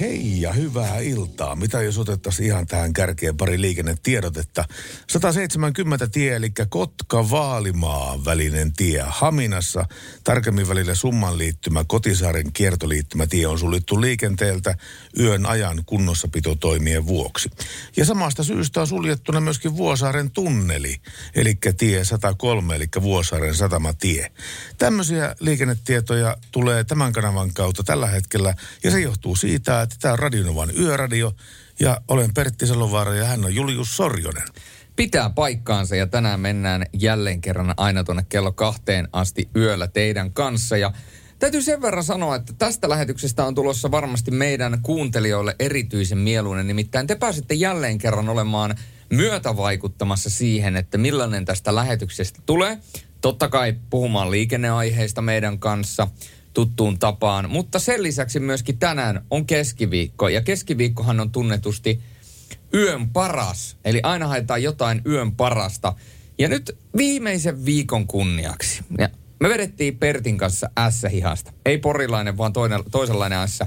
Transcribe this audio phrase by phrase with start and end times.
[0.00, 1.56] Hei ja hyvää iltaa.
[1.56, 4.64] Mitä jos otettaisiin ihan tähän kärkeen pari liikennetiedotetta.
[5.10, 9.84] 170 tie, eli Kotka-Vaalimaa välinen tie Haminassa.
[10.24, 14.76] Tarkemmin välillä summan liittymä Kotisaaren kiertoliittymä tie on suljettu liikenteeltä
[15.18, 17.50] yön ajan kunnossapitotoimien vuoksi.
[17.96, 20.96] Ja samasta syystä on suljettuna myöskin Vuosaaren tunneli,
[21.34, 24.32] eli tie 103, eli Vuosaaren satamatie.
[24.78, 30.18] Tämmöisiä liikennetietoja tulee tämän kanavan kautta tällä hetkellä, ja se johtuu siitä, että tämä on
[30.18, 31.32] Radionovan yöradio,
[31.80, 34.48] ja olen Pertti Salovaara ja hän on Julius Sorjonen.
[34.96, 40.76] Pitää paikkaansa ja tänään mennään jälleen kerran aina tuonne kello kahteen asti yöllä teidän kanssa.
[40.76, 40.92] Ja
[41.38, 46.66] täytyy sen verran sanoa, että tästä lähetyksestä on tulossa varmasti meidän kuuntelijoille erityisen mieluinen.
[46.66, 48.74] Nimittäin te pääsette jälleen kerran olemaan
[49.12, 52.78] myötävaikuttamassa siihen, että millainen tästä lähetyksestä tulee.
[53.20, 56.08] Totta kai puhumaan liikenneaiheista meidän kanssa–
[56.54, 57.50] tuttuun tapaan.
[57.50, 60.28] Mutta sen lisäksi myöskin tänään on keskiviikko.
[60.28, 62.00] Ja keskiviikkohan on tunnetusti
[62.74, 63.76] yön paras.
[63.84, 65.94] Eli aina haetaan jotain yön parasta.
[66.38, 68.82] Ja nyt viimeisen viikon kunniaksi.
[68.98, 69.08] Ja
[69.40, 71.52] me vedettiin Pertin kanssa S-hihasta.
[71.66, 73.58] Ei porilainen, vaan toinen, toisenlainen S.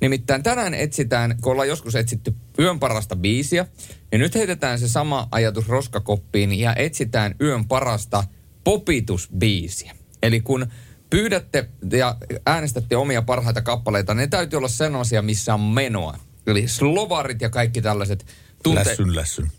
[0.00, 3.66] Nimittäin tänään etsitään, kun ollaan joskus etsitty yön parasta biisiä,
[4.12, 8.24] niin nyt heitetään se sama ajatus roskakoppiin ja etsitään yön parasta
[8.64, 9.94] popitusbiisiä.
[10.22, 10.66] Eli kun
[11.12, 16.18] pyydätte ja äänestätte omia parhaita kappaleita, ne täytyy olla sellaisia, missä on menoa.
[16.46, 18.26] Eli slovarit ja kaikki tällaiset
[18.62, 18.80] tunte...
[18.80, 19.52] Lässyn, lässyn.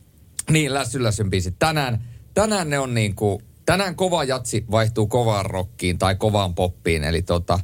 [0.50, 1.56] Niin, lässyn, lässyn biisit.
[1.60, 2.04] Tänään,
[2.34, 7.04] tänään ne on niin kuin, tänään kova jatsi vaihtuu kovaan rockiin tai kovaan poppiin.
[7.04, 7.60] Eli tota,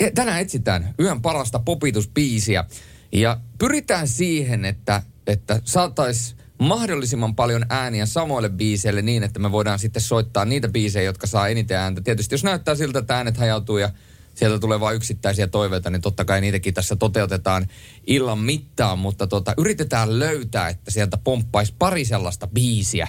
[0.00, 2.64] e, tänään etsitään yhden parasta popitusbiisiä.
[3.12, 9.78] Ja pyritään siihen, että, että saataisiin mahdollisimman paljon ääniä samoille biiseille niin, että me voidaan
[9.78, 12.00] sitten soittaa niitä biisejä, jotka saa eniten ääntä.
[12.00, 13.90] Tietysti jos näyttää siltä, että äänet hajautuu ja
[14.34, 17.66] sieltä tulee vain yksittäisiä toiveita, niin totta kai niitäkin tässä toteutetaan
[18.06, 23.08] illan mittaan, mutta tota, yritetään löytää, että sieltä pomppaisi pari sellaista biisiä.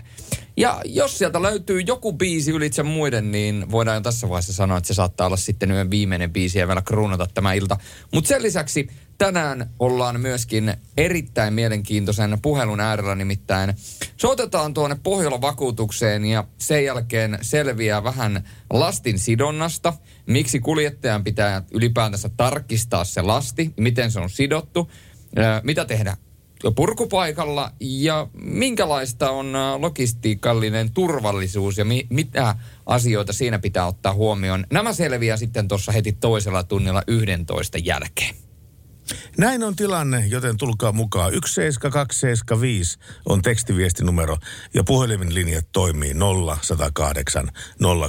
[0.58, 4.88] Ja jos sieltä löytyy joku biisi ylitse muiden, niin voidaan jo tässä vaiheessa sanoa, että
[4.88, 7.78] se saattaa olla sitten yhden viimeinen biisi ja vielä kruunata tämä ilta.
[8.14, 8.88] Mutta sen lisäksi
[9.18, 13.74] tänään ollaan myöskin erittäin mielenkiintoisen puhelun äärellä nimittäin.
[14.18, 19.94] Soitetaan tuonne Pohjola-vakuutukseen ja sen jälkeen selviää vähän lastin sidonnasta.
[20.26, 24.92] Miksi kuljettajan pitää ylipäätänsä tarkistaa se lasti, miten se on sidottu,
[25.64, 26.18] mitä tehdä
[26.76, 34.66] purkupaikalla ja minkälaista on logistiikallinen turvallisuus ja mi- mitä asioita siinä pitää ottaa huomioon.
[34.72, 38.36] Nämä selviää sitten tuossa heti toisella tunnilla 11 jälkeen.
[39.38, 41.32] Näin on tilanne, joten tulkaa mukaan.
[41.46, 44.38] 17275 on tekstiviestinumero
[44.74, 47.52] ja puheliminlinjat toimii 0108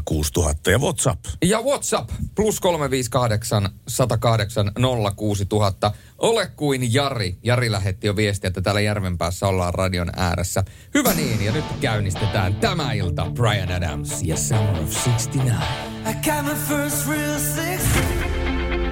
[0.04, 1.24] 06000 ja WhatsApp.
[1.44, 4.72] Ja WhatsApp plus 358 108
[5.16, 5.92] 06000.
[6.18, 7.38] Ole kuin Jari.
[7.42, 10.64] Jari lähetti jo viestiä, että täällä Järvenpäässä ollaan radion ääressä.
[10.94, 15.62] Hyvä niin, ja nyt käynnistetään tämä ilta Brian Adams ja Summer of 69.
[16.10, 18.33] I got my first real six.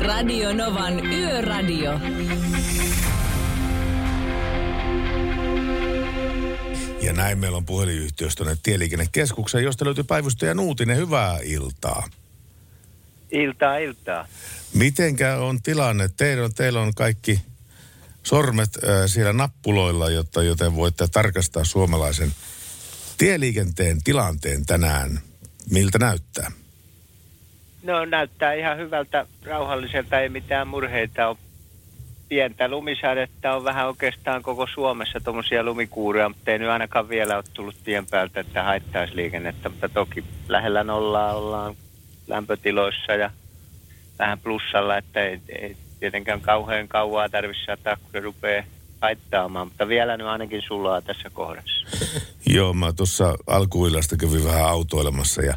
[0.02, 2.00] Radio Novan Yöradio.
[7.02, 10.96] Ja näin meillä on puhelinyhteys tuonne Tieliikennekeskukseen, josta löytyy päivystäjä Nuutinen.
[10.96, 12.08] Hyvää iltaa.
[13.30, 14.26] Iltaa, iltaa.
[14.74, 16.08] Mitenkä on tilanne?
[16.16, 17.40] Teillä on, teillä on kaikki
[18.22, 22.32] sormet äh, siellä nappuloilla, jotta, joten voitte tarkastaa suomalaisen
[23.18, 25.20] tieliikenteen tilanteen tänään.
[25.70, 26.61] Miltä näyttää?
[27.82, 31.36] No näyttää ihan hyvältä, rauhalliselta, ei mitään murheita ole.
[32.28, 37.44] Pientä lumisadetta on vähän oikeastaan koko Suomessa tuommoisia lumikuuria, mutta ei nyt ainakaan vielä ole
[37.54, 39.68] tullut tien päältä, että haittaisi liikennettä.
[39.68, 41.74] Mutta toki lähellä nollaa ollaan
[42.26, 43.30] lämpötiloissa ja
[44.18, 48.64] vähän plussalla, että ei, ei tietenkään kauhean kauaa tarvitse saattaa, kun se rupeaa
[49.02, 51.86] haittaamaan, mutta vielä nyt ainakin sulaa tässä kohdassa.
[52.54, 55.54] Joo, mä tuossa alkuillasta kävin vähän autoilemassa ja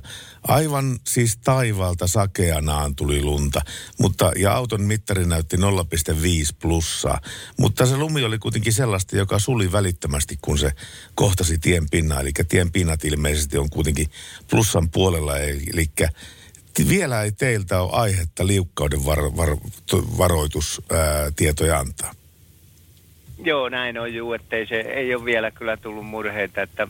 [0.47, 3.61] aivan siis taivaalta sakeanaan tuli lunta.
[3.99, 5.61] Mutta, ja auton mittari näytti 0,5
[6.61, 7.19] plussaa.
[7.59, 10.71] Mutta se lumi oli kuitenkin sellaista, joka suli välittömästi, kun se
[11.15, 12.21] kohtasi tien pinnan.
[12.21, 14.07] Eli tien pinnat ilmeisesti on kuitenkin
[14.49, 15.91] plussan puolella, eli
[16.87, 19.57] vielä ei teiltä ole aihetta liukkauden var, var,
[19.89, 22.11] to- varoitustietoja antaa.
[23.45, 26.87] Joo, näin on juu, ettei se ei ole vielä kyllä tullut murheita, että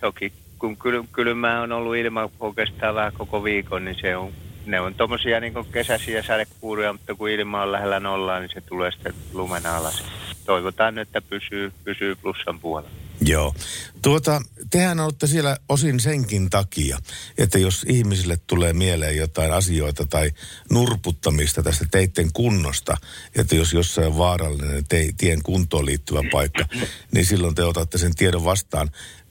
[0.00, 4.32] toki kun kyl, kylmää on ollut ilman oikeastaan vähän koko viikon, niin se on,
[4.66, 8.90] ne on tommosia niin kesäisiä sadekuuria, mutta kun ilma on lähellä nollaa, niin se tulee
[8.90, 10.04] sitten lumen alas.
[10.46, 12.90] Toivotaan että pysyy, pysyy plussan puolella.
[13.26, 13.54] Joo.
[14.02, 16.98] Tuota, tehän olette siellä osin senkin takia,
[17.38, 20.30] että jos ihmisille tulee mieleen jotain asioita tai
[20.70, 22.96] nurputtamista tästä teitten kunnosta,
[23.36, 26.64] että jos jossain on vaarallinen te, tien kuntoon liittyvä paikka,
[27.14, 28.88] niin silloin te otatte sen tiedon vastaan.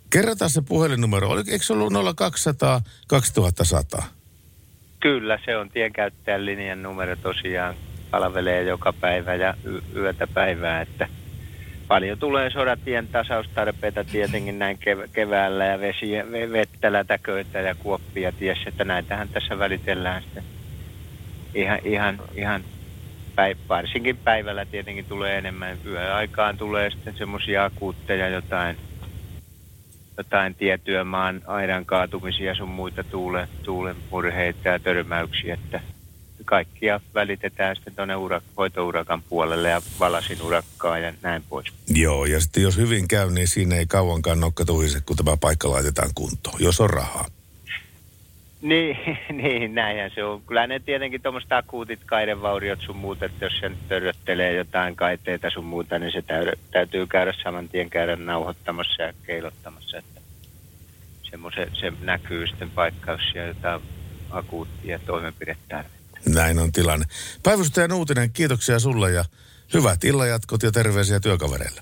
[0.09, 1.29] Kerrotaan se puhelinnumero.
[1.29, 4.03] Oli- Eikö se ollut 0200 2100?
[4.99, 7.75] Kyllä, se on tienkäyttäjän linjan numero tosiaan.
[8.11, 9.53] Palvelee joka päivä ja
[9.95, 11.07] yötä päivää, että
[11.87, 18.31] paljon tulee sodatien tasaustarpeita tietenkin näin kev- keväällä ja vesi, ve- vettä, lätäköitä ja kuoppia
[18.31, 20.43] ties, että näitähän tässä välitellään sitten
[21.55, 22.63] ihan, ihan, ihan
[23.35, 25.77] päiv- varsinkin päivällä tietenkin tulee enemmän.
[25.85, 28.77] Yöaikaan tulee sitten semmoisia akuutteja jotain,
[30.17, 35.79] jotain tiettyä maan aidan kaatumisia sun muita tuulen, tuulen murheita ja törmäyksiä, että
[36.49, 41.73] kaikkia välitetään sitten tuonne urak, hoitourakan puolelle ja valasin urakkaa ja näin pois.
[41.87, 45.69] Joo, ja sitten jos hyvin käy, niin siinä ei kauankaan nokka tuhise, kun tämä paikka
[45.69, 47.25] laitetaan kuntoon, jos on rahaa.
[48.61, 48.97] Niin,
[49.41, 50.41] niin, näinhän se on.
[50.41, 55.65] Kyllä ne tietenkin tuommoista akuutit kaidevauriot sun muuta, että jos sen törröttelee jotain kaiteita sun
[55.65, 60.21] muuta, niin se täydy, täytyy käydä saman tien käydä nauhoittamassa ja keilottamassa, että
[61.23, 63.81] semmoisen, se näkyy sitten paikkaus ja jotain
[64.31, 65.98] akuuttia toimenpidetarvetta.
[66.25, 67.05] Näin on tilanne.
[67.43, 69.25] Päivystäjän uutinen, kiitoksia sulle ja
[69.73, 71.81] hyvät illanjatkot ja terveisiä työkavereille.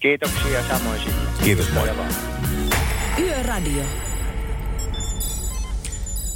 [0.00, 1.20] Kiitoksia samoin sinne.
[1.44, 1.88] Kiitos, moi.
[3.18, 4.07] Yöradio.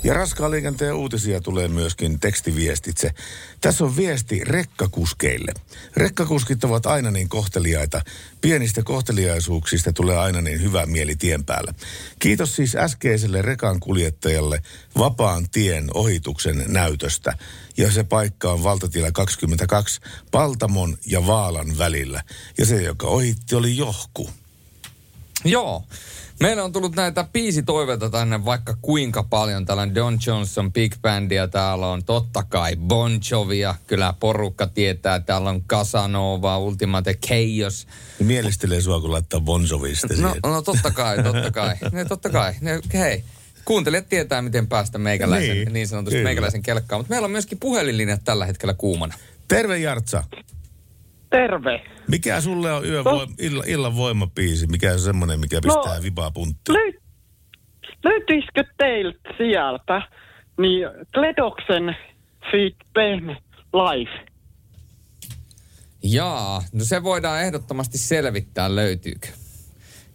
[0.04, 3.14] Ja raskaan liikenteen uutisia tulee myöskin tekstiviestitse.
[3.60, 5.52] Tässä on viesti rekkakuskeille.
[5.96, 8.02] Rekkakuskit ovat aina niin kohteliaita.
[8.40, 11.74] Pienistä kohteliaisuuksista tulee aina niin hyvä mieli tien päällä.
[12.18, 14.62] Kiitos siis äskeiselle rekan kuljettajalle
[14.98, 17.38] vapaan tien ohituksen näytöstä.
[17.76, 20.00] Ja se paikka on valtatila 22
[20.30, 22.22] Paltamon ja Vaalan välillä.
[22.58, 24.30] Ja se, joka ohitti, oli johku.
[25.44, 25.84] Joo.
[26.42, 29.64] Meillä on tullut näitä biisitoiveita tänne vaikka kuinka paljon.
[29.66, 33.74] Täällä on Don Johnson Big Bandia, täällä on totta kai Bon Jovia.
[33.86, 37.86] Kyllä porukka tietää, täällä on Casanova, Ultimate Chaos.
[38.18, 41.76] Mielistelee sua, kun laittaa Bon Jovista No, no totta kai, totta kai.
[41.92, 42.54] Ne, totta kai.
[42.60, 43.24] Ne, hei,
[43.64, 46.28] kuuntelijat tietää, miten päästä meikäläisen, Niin, niin, niin sanotusti kyllä.
[46.28, 47.00] meikäläisen kelkkaan.
[47.00, 49.14] Mutta meillä on myöskin puhelinlinjat tällä hetkellä kuumana.
[49.48, 50.24] Terve Jartsa.
[51.30, 51.80] Terve.
[52.12, 54.66] Mikä sulle on yö voi, illa, illan voimapiisi?
[54.66, 56.02] Mikä on semmoinen, mikä pistää No.
[56.02, 56.76] vipaa punttiin?
[56.76, 57.00] Löy-
[58.04, 60.02] löytyisikö teiltä sieltä
[60.58, 61.96] niin Kledoksen
[62.50, 63.36] Fit Pehme
[63.72, 64.26] Life?
[66.02, 69.28] Jaa, no se voidaan ehdottomasti selvittää, löytyykö.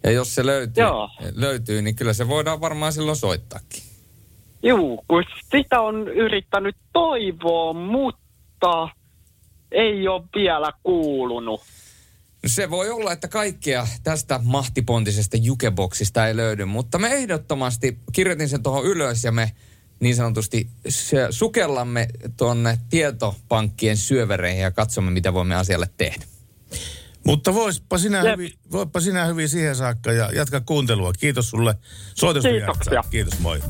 [0.02, 1.08] Ja jos se löytyy, Joo.
[1.34, 3.82] löytyy niin kyllä se voidaan varmaan silloin soittaakin.
[4.62, 8.88] Juu, kun sitä on yrittänyt toivoa, mutta
[9.72, 11.60] ei ole vielä kuulunut.
[12.46, 18.62] Se voi olla, että kaikkea tästä mahtipontisesta jukeboksista ei löydy, mutta me ehdottomasti kirjoitin sen
[18.62, 19.52] tuohon ylös ja me
[20.00, 20.70] niin sanotusti
[21.30, 26.24] sukellamme tuonne tietopankkien syövereihin ja katsomme, mitä voimme asialle tehdä.
[27.24, 28.32] Mutta voispa sinä, Jep.
[28.32, 31.12] hyvin, voipa sinä hyvin siihen saakka ja jatka kuuntelua.
[31.12, 31.74] Kiitos sulle
[32.14, 33.02] soitosta Kiitoksia.
[33.10, 33.62] Kiitos, moi.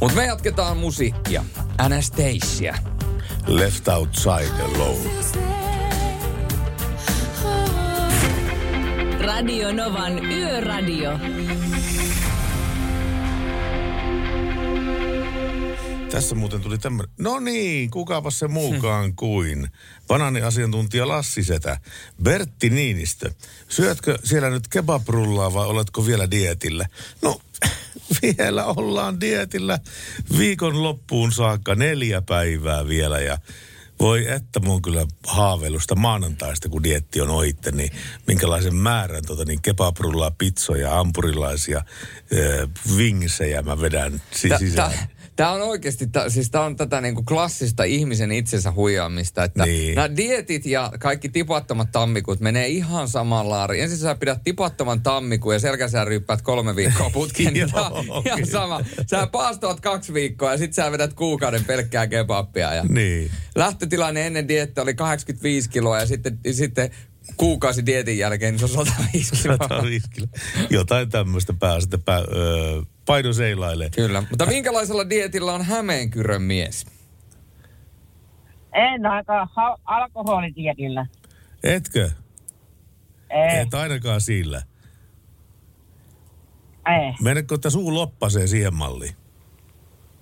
[0.00, 1.44] Mutta me jatketaan musiikkia.
[1.78, 2.74] Anastasia.
[3.46, 5.55] Left outside alone.
[9.26, 11.18] Radio Novan Yöradio.
[16.10, 17.14] Tässä muuten tuli tämmöinen.
[17.18, 19.68] No niin, kukapa se muukaan kuin
[20.08, 21.80] banaaniasiantuntija Lassi Setä.
[22.22, 23.30] Bertti Niinistö,
[23.68, 26.86] syötkö siellä nyt kebabrullaa vai oletko vielä dietillä?
[27.22, 27.40] No,
[28.22, 29.78] vielä ollaan dietillä
[30.38, 33.38] viikon loppuun saakka neljä päivää vielä ja
[34.00, 37.90] voi että mun kyllä haaveilusta maanantaista, kun dietti on ohitte, niin
[38.26, 44.92] minkälaisen määrän tota, niin kebabrullaa, pizzoja, ampurilaisia, äh, vingsejä mä vedän si- sisään.
[45.36, 49.94] Tämä on oikeasti, tää, siis tämä on tätä niinku klassista ihmisen itsensä huijaamista, että Niin.
[49.94, 53.82] nämä dietit ja kaikki tipattomat tammikuut menee ihan samaan laariin.
[53.82, 57.56] Ensin sä pidät tipattoman tammikuun ja selkäsää ryyppäät kolme viikkoa putkeen.
[57.60, 57.68] Joo,
[58.26, 58.50] ihan kyllä.
[58.50, 58.80] sama.
[59.10, 62.74] Sä paastoat kaksi viikkoa ja sit sä vedät kuukauden pelkkää kebappia.
[62.74, 63.30] Ja Niin.
[63.54, 66.90] Lähtötilanne ennen diettä oli 85 kiloa ja sitten, sitten
[67.36, 69.56] kuukausi dietin jälkeen, niin se on 105 kiloa.
[69.68, 70.28] 105 kiloa.
[70.70, 73.90] Jotain tämmöistä pää sitten pää, öö, paino seilailee.
[73.90, 76.86] Kyllä, mutta minkälaisella dietillä on Hämeenkyrön mies?
[78.72, 81.06] En aika ha- alkoholitietillä.
[81.62, 82.10] Etkö?
[83.30, 84.62] Ei, Et ainakaan sillä.
[86.86, 87.12] ei.
[87.22, 89.14] Menekö, että suu loppasee siihen malliin?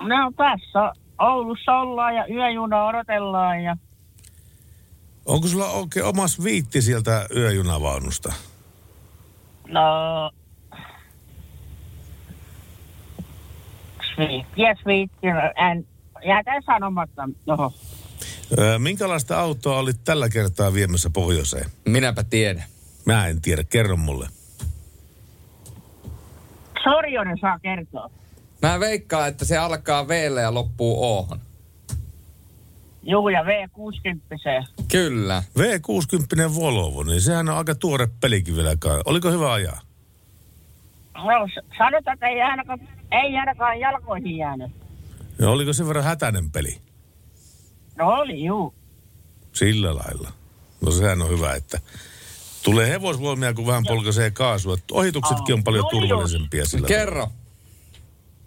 [0.03, 3.77] No tässä Oulussa ollaan ja yöjuna odotellaan ja
[5.27, 8.33] Onko sulla oikein omas viitti sieltä yöjunavaunusta?
[9.69, 10.31] no...
[14.15, 15.53] Sviittiä sviittiä.
[15.71, 15.87] En,
[16.25, 17.73] jätän sanomatta toho.
[18.59, 21.71] Öö, minkälaista autoa olit tällä kertaa viemässä pohjoiseen?
[21.85, 22.65] Minäpä tiedän.
[23.05, 24.29] Mä en tiedä, kerro mulle.
[26.85, 28.11] Sorjonen saa kertoa.
[28.63, 30.11] Mä veikkaan, että se alkaa v
[30.43, 31.29] ja loppuu o
[33.07, 34.67] Juu, ja V60.
[34.91, 35.43] Kyllä.
[35.59, 39.01] V60 Volvo, niin sehän on aika tuore pelikin vielä kai.
[39.05, 39.81] Oliko hyvä ajaa?
[41.15, 42.81] No, sanotaan, että ei ainakaan,
[43.13, 44.73] ei ainakaan jalkoihin jäänyt.
[45.39, 46.79] Ja oliko se verran hätäinen peli?
[47.97, 48.75] No oli, juu.
[49.53, 50.29] Sillä lailla.
[50.81, 51.79] No sehän on hyvä, että
[52.65, 54.77] tulee hevosvoimia, kun vähän polkaisee kaasua.
[54.93, 57.29] Ohituksetkin on paljon No turvallisempia sillä Kerro.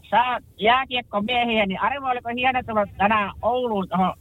[0.10, 4.14] Sä oot jääkiekko miehiä, niin Arvo, oliko hieno tulla tänään Ouluun tuohon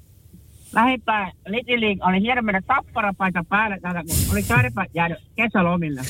[0.75, 6.01] lähimpään Litiliin, oli hieno mennä tapparapaita päälle täältä, kun oli kärpä jäänyt kesälomille.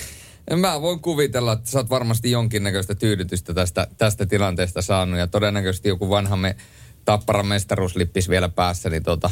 [0.60, 5.18] Mä voin kuvitella, että sä oot varmasti jonkinnäköistä tyydytystä tästä, tästä tilanteesta saanut.
[5.18, 6.56] Ja todennäköisesti joku vanha me,
[7.04, 9.30] tapparan mestaruuslippis vielä päässä, niin tota,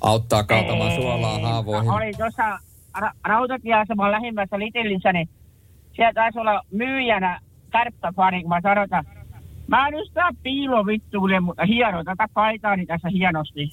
[0.00, 1.90] auttaa kaatamaan suolaa haavoihin.
[1.90, 2.58] Oli tuossa
[2.98, 5.28] ra- rautatieaseman lähimmässä Litilissä, niin
[5.96, 7.40] siellä taisi olla myyjänä
[7.70, 9.04] kärppäfani, kun mä sanoin, että
[9.72, 13.70] Mä en yhtää piilovittuille, mutta hieno, tätä paitaani tässä hienosti.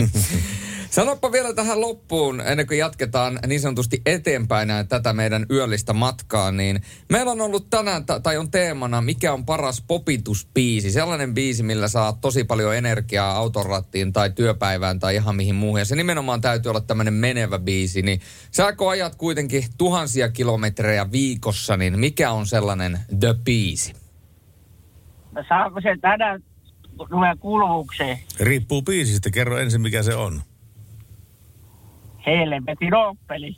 [0.90, 6.82] Sanoppa vielä tähän loppuun, ennen kuin jatketaan niin sanotusti eteenpäin tätä meidän yöllistä matkaa, niin
[7.08, 10.90] meillä on ollut tänään, ta- tai on teemana, mikä on paras popituspiisi.
[10.90, 15.78] Sellainen biisi, millä saa tosi paljon energiaa autorattiin tai työpäivään tai ihan mihin muuhun.
[15.78, 18.02] Ja se nimenomaan täytyy olla tämmöinen menevä biisi.
[18.02, 18.20] Niin
[18.76, 24.01] kun ajat kuitenkin tuhansia kilometrejä viikossa, niin mikä on sellainen the biisi?
[25.48, 26.42] Saako se tänään
[27.10, 28.18] tulee kuuluvuukseen?
[28.40, 29.30] Riippuu biisistä.
[29.30, 30.42] Kerro ensin, mikä se on.
[32.26, 33.56] Helvetin oppeli.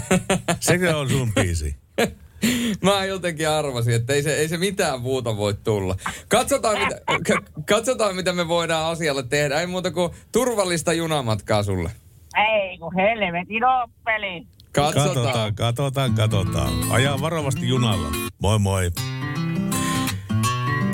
[0.60, 1.76] Sekö on sun biisi?
[2.82, 5.96] Mä jotenkin arvasin, että ei se, ei se mitään muuta voi tulla.
[6.28, 9.60] Katsotaan mitä, k- katsotaan, mitä me voidaan asialle tehdä.
[9.60, 11.90] Ei muuta kuin turvallista junamatkaa sulle.
[12.36, 14.46] Ei kun helvetin oppeli.
[14.72, 15.14] Katsotaan.
[15.14, 16.72] Katsotaan, katsotaan, katsotaan.
[16.90, 18.08] Ajaa varovasti junalla.
[18.42, 18.90] Moi moi.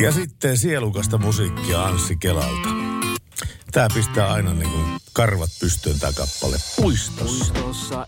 [0.01, 2.69] Ja sitten sielukasta musiikkia Anssi Kelalta.
[3.73, 6.57] Tää pistää aina niin kuin karvat pystyyn tää kappale.
[6.77, 8.07] Puistossa.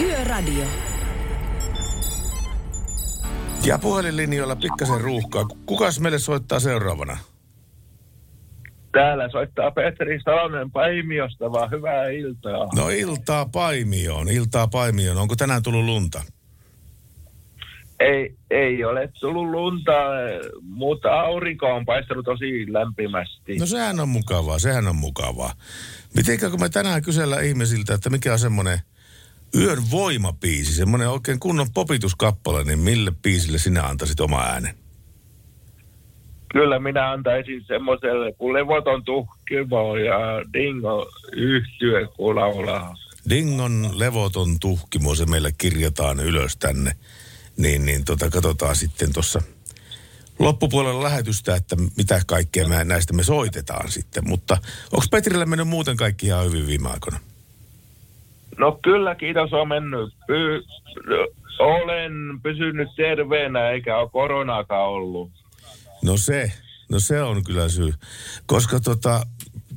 [0.00, 0.64] Yöradio.
[3.64, 5.44] Ja puhelinlinjoilla pikkasen ruuhkaa.
[5.66, 7.18] Kukas meille soittaa seuraavana?
[8.92, 12.68] Täällä soittaa Petri Salonen Paimiosta, vaan hyvää iltaa.
[12.74, 15.18] No iltaa Paimioon, iltaa Paimioon.
[15.18, 16.22] Onko tänään tullut lunta?
[18.00, 19.92] Ei, ei ole tullut lunta,
[20.62, 23.56] mutta aurinko on paistanut tosi lämpimästi.
[23.58, 25.52] No sehän on mukavaa, sehän on mukavaa.
[26.16, 28.78] Mitenkä kun me tänään kysellään ihmisiltä, että mikä on semmoinen
[29.54, 34.74] yön voimapiisi, semmoinen oikein kunnon popituskappale, niin mille biisille sinä antaisit oma äänen?
[36.52, 40.18] Kyllä minä antaisin semmoiselle, kun levoton tuhkimo ja
[40.52, 42.94] dingo yhtyö, kun laulaa.
[43.28, 46.92] Dingon levoton tuhkimo, se meille kirjataan ylös tänne.
[47.58, 49.42] Niin, niin tota, katsotaan sitten tuossa
[50.38, 54.28] loppupuolella lähetystä, että mitä kaikkea me näistä me soitetaan sitten.
[54.28, 54.56] Mutta
[54.92, 57.20] onko Petrille mennyt muuten kaikki ihan hyvin viime aikoina?
[58.58, 60.14] No kyllä, kiitos on mennyt.
[60.26, 60.62] Py,
[61.58, 62.12] olen
[62.42, 65.30] pysynyt terveenä eikä ole koronaakaan ollut.
[66.02, 66.52] No se,
[66.90, 67.94] no se on kyllä syy.
[68.46, 69.26] Koska tota,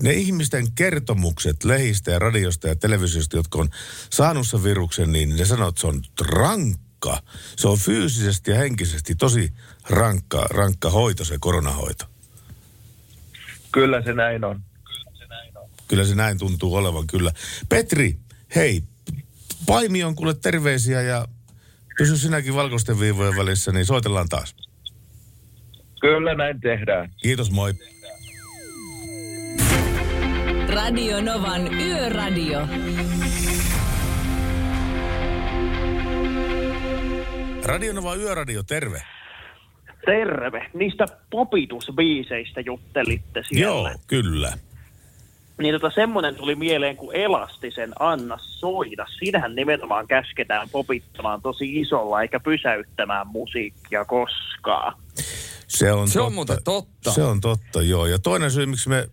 [0.03, 3.69] ne ihmisten kertomukset lehistä ja radiosta ja televisiosta, jotka on
[4.09, 6.90] saanut sen viruksen, niin ne sanoo, että se on rankka.
[7.57, 9.53] Se on fyysisesti ja henkisesti tosi
[9.89, 12.05] rankka, rankka hoito, se koronahoito.
[13.71, 14.61] Kyllä se näin on.
[15.87, 17.31] Kyllä se näin tuntuu olevan, kyllä.
[17.69, 18.17] Petri,
[18.55, 18.83] hei,
[19.65, 21.27] Paimi on kuule terveisiä ja
[21.97, 24.55] pysy sinäkin valkoisten viivojen välissä, niin soitellaan taas.
[26.01, 27.13] Kyllä näin tehdään.
[27.21, 27.73] Kiitos, moi.
[30.73, 32.67] Radio Novan Yöradio.
[37.65, 39.01] Radionova Yöradio, terve.
[40.05, 40.69] Terve.
[40.73, 43.89] Niistä popitusbiiseistä juttelitte siellä.
[43.89, 44.53] Joo, kyllä.
[45.57, 49.05] Niin tota semmoinen tuli mieleen kuin Elastisen Anna soida.
[49.19, 54.93] Siinähän nimenomaan käsketään popittamaan tosi isolla eikä pysäyttämään musiikkia koskaan.
[55.67, 57.11] Se on, Se on muuten totta.
[57.11, 58.05] Se on totta, joo.
[58.05, 59.09] Ja toinen syy, miksi me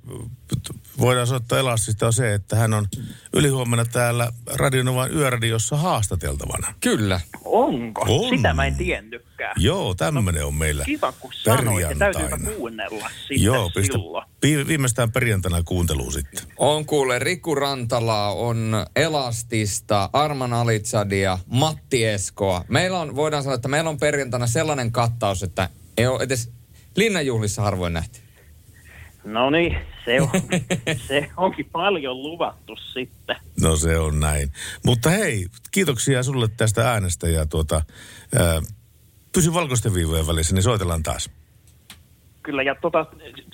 [1.00, 2.86] voidaan soittaa Elastista on se, että hän on
[3.32, 6.74] ylihuomenna täällä Radionovan yöradiossa haastateltavana.
[6.80, 7.20] Kyllä.
[7.44, 8.06] Onko?
[8.08, 8.36] On.
[8.36, 9.54] Sitä mä en tiennytkään.
[9.58, 11.98] Joo, tämmöinen on meillä Kiva, kun sanoit.
[11.98, 14.26] Täytyypä kuunnella sitten Joo, pistä silloin.
[14.42, 16.42] viimeistään perjantaina kuunteluun sitten.
[16.56, 22.64] On kuule Riku Rantalaa, on Elastista, Arman Alitsadia, Matti Eskoa.
[22.68, 26.50] Meillä on, voidaan sanoa, että meillä on perjantaina sellainen kattaus, että ei ole edes
[26.96, 28.20] linnanjuhlissa harvoin nähty.
[29.32, 30.30] No niin, se, on,
[31.08, 33.36] se onkin paljon luvattu sitten.
[33.60, 34.52] No se on näin.
[34.84, 37.82] Mutta hei, kiitoksia sulle tästä äänestä ja tuota,
[38.38, 38.60] ää,
[39.32, 41.30] pysy valkoisten viivojen välissä, niin soitellaan taas.
[42.48, 43.06] Kyllä, ja tota,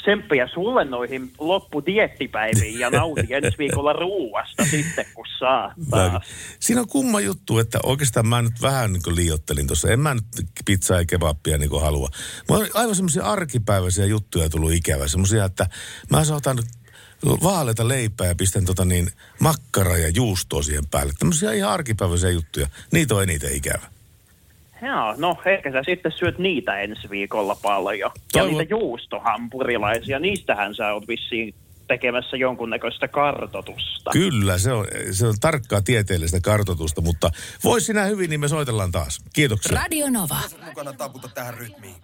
[0.02, 6.22] tsemppiä sulle noihin loppudieettipäiviin ja nauti ensi viikolla ruuasta sitten, kun saa taas.
[6.60, 9.90] Siinä on kumma juttu, että oikeastaan mä nyt vähän niin liiottelin tuossa.
[9.90, 10.24] En mä nyt
[10.64, 12.08] pizzaa ja kebappia niin halua.
[12.48, 15.08] Mulla on aivan semmoisia arkipäiväisiä juttuja tullut ikävä.
[15.08, 15.66] Semmoisia, että
[16.10, 16.58] mä saatan
[17.42, 19.10] vaaleita leipää ja pistän tota niin
[19.40, 21.12] makkara ja juustoa siihen päälle.
[21.18, 22.66] Tämmöisiä ihan arkipäiväisiä juttuja.
[22.92, 23.93] Niitä on eniten ikävä.
[24.84, 28.12] Joo, no ehkä sä sitten syöt niitä ensi viikolla paljon.
[28.34, 31.54] Ja Toivon- niitä juustohampurilaisia, niistähän sä oot vissiin
[31.88, 34.10] tekemässä jonkunnäköistä kartotusta.
[34.10, 37.30] Kyllä, se on, se on tarkkaa tieteellistä kartoitusta, mutta
[37.64, 39.20] vois sinä hyvin, niin me soitellaan taas.
[39.32, 39.78] Kiitoksia.
[39.80, 40.36] Radio Nova.
[40.66, 41.94] Mukana taputa tähän rytmiin.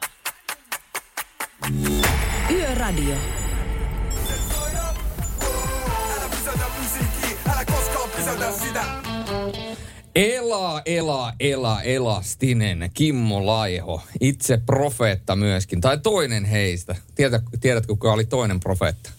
[2.50, 3.14] Yöradio.
[6.16, 8.84] Älä pysäytä musiikkiin, älä koskaan pysäytä sitä.
[10.14, 16.96] Ela, ela, ela, elastinen, Kimmo Laiho, itse profeetta myöskin, tai toinen heistä.
[17.14, 19.10] Tiedät, tiedätkö, kuka oli toinen profeetta?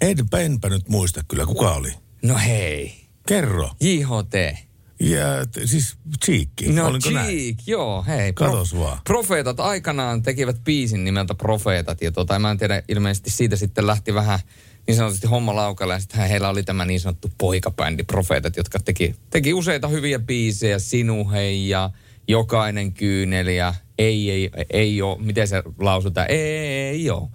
[0.00, 1.92] Enpä, enpä nyt muista kyllä, kuka oli.
[2.22, 2.94] No hei,
[3.28, 3.70] Kerro.
[3.80, 4.58] JHT.
[5.00, 5.24] Ja
[5.64, 7.08] siis Cheekki, No olinko?
[7.08, 8.32] Cheek, joo, hei.
[8.32, 8.98] Katos vaan.
[9.04, 14.14] Profeetat aikanaan tekivät biisin nimeltä Profeetat, ja tota, mä en tiedä, ilmeisesti siitä sitten lähti
[14.14, 14.38] vähän
[14.88, 19.14] niin sanotusti homma laukalle, ja sitten heillä oli tämä niin sanottu poikabändi Profeetat, jotka teki,
[19.30, 21.90] teki useita hyviä biisejä, Sinu hei ja
[22.28, 27.30] Jokainen kyyneli ja Ei, ei, ei oo, miten se lausutaan, Ei, ei oo.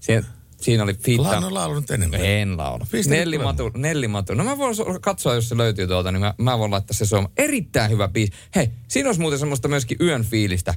[0.00, 0.22] Se,
[0.60, 1.22] siinä oli fiitta.
[1.22, 2.20] Laana on laulunut enemmän.
[2.24, 2.48] En.
[2.90, 4.34] Pistä Nelli Matu, Nelli Matu.
[4.34, 7.06] No mä voin so- katsoa, jos se löytyy tuolta, niin mä, mä voin laittaa se
[7.06, 7.32] soimaan.
[7.36, 8.32] Erittäin hyvä biisi.
[8.54, 10.74] Hei, siinä olisi muuten semmoista myöskin yön fiilistä.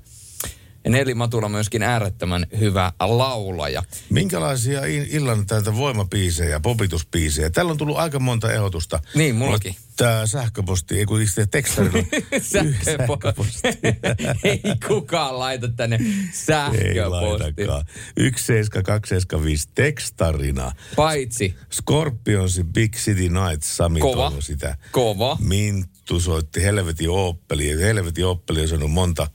[0.85, 3.83] Ja Nelli Matula myöskin äärettömän hyvä laulaja.
[4.09, 7.49] Minkälaisia illan täältä voimapiisejä, popituspiisejä?
[7.49, 8.99] Täällä on tullut aika monta ehdotusta.
[9.15, 9.75] Niin, mullakin.
[9.95, 12.03] Tämä sähköposti, ei kun itse tekstarilla.
[12.41, 13.67] Sähköposti.
[14.43, 17.11] Ei kukaan laita tänne ei sähköpostia.
[17.11, 17.85] laitakaan.
[18.17, 20.71] 17275 tekstarina.
[20.95, 24.33] Paitsi Scorpionsin Big City Night Sami Kova.
[24.39, 24.77] sitä.
[24.91, 25.37] kova.
[25.41, 27.81] Minttu soitti Helvetin Oppeli.
[27.81, 29.27] Helvetin Oppeli on sanonut monta,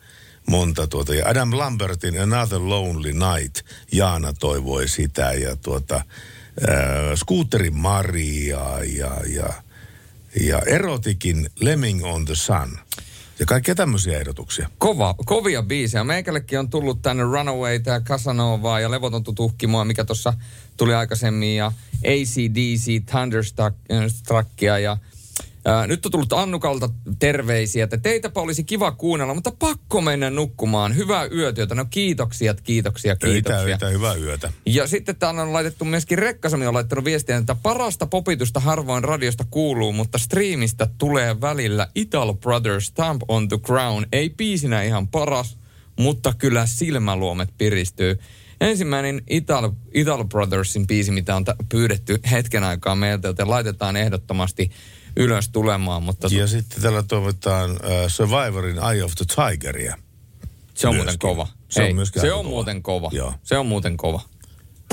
[0.47, 1.15] monta tuota.
[1.15, 3.67] Ja Adam Lambertin Another Lonely Night.
[3.93, 5.33] Jaana toivoi sitä.
[5.33, 6.05] Ja tuota, äh,
[7.17, 9.53] Scooterin Maria ja, ja,
[10.41, 12.79] ja Erotikin Lemming on the Sun.
[13.41, 14.71] Ja kaikkia tämmöisiä ehdotuksia.
[14.79, 16.05] Kova, kovia biisejä.
[16.05, 20.33] Meikällekin on tullut tänne Runaway ja Casanovaa ja Levotonta tuhkimoa, mikä tuossa
[20.77, 21.73] tuli aikaisemmin, ja
[22.05, 24.97] ACDC, Thunderstruckia ja
[25.65, 30.97] Ää, nyt on tullut Annukalta terveisiä, että teitäpä olisi kiva kuunnella, mutta pakko mennä nukkumaan.
[30.97, 31.75] Hyvää yötyötä.
[31.75, 33.61] No kiitoksia, kiitoksia, kiitoksia.
[33.65, 34.53] öitä, hyvää yötä.
[34.67, 39.45] Ja sitten täällä on laitettu myöskin Rekkasami on laittanut viestiä, että parasta popitusta harvoin radiosta
[39.51, 44.07] kuuluu, mutta striimistä tulee välillä Italo Brothers Stamp on the Crown.
[44.13, 45.59] Ei biisinä ihan paras,
[45.99, 48.19] mutta kyllä silmäluomet piristyy.
[48.61, 54.71] Ensimmäinen Italo, Italo Brothersin biisi, mitä on t- pyydetty hetken aikaa meiltä, joten laitetaan ehdottomasti
[55.17, 56.03] ylös tulemaan.
[56.03, 57.77] Mutta Ja sitten täällä toivotaan uh,
[58.09, 59.97] Survivorin Eye of the Tigeria.
[60.75, 60.97] se on myöskin.
[60.97, 61.47] muuten kova.
[61.69, 62.49] Se on Hei, myöskin se on kova.
[62.49, 63.09] muuten kova.
[63.13, 63.35] Joo.
[63.43, 64.21] Se on muuten kova.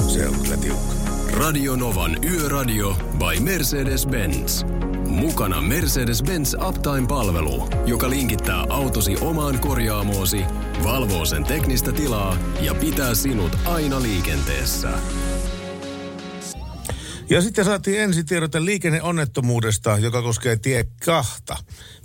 [0.08, 0.93] Se on kyllä tiukka.
[1.34, 4.65] Radio Novan Yöradio by Mercedes-Benz.
[5.10, 10.45] Mukana Mercedes-Benz Uptime-palvelu, joka linkittää autosi omaan korjaamoosi,
[10.84, 14.89] valvoo sen teknistä tilaa ja pitää sinut aina liikenteessä.
[17.30, 21.58] Ja sitten saatiin ensitiedote liikenneonnettomuudesta, joka koskee tie kahta.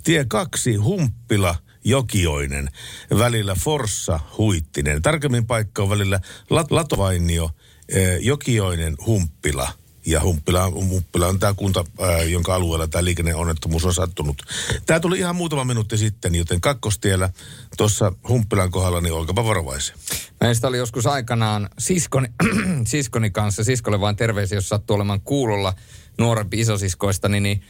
[0.03, 1.55] Tie kaksi Humppila
[1.85, 2.69] Jokioinen
[3.17, 5.01] välillä Forssa Huittinen.
[5.01, 7.49] Tarkemmin paikka on välillä Lat- Latovainio
[7.89, 9.71] eh, Jokioinen Humppila
[10.05, 14.43] Ja Humppila, Humppila on tämä kunta, ää, jonka alueella tämä liikenneonnettomuus on sattunut.
[14.85, 17.29] Tämä tuli ihan muutama minuutti sitten, joten kakkostiellä
[17.77, 19.95] tuossa Humppilan kohdalla, niin olkapa varovaisia.
[20.41, 22.27] Meistä oli joskus aikanaan siskoni,
[22.85, 25.73] siskoni kanssa, siskolle vain terveisiä, jos sattuu olemaan kuulolla
[26.17, 27.61] nuorempi isosiskoista, niin, niin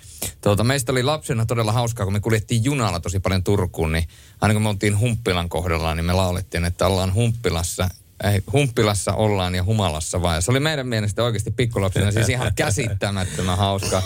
[0.41, 4.07] tuota, meistä oli lapsena todella hauskaa, kun me kuljettiin junalla tosi paljon Turkuun, niin
[4.41, 7.89] aina kun me oltiin Humppilan kohdalla, niin me laulettiin, että ollaan Humppilassa
[8.31, 10.41] ei, Humppilassa ollaan ja humalassa vai.
[10.41, 14.03] Se oli meidän mielestä oikeasti pikkulapsena siis ihan käsittämättömän hauska.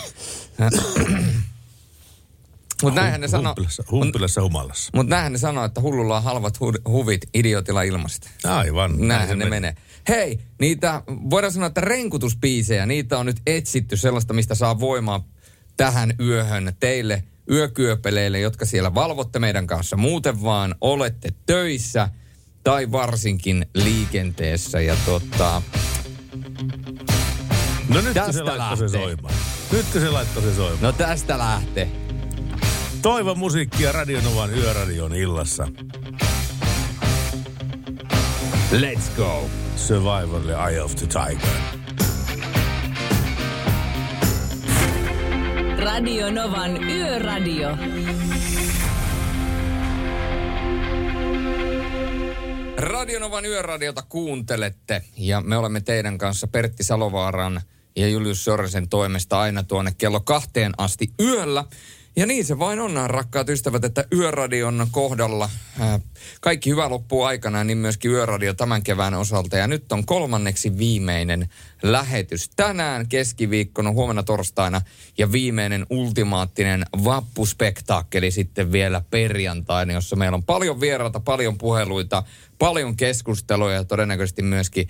[2.82, 3.50] Mutta näinhän ne sanoo...
[3.50, 4.90] Humppilassa, humppilassa humalassa.
[4.94, 8.30] Mutta näinhän ne sanoo, että hullulla on halvat hu- huvit idiotilla ilmasta.
[8.44, 9.08] Aivan.
[9.08, 9.60] Näinhän ne menee.
[9.60, 9.74] menee.
[10.08, 15.24] Hei, niitä, voidaan sanoa, että renkutuspiisejä, niitä on nyt etsitty sellaista, mistä saa voimaa
[15.76, 22.08] tähän yöhön teille yökyöpeleille, jotka siellä valvotte meidän kanssa muuten vaan, olette töissä
[22.68, 24.80] tai varsinkin liikenteessä.
[24.80, 25.62] Ja tota,
[27.88, 29.00] No nyt Tästä se laittoi se lähtee.
[29.00, 29.34] soimaan.
[29.72, 30.82] Nyt se laittoi se soimaan.
[30.82, 31.90] no tästä lähtee.
[33.02, 35.68] Toivon musiikkia Radionovan yöradion illassa.
[38.72, 39.50] Let's go.
[39.76, 41.48] Survivor ja Eye of the Tiger.
[45.84, 47.68] Radio Novan Yöradio.
[52.78, 57.60] Radionovan yöradiota kuuntelette ja me olemme teidän kanssa Pertti Salovaaran
[57.96, 61.64] ja Julius Sorsen toimesta aina tuonne kello kahteen asti yöllä.
[62.18, 65.50] Ja niin se vain on, rakkaat ystävät, että Yöradion kohdalla
[65.80, 66.00] ää,
[66.40, 69.56] kaikki hyvä loppuu aikana, niin myöskin Yöradio tämän kevään osalta.
[69.56, 71.48] Ja nyt on kolmanneksi viimeinen
[71.82, 74.80] lähetys tänään keskiviikkona, huomenna torstaina
[75.18, 82.22] ja viimeinen ultimaattinen vappuspektaakkeli sitten vielä perjantaina, jossa meillä on paljon vieraita, paljon puheluita,
[82.58, 84.88] paljon keskusteluja ja todennäköisesti myöskin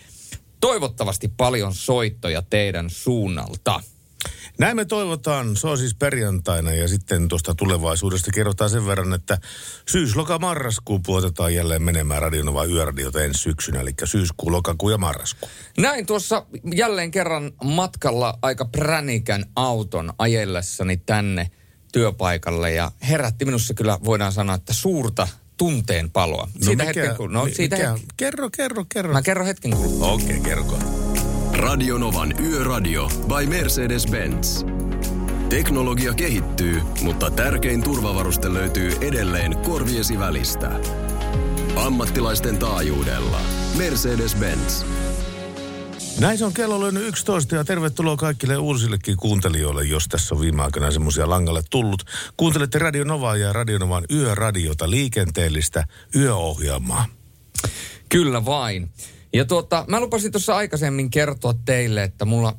[0.60, 3.80] toivottavasti paljon soittoja teidän suunnalta.
[4.58, 5.56] Näin me toivotaan.
[5.56, 9.38] Se on siis perjantaina ja sitten tuosta tulevaisuudesta kerrotaan sen verran, että
[9.88, 15.48] syys-loka marraskuu puotetaan jälleen menemään Radionova yöradiota ensi syksynä, eli syyskuu, lokakuu ja marraskuu.
[15.78, 21.50] Näin tuossa jälleen kerran matkalla aika pränikän auton ajellessani tänne
[21.92, 26.48] työpaikalle ja herätti minussa kyllä voidaan sanoa, että suurta tunteen paloa.
[26.60, 29.12] siitä hetken kun, no, siitä mikä- hetken, Kerro, kerro, kerro.
[29.12, 30.02] mä kerron hetken kun.
[30.02, 31.07] Okei, okay, kerro.
[31.58, 34.66] Radionovan Yöradio by Mercedes-Benz.
[35.48, 40.80] Teknologia kehittyy, mutta tärkein turvavaruste löytyy edelleen korviesi välistä.
[41.76, 43.40] Ammattilaisten taajuudella.
[43.76, 44.84] Mercedes-Benz.
[46.20, 50.62] Näin se on kello löynyt 11 ja tervetuloa kaikille uusillekin kuuntelijoille, jos tässä on viime
[50.62, 52.02] aikoina semmoisia langalle tullut.
[52.36, 57.06] Kuuntelette Radio Novaa ja Radio Novan yöradiota liikenteellistä yöohjelmaa.
[58.08, 58.90] Kyllä vain.
[59.32, 62.54] Ja tuota, mä lupasin tuossa aikaisemmin kertoa teille, että mulla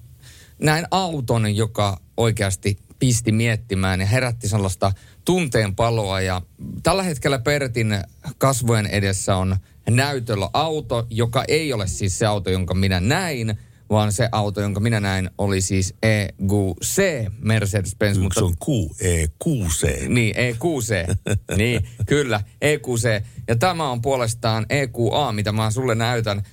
[0.62, 4.92] näin auton, joka oikeasti pisti miettimään ja herätti sellaista
[5.26, 6.22] tunteen paloa.
[6.22, 6.42] Ja
[6.84, 7.98] tällä hetkellä Pertin
[8.38, 9.58] kasvojen edessä on
[9.90, 13.58] näytöllä auto, joka ei ole siis se auto, jonka minä näin,
[13.90, 18.20] vaan se auto, jonka minä näin, oli siis EQC Mercedes-Benz.
[18.20, 18.40] Mutta...
[18.40, 20.10] Se on QE6C.
[20.10, 21.18] Niin, EQC.
[21.58, 23.24] niin, kyllä, EQC.
[23.48, 26.44] Ja tämä on puolestaan EQA, mitä mä sulle näytän.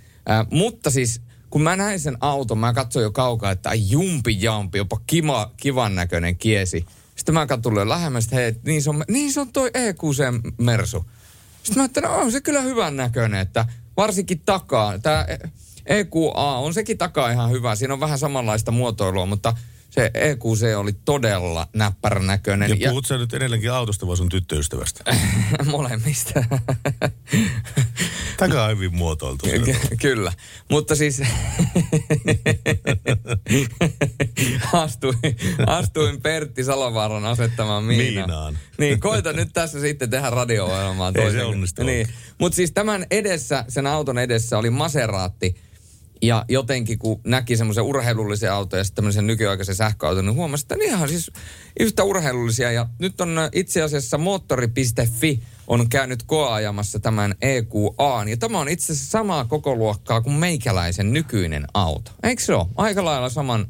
[0.51, 4.79] Mutta siis, kun mä näin sen auton, mä katsoin jo kaukaa, että ai jumpi jampi,
[4.79, 6.87] jopa kiva, kivan näköinen kiesi.
[7.17, 11.05] Sitten mä katsoin lähemmäs, että hei, niin se on, niin se on toi EQC-mersu.
[11.63, 14.99] Sitten mä ajattelin, no on se kyllä hyvän näköinen, että varsinkin takaa.
[14.99, 15.27] Tämä
[15.87, 17.77] EQA on sekin takaa ihan hyvä.
[17.77, 19.55] Siinä on vähän samanlaista muotoilua, mutta
[19.91, 22.81] se EQC oli todella näppärän näköinen.
[22.81, 25.05] Ja puhut sä nyt edelleenkin autosta vai sun tyttöystävästä?
[25.65, 26.45] Molemmista.
[28.37, 29.47] Takaa hyvin muotoiltu.
[29.47, 30.33] Ky- Kyllä.
[30.71, 31.23] Mutta siis
[34.73, 35.19] astuin,
[35.67, 38.29] astuin Pertti Salovaaran asettamaan miinaan.
[38.29, 38.59] Miinaan.
[38.79, 41.13] Niin, koita nyt tässä sitten tehdä radio-ohjelmaa.
[41.15, 42.09] Ei se onnistu Niin.
[42.39, 45.66] Mutta siis tämän edessä, sen auton edessä oli Maseraatti.
[46.23, 50.77] Ja jotenkin kun näki semmoisen urheilullisen auton ja sitten tämmöisen nykyaikaisen sähköauton, niin huomasi, että
[50.77, 51.31] ne ihan siis
[51.81, 52.73] yhtä urheilullisia.
[52.73, 58.25] Ja nyt on äh, itse asiassa moottori.fi on käynyt koeajamassa tämän EQA.
[58.29, 62.11] Ja tämä on itse asiassa samaa koko luokkaa kuin meikäläisen nykyinen auto.
[62.23, 62.67] Eikö se ole?
[62.77, 63.67] Aika lailla saman,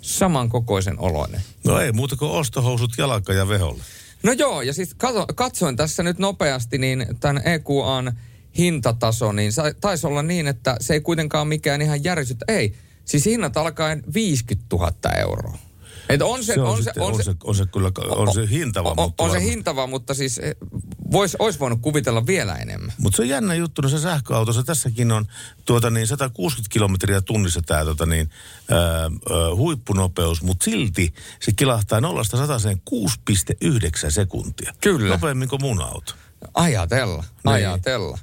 [0.00, 1.40] saman kokoisen oloinen.
[1.64, 3.82] No ei muuta kuin ostohousut jalka ja veholle.
[4.22, 8.12] No joo, ja siis katso, katsoin tässä nyt nopeasti, niin tämän EQAn
[8.58, 12.44] hintataso, niin taisi olla niin, että se ei kuitenkaan mikään ihan järisyttä.
[12.48, 15.58] Ei, siis hinnat alkaen 50 000 euroa.
[16.08, 17.90] Et on se, se, on, on, se, sitten- on, on, se, se, on se kyllä,
[18.08, 20.56] on se hintava, on, mutta on se hintava, mutta siis eh,
[21.12, 22.92] vois, olisi voinut kuvitella vielä enemmän.
[22.98, 25.26] Mutta se on jännä juttu, no se sähköautossa tässäkin on
[25.64, 28.30] tuota niin 160 kilometriä tunnissa tämä tuota niin,
[28.70, 29.10] ää, ää,
[29.54, 32.56] huippunopeus, mutta silti se kilahtaa 0 100
[32.90, 34.74] 6,9 sekuntia.
[34.80, 35.08] Kyllä.
[35.14, 36.12] Nopeammin kuin mun auto.
[36.54, 37.52] Ajatella, Niin.
[37.54, 38.18] ajatella.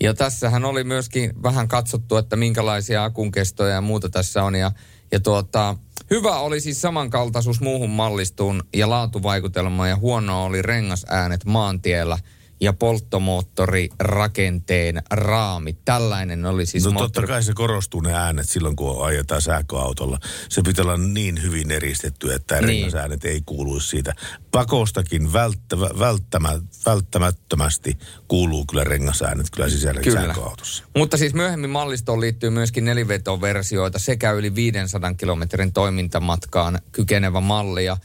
[0.00, 4.54] Ja tässähän oli myöskin vähän katsottu, että minkälaisia akunkestoja ja muuta tässä on.
[4.54, 4.72] Ja,
[5.12, 5.76] ja tuota,
[6.10, 12.18] hyvä oli siis samankaltaisuus muuhun mallistuun ja laatuvaikutelma ja huono oli rengasäänet maantiellä
[12.60, 15.76] ja polttomoottorirakenteen raami.
[15.84, 17.26] Tällainen oli siis no totta moottori...
[17.26, 20.18] kai se korostuu ne äänet silloin, kun ajetaan sähköautolla.
[20.48, 22.68] Se pitää olla niin hyvin eristetty, että Niin.
[22.68, 24.14] rengasäänet ei kuuluisi siitä.
[24.50, 26.48] Pakostakin välttä, välttämä,
[26.86, 30.20] välttämättömästi kuuluu kyllä rengasäänet kyllä sisällä Kyllä.
[30.20, 30.84] sähköautossa.
[30.96, 37.84] Mutta siis myöhemmin mallistoon liittyy myöskin nelivetoversioita sekä yli 500 kilometrin toimintamatkaan kykenevä malli.
[37.84, 37.96] Ja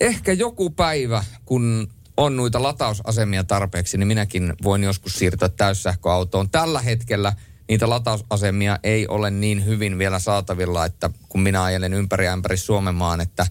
[0.00, 6.50] ehkä joku päivä, kun on noita latausasemia tarpeeksi, niin minäkin voin joskus siirtyä täyssähköautoon.
[6.50, 7.32] Tällä hetkellä
[7.68, 12.94] niitä latausasemia ei ole niin hyvin vielä saatavilla, että kun minä ajelen ympäri ämpäri Suomen
[12.94, 13.46] maan, että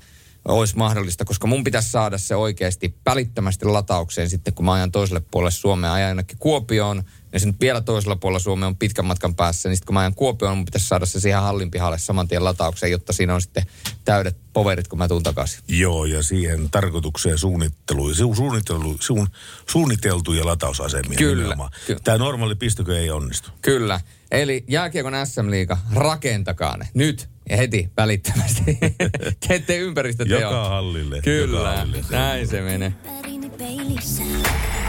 [0.45, 5.21] olisi mahdollista, koska mun pitäisi saada se oikeasti välittömästi lataukseen sitten, kun mä ajan toiselle
[5.32, 7.03] puolelle Suomea, ajan jonnekin Kuopioon,
[7.38, 10.15] ja sen vielä toisella puolella Suomea on pitkän matkan päässä, niin sitten kun mä ajan
[10.15, 13.65] Kuopioon, mun pitäisi saada se siihen hallin pihalle saman tien lataukseen, jotta siinä on sitten
[14.06, 15.60] täydet poverit, kun mä tuun takaisin.
[15.67, 19.28] Joo, ja siihen tarkoitukseen suunnittelu, su, suunnittelu, suun,
[19.69, 21.56] suunniteltuja latausasemia Kyllä,
[21.88, 22.00] kyllä.
[22.04, 23.50] Tämä normaali pistokö ei onnistu.
[23.62, 24.00] Kyllä.
[24.32, 28.78] Eli jääkiekon SM-liiga, rakentakaa ne nyt ja heti välittömästi.
[29.47, 30.41] Teette ympäristöteot.
[30.41, 31.15] Joka hallille.
[31.15, 32.06] Joka Kyllä, hallille.
[32.10, 32.93] näin se menee.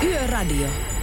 [0.03, 0.98] Yöradio.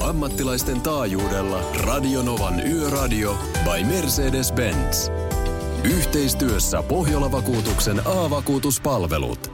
[0.00, 5.10] Ammattilaisten taajuudella Radionovan Yöradio by Mercedes-Benz.
[5.84, 9.52] Yhteistyössä Pohjola-vakuutuksen A-vakuutuspalvelut.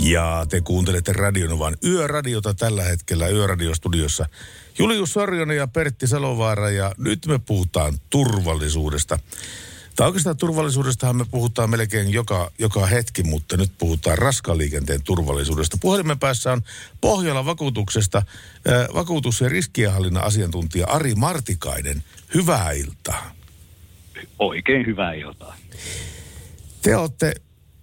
[0.00, 4.26] Ja te kuuntelette Radionovan Yöradiota tällä hetkellä Yöradiostudiossa.
[4.78, 9.18] Julius Sorjonen ja Pertti Salovaara ja nyt me puhutaan turvallisuudesta.
[9.96, 15.76] Tai oikeastaan turvallisuudestahan me puhutaan melkein joka, joka hetki, mutta nyt puhutaan raskaan liikenteen turvallisuudesta.
[15.80, 16.62] Puhelimen päässä on
[17.00, 18.22] Pohjola vakuutuksesta
[18.94, 22.04] vakuutus- ja riskienhallinnan asiantuntija Ari Martikainen.
[22.34, 23.34] Hyvää iltaa.
[24.38, 25.56] Oikein hyvää iltaa.
[26.82, 27.34] Te olette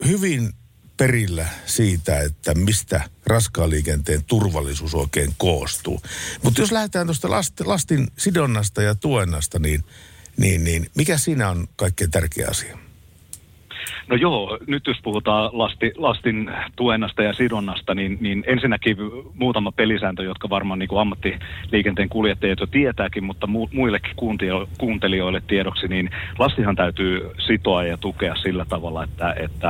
[0.05, 0.53] hyvin
[0.97, 6.01] perillä siitä, että mistä raskaan liikenteen turvallisuus oikein koostuu.
[6.43, 9.83] Mutta jos lähdetään tuosta last, lastin sidonnasta ja tuennasta, niin,
[10.39, 12.77] niin, niin mikä siinä on kaikkein tärkeä asia?
[14.07, 18.97] No joo, nyt jos puhutaan lasti, lastin tuennasta ja sidonnasta, niin, niin ensinnäkin
[19.33, 25.41] muutama pelisääntö, jotka varmaan niin kuin ammattiliikenteen kuljettajat jo tietääkin, mutta mu, muillekin kuuntelijo- kuuntelijoille
[25.47, 29.69] tiedoksi, niin lastihan täytyy sitoa ja tukea sillä tavalla, että, että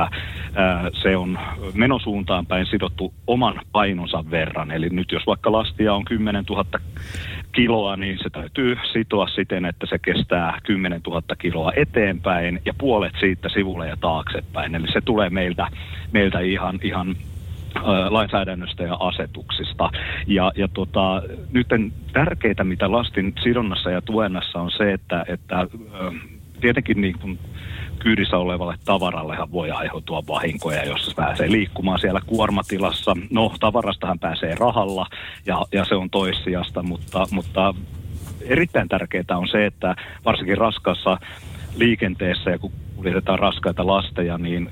[0.54, 1.38] ää, se on
[1.74, 4.70] menosuuntaan päin sidottu oman painonsa verran.
[4.70, 6.64] Eli nyt jos vaikka lastia on 10 000
[7.52, 13.14] kiloa, niin se täytyy sitoa siten, että se kestää 10 000 kiloa eteenpäin ja puolet
[13.20, 14.74] siitä sivulle ja taaksepäin.
[14.74, 15.68] Eli se tulee meiltä,
[16.12, 17.16] meiltä ihan, ihan
[18.10, 19.90] lainsäädännöstä ja asetuksista.
[20.26, 21.66] Ja, ja tota, nyt
[22.12, 25.66] tärkeää, mitä lastin sidonnassa ja tuennassa on se, että, että
[26.60, 27.38] tietenkin niin kuin
[28.02, 33.16] kyydissä olevalle tavarallehan voi aiheutua vahinkoja, jos se pääsee liikkumaan siellä kuormatilassa.
[33.30, 35.06] No, tavarastahan pääsee rahalla
[35.46, 37.74] ja, ja se on toissijasta, mutta, mutta
[38.40, 41.18] erittäin tärkeää on se, että varsinkin raskassa
[41.76, 44.70] liikenteessä ja kun kuljetetaan raskaita lasteja, niin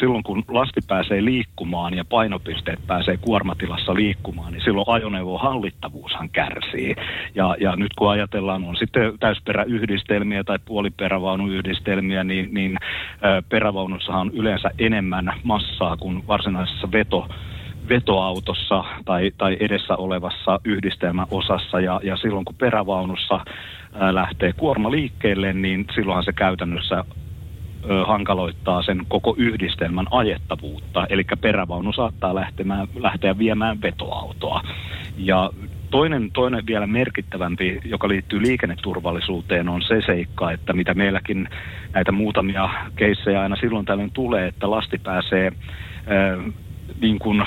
[0.00, 6.94] silloin kun lasti pääsee liikkumaan ja painopisteet pääsee kuormatilassa liikkumaan, niin silloin ajoneuvon hallittavuushan kärsii.
[7.34, 12.76] Ja, ja nyt kun ajatellaan, on sitten täysperäyhdistelmiä tai puoliperävaunuyhdistelmiä, niin, niin
[13.48, 17.28] perävaunussahan on yleensä enemmän massaa kuin varsinaisessa veto
[17.88, 23.40] vetoautossa tai, tai edessä olevassa yhdistelmäosassa ja, ja silloin kun perävaunussa
[24.12, 27.04] lähtee kuorma liikkeelle, niin silloinhan se käytännössä
[28.06, 31.06] hankaloittaa sen koko yhdistelmän ajettavuutta.
[31.06, 34.62] Eli perävaunu saattaa lähtemään, lähteä viemään vetoautoa.
[35.16, 35.50] Ja
[35.90, 41.48] toinen, toinen vielä merkittävämpi, joka liittyy liikenneturvallisuuteen, on se seikka, että mitä meilläkin
[41.92, 45.52] näitä muutamia keissejä aina silloin tällöin tulee, että lasti pääsee
[46.10, 46.42] ö,
[47.00, 47.44] niin kuin, ö,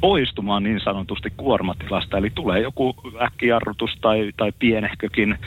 [0.00, 2.18] poistumaan niin sanotusti kuormatilasta.
[2.18, 5.38] Eli tulee joku äkkijarrutus tai, tai pienehkökin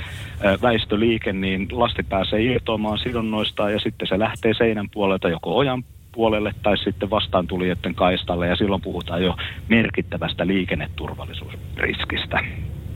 [0.61, 6.53] väistöliike, niin lasti pääsee irtoamaan sidonnoistaan ja sitten se lähtee seinän puolelta joko ojan puolelle
[6.63, 9.35] tai sitten vastaantulijoiden kaistalle ja silloin puhutaan jo
[9.69, 12.39] merkittävästä liikenneturvallisuusriskistä.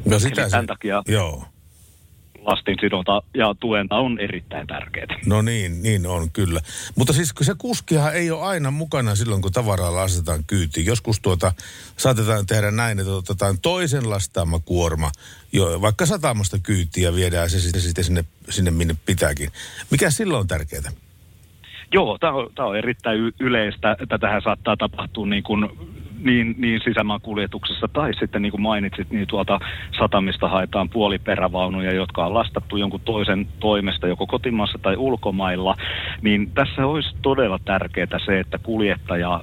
[0.06, 1.44] No sitä Eli se, tämän takia joo.
[2.50, 5.20] Lastinsidonta ja tuenta on erittäin tärkeää.
[5.26, 6.62] No niin, niin on kyllä.
[6.96, 10.86] Mutta siis se kuskihan ei ole aina mukana silloin, kun tavaraa lastetaan kyytiin.
[10.86, 11.52] Joskus tuota
[11.98, 15.12] saatetaan tehdä näin, että otetaan toisen lastaama kuorma,
[15.52, 19.50] jo, vaikka satamasta kyytiin ja viedään se sitten, sitten sinne, sinne, minne pitääkin.
[19.92, 20.92] Mikä silloin on tärkeää?
[21.94, 23.96] Joo, tämä on, tää on erittäin yleistä.
[24.10, 25.70] Tätähän saattaa tapahtua niin kuin
[26.24, 29.60] niin, niin sisämaakuljetuksessa tai sitten niin kuin mainitsit, niin tuolta
[30.00, 35.76] satamista haetaan puoliperävaunuja, jotka on lastattu jonkun toisen toimesta joko kotimaassa tai ulkomailla,
[36.22, 39.42] niin tässä olisi todella tärkeää se, että kuljettaja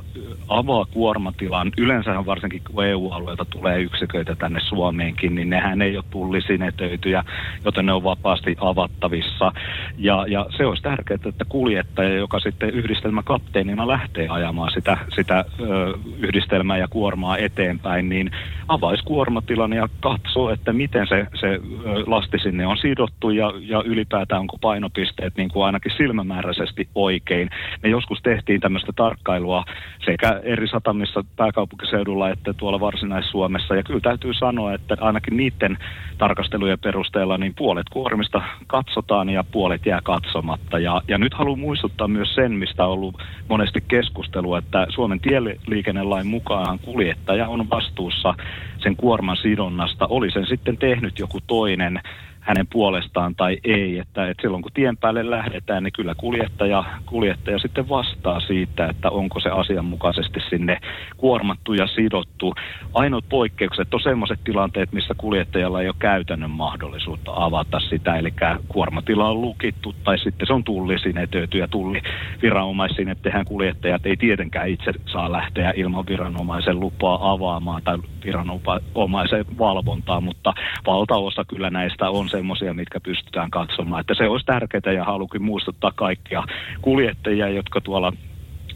[0.48, 1.72] avaa kuormatilan.
[1.76, 7.24] Yleensähän varsinkin kun EU-alueelta tulee yksiköitä tänne Suomeenkin, niin nehän ei ole tullisinetöityjä,
[7.64, 9.52] joten ne on vapaasti avattavissa.
[9.98, 15.94] Ja, ja se olisi tärkeää, että kuljettaja, joka sitten yhdistelmäkapteenina lähtee ajamaan sitä, sitä ö,
[16.18, 18.30] yhdistelmää, yhdistelmää ja kuormaa eteenpäin, niin
[18.68, 21.60] avaisi kuormatilan ja katsoo, että miten se, se
[22.06, 27.50] lasti sinne on sidottu ja, ja ylipäätään onko painopisteet niin kuin ainakin silmämääräisesti oikein.
[27.82, 29.64] Me joskus tehtiin tämmöistä tarkkailua
[30.04, 35.78] sekä eri satamissa pääkaupunkiseudulla että tuolla Varsinais-Suomessa ja kyllä täytyy sanoa, että ainakin niiden
[36.18, 40.78] tarkastelujen perusteella niin puolet kuormista katsotaan ja puolet jää katsomatta.
[40.78, 46.26] Ja, ja nyt haluan muistuttaa myös sen, mistä on ollut monesti keskustelua, että Suomen tieliikennelain
[46.26, 48.34] mukaan mukaan kuljettaja on vastuussa
[48.78, 52.00] sen kuorman sidonnasta, oli sen sitten tehnyt joku toinen
[52.46, 53.98] hänen puolestaan tai ei.
[53.98, 59.10] Että, että silloin kun tien päälle lähdetään, niin kyllä kuljettaja, kuljettaja sitten vastaa siitä, että
[59.10, 60.78] onko se asianmukaisesti sinne
[61.16, 62.54] kuormattu ja sidottu.
[62.94, 68.32] Ainoat poikkeukset on sellaiset tilanteet, missä kuljettajalla ei ole käytännön mahdollisuutta avata sitä, eli
[68.68, 72.02] kuormatila on lukittu tai sitten se on tullisinetöity ja tulli
[72.42, 80.54] viranomaisinetehän kuljettajat ei tietenkään itse saa lähteä ilman viranomaisen lupaa avaamaan tai viranomaisen valvontaa, mutta
[80.86, 84.00] valtaosa kyllä näistä on semmoisia, mitkä pystytään katsomaan.
[84.00, 86.44] Että se olisi tärkeää ja halukin muistuttaa kaikkia
[86.82, 88.12] kuljettajia, jotka tuolla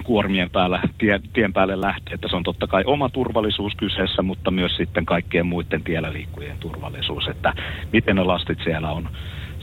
[0.04, 4.50] kuormien päällä, tie, tien päälle lähtee, että se on totta kai oma turvallisuus kyseessä, mutta
[4.50, 7.52] myös sitten kaikkien muiden tiellä liikkujien turvallisuus, että
[7.92, 9.08] miten ne lastit siellä on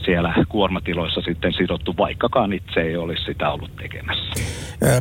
[0.04, 4.32] siellä kuormatiloissa sitten sidottu, vaikkakaan itse ei olisi sitä ollut tekemässä.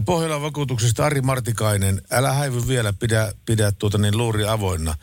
[0.06, 4.94] Pohjolan vakuutuksesta Ari Martikainen, älä häivy vielä, pidä, pidä tuota niin luuri avoinna.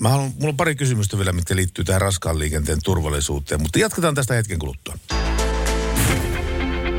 [0.00, 4.14] Mä haluan, mulla on pari kysymystä vielä, mitkä liittyy tähän raskaan liikenteen turvallisuuteen, mutta jatketaan
[4.14, 4.94] tästä hetken kuluttua.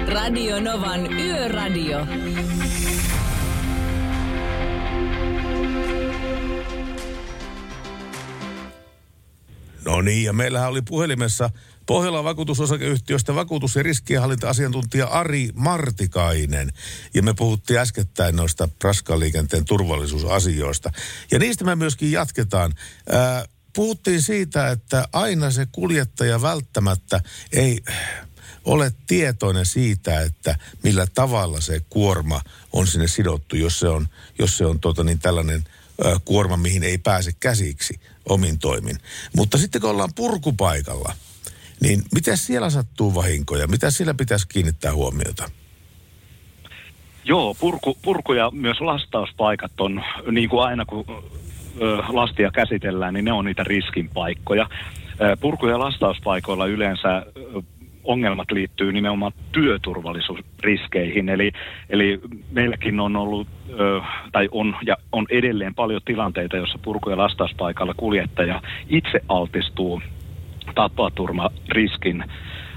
[0.08, 2.08] Radio Novan Yöradio.
[9.86, 11.50] No niin, ja meillähän oli puhelimessa
[11.86, 16.74] Pohjolan vakuutusosakeyhtiöstä vakuutus- ja riskienhallinta-asiantuntija Ari Martikainen.
[17.14, 20.92] Ja me puhuttiin äskettäin noista raskaan liikenteen turvallisuusasioista.
[21.32, 22.74] Ja niistä me myöskin jatketaan.
[23.10, 23.46] Ää,
[23.76, 27.22] puhuttiin siitä, että aina se kuljettaja välttämättä
[27.52, 27.80] ei
[28.66, 32.42] ole tietoinen siitä, että millä tavalla se kuorma
[32.74, 34.08] on sinne sidottu, jos se on,
[34.40, 35.64] jos se on tota niin tällainen
[36.26, 38.98] kuorma, mihin ei pääse käsiksi omin toimin.
[39.36, 41.16] Mutta sitten kun ollaan purkupaikalla,
[41.82, 43.68] niin mitä siellä sattuu vahinkoja?
[43.68, 45.52] Mitä siellä pitäisi kiinnittää huomiota?
[47.26, 51.06] Joo, purku, purku ja myös lastauspaikat on, niin kuin aina kun
[52.08, 54.70] lastia käsitellään, niin ne on niitä riskin paikkoja.
[55.40, 57.26] Purku- ja lastauspaikoilla yleensä
[58.04, 61.30] ongelmat liittyy nimenomaan työturvallisuusriskeihin.
[61.30, 61.52] Eli,
[61.90, 62.20] eli
[62.52, 63.48] meilläkin on ollut,
[63.80, 70.02] ö, tai on, ja on edelleen paljon tilanteita, joissa purku- ja lastauspaikalla kuljettaja itse altistuu
[70.76, 72.24] tapaturmariskin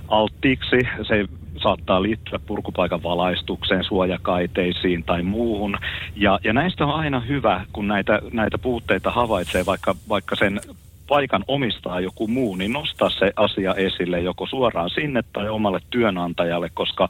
[0.09, 0.81] alttiiksi.
[1.03, 1.25] Se
[1.63, 5.79] saattaa liittyä purkupaikan valaistukseen, suojakaiteisiin tai muuhun.
[6.17, 10.61] Ja, ja näistä on aina hyvä, kun näitä, näitä puutteita havaitsee, vaikka, vaikka sen
[11.09, 16.71] paikan omistaa joku muu, niin nostaa se asia esille joko suoraan sinne tai omalle työnantajalle,
[16.75, 17.09] koska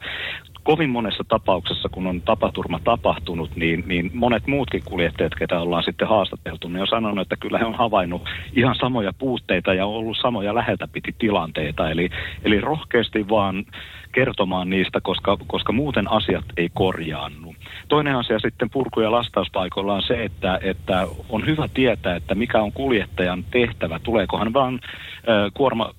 [0.69, 6.07] kovin monessa tapauksessa, kun on tapaturma tapahtunut, niin, niin monet muutkin kuljettajat, ketä ollaan sitten
[6.07, 8.21] haastateltu, ne on sanonut, että kyllä he on havainnut
[8.53, 11.89] ihan samoja puutteita ja on ollut samoja läheltä piti tilanteita.
[11.89, 12.09] Eli,
[12.43, 13.65] eli rohkeasti vaan
[14.11, 17.55] kertomaan niistä, koska, koska muuten asiat ei korjaannu.
[17.87, 22.61] Toinen asia sitten purku- ja lastauspaikoilla on se, että, että on hyvä tietää, että mikä
[22.61, 23.99] on kuljettajan tehtävä.
[23.99, 25.91] Tuleekohan vaan äh, kuorma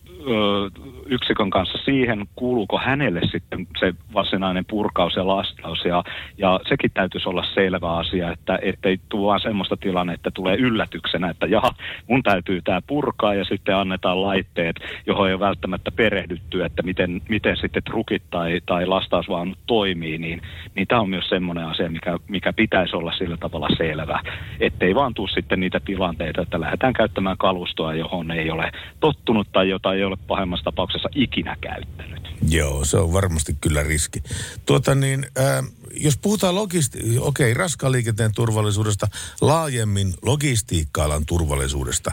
[1.06, 5.84] yksikön kanssa siihen, kuuluuko hänelle sitten se varsinainen purkaus ja lastaus.
[5.84, 6.04] Ja,
[6.38, 11.30] ja sekin täytyisi olla selvä asia, että ettei tule vaan semmoista tilannetta, että tulee yllätyksenä,
[11.30, 11.70] että jaha,
[12.08, 17.22] mun täytyy tämä purkaa ja sitten annetaan laitteet, johon ei ole välttämättä perehdytty, että miten,
[17.28, 20.42] miten sitten trukit tai, tai lastaus vaan toimii, niin,
[20.74, 24.20] niin tämä on myös semmoinen asia, mikä, mikä pitäisi olla sillä tavalla selvä,
[24.60, 29.68] ettei vaan tule sitten niitä tilanteita, että lähdetään käyttämään kalustoa, johon ei ole tottunut tai
[29.68, 32.28] jota ei ole ole pahemmassa tapauksessa ikinä käyttänyt.
[32.48, 34.22] Joo, se on varmasti kyllä riski.
[34.66, 35.64] Tuota niin, äh,
[36.00, 39.06] jos puhutaan logisti- okei, raskaan liikenteen turvallisuudesta,
[39.40, 42.10] laajemmin logistiikka-alan turvallisuudesta,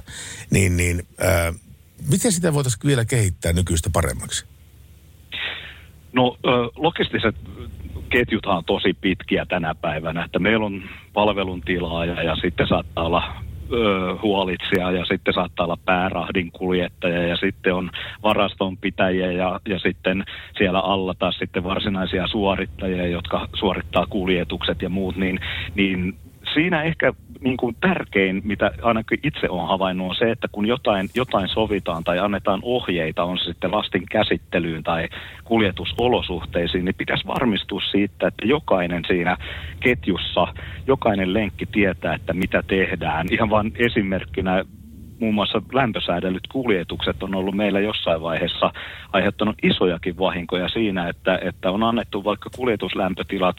[0.50, 1.56] niin, niin äh,
[2.12, 4.46] miten sitä voitaisiin vielä kehittää nykyistä paremmaksi?
[6.14, 6.38] No
[6.76, 7.36] logistiset
[8.10, 10.84] ketjuthan on tosi pitkiä tänä päivänä, että meillä on
[11.14, 13.47] palvelun tilaaja ja sitten saattaa olla
[14.22, 17.90] huolitsija ja sitten saattaa olla päärahdin kuljettaja ja sitten on
[18.24, 20.24] varastonpitäjiä ja, ja sitten
[20.58, 25.40] siellä alla taas sitten varsinaisia suorittajia, jotka suorittaa kuljetukset ja muut, niin,
[25.76, 26.16] niin
[26.54, 31.10] siinä ehkä niin kuin tärkein, mitä ainakin itse olen havainnut, on se, että kun jotain,
[31.16, 35.10] jotain sovitaan tai annetaan ohjeita, on se sitten lastin käsittelyyn tai
[35.44, 39.38] kuljetusolosuhteisiin, niin pitäisi varmistua siitä, että jokainen siinä
[39.80, 40.48] ketjussa,
[40.88, 43.28] jokainen lenkki tietää, että mitä tehdään.
[43.32, 44.66] Ihan vain esimerkkinä
[45.20, 48.72] muun muassa lämpösäädellyt kuljetukset on ollut meillä jossain vaiheessa
[49.14, 53.58] aiheuttanut isojakin vahinkoja siinä, että, että on annettu vaikka kuljetuslämpötilat,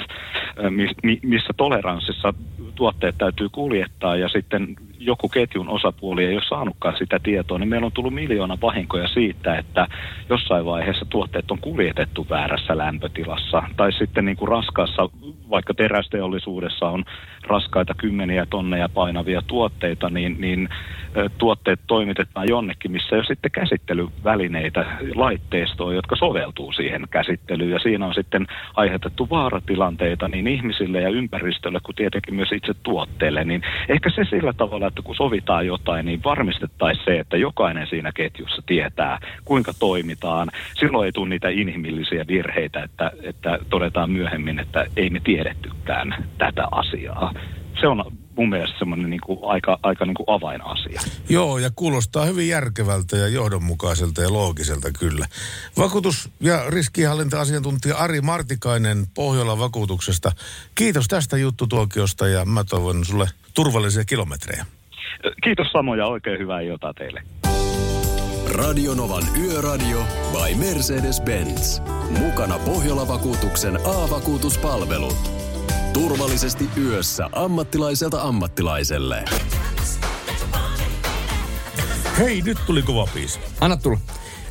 [1.22, 2.34] missä toleranssissa
[2.74, 7.86] tuotteet täytyy kuljettaa ja sitten joku ketjun osapuoli ei ole saanutkaan sitä tietoa, niin meillä
[7.86, 9.86] on tullut miljoona vahinkoja siitä, että
[10.28, 13.62] jossain vaiheessa tuotteet on kuljetettu väärässä lämpötilassa.
[13.76, 15.08] Tai sitten niin kuin raskaassa,
[15.50, 17.04] vaikka terästeollisuudessa on
[17.48, 20.68] raskaita kymmeniä tonneja painavia tuotteita, niin, niin
[21.38, 24.84] tuotteet toimitetaan jonnekin, missä ei ole sitten käsittelyvälineitä,
[25.14, 27.70] laitteistoa, jotka soveltuu siihen käsittelyyn.
[27.70, 33.44] Ja siinä on sitten aiheutettu vaaratilanteita niin ihmisille ja ympäristölle kuin tietenkin myös itse tuotteelle.
[33.44, 38.12] Niin ehkä se sillä tavalla, että kun sovitaan jotain, niin varmistettaisiin se, että jokainen siinä
[38.12, 40.48] ketjussa tietää, kuinka toimitaan.
[40.74, 46.68] Silloin ei tule niitä inhimillisiä virheitä, että, että todetaan myöhemmin, että ei me tiedettykään tätä
[46.70, 47.34] asiaa.
[47.80, 51.00] Se on mun mielestä semmoinen niin kuin aika, aika niin kuin avainasia.
[51.28, 55.26] Joo, ja kuulostaa hyvin järkevältä ja johdonmukaiselta ja loogiselta kyllä.
[55.76, 60.32] Vakuutus- ja riskihallinta-asiantuntija Ari Martikainen Pohjolan vakuutuksesta.
[60.74, 64.66] Kiitos tästä juttutuokiosta ja mä toivon sulle turvallisia kilometrejä.
[65.44, 67.22] Kiitos samoja, oikein hyvää iltaa teille.
[68.52, 71.82] Radionovan Yöradio by Mercedes-Benz.
[72.18, 75.47] Mukana Pohjola-vakuutuksen A-vakuutuspalvelut.
[75.98, 79.24] Turvallisesti yössä ammattilaiselta ammattilaiselle.
[82.18, 83.38] Hei, nyt tuli kova biisi.
[83.60, 83.98] Anna tulla.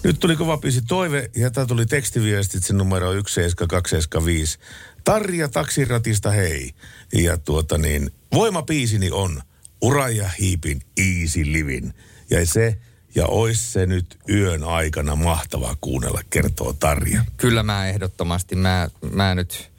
[0.03, 4.59] Nyt tuli kova biisi toive ja tää tuli tekstiviestitse numero 17275.
[5.03, 6.71] Tarja taksiratista hei.
[7.13, 9.41] Ja tuota niin, voimapiisini on
[9.81, 11.93] Uraja Hiipin Easy Livin.
[12.29, 12.77] Ja se,
[13.15, 17.25] ja ois se nyt yön aikana mahtavaa kuunnella, kertoo Tarja.
[17.37, 19.76] Kyllä mä ehdottomasti, mä, mä nyt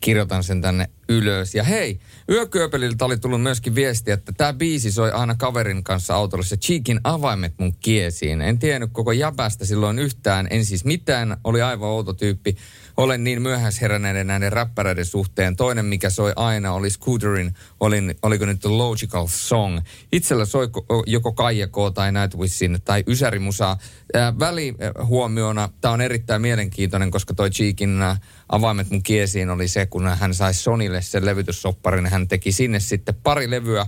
[0.00, 1.54] kirjoitan sen tänne ylös.
[1.54, 6.44] Ja hei, Yökyöpeliltä oli tullut myöskin viesti, että tämä biisi soi aina kaverin kanssa autolla
[6.44, 8.40] se Cheekin avaimet mun kiesiin.
[8.40, 12.56] En tiennyt koko jäpästä silloin yhtään, en siis mitään, oli aivan outo tyyppi.
[13.00, 15.56] Olen niin myöhäisheränneiden näiden räppäreiden suhteen.
[15.56, 19.80] Toinen, mikä soi aina, oli Scooterin, olin, oliko nyt Logical Song.
[20.12, 23.78] Itsellä soi ko- joko Kaija K tai Nightwishin tai Ysärimusaa.
[24.14, 28.16] Ää, välihuomiona, tämä on erittäin mielenkiintoinen, koska toi Cheekin ää,
[28.48, 32.06] avaimet mun kiesiin oli se, kun hän sai Sonille sen levytyssopparin.
[32.06, 33.86] Hän teki sinne sitten pari levyä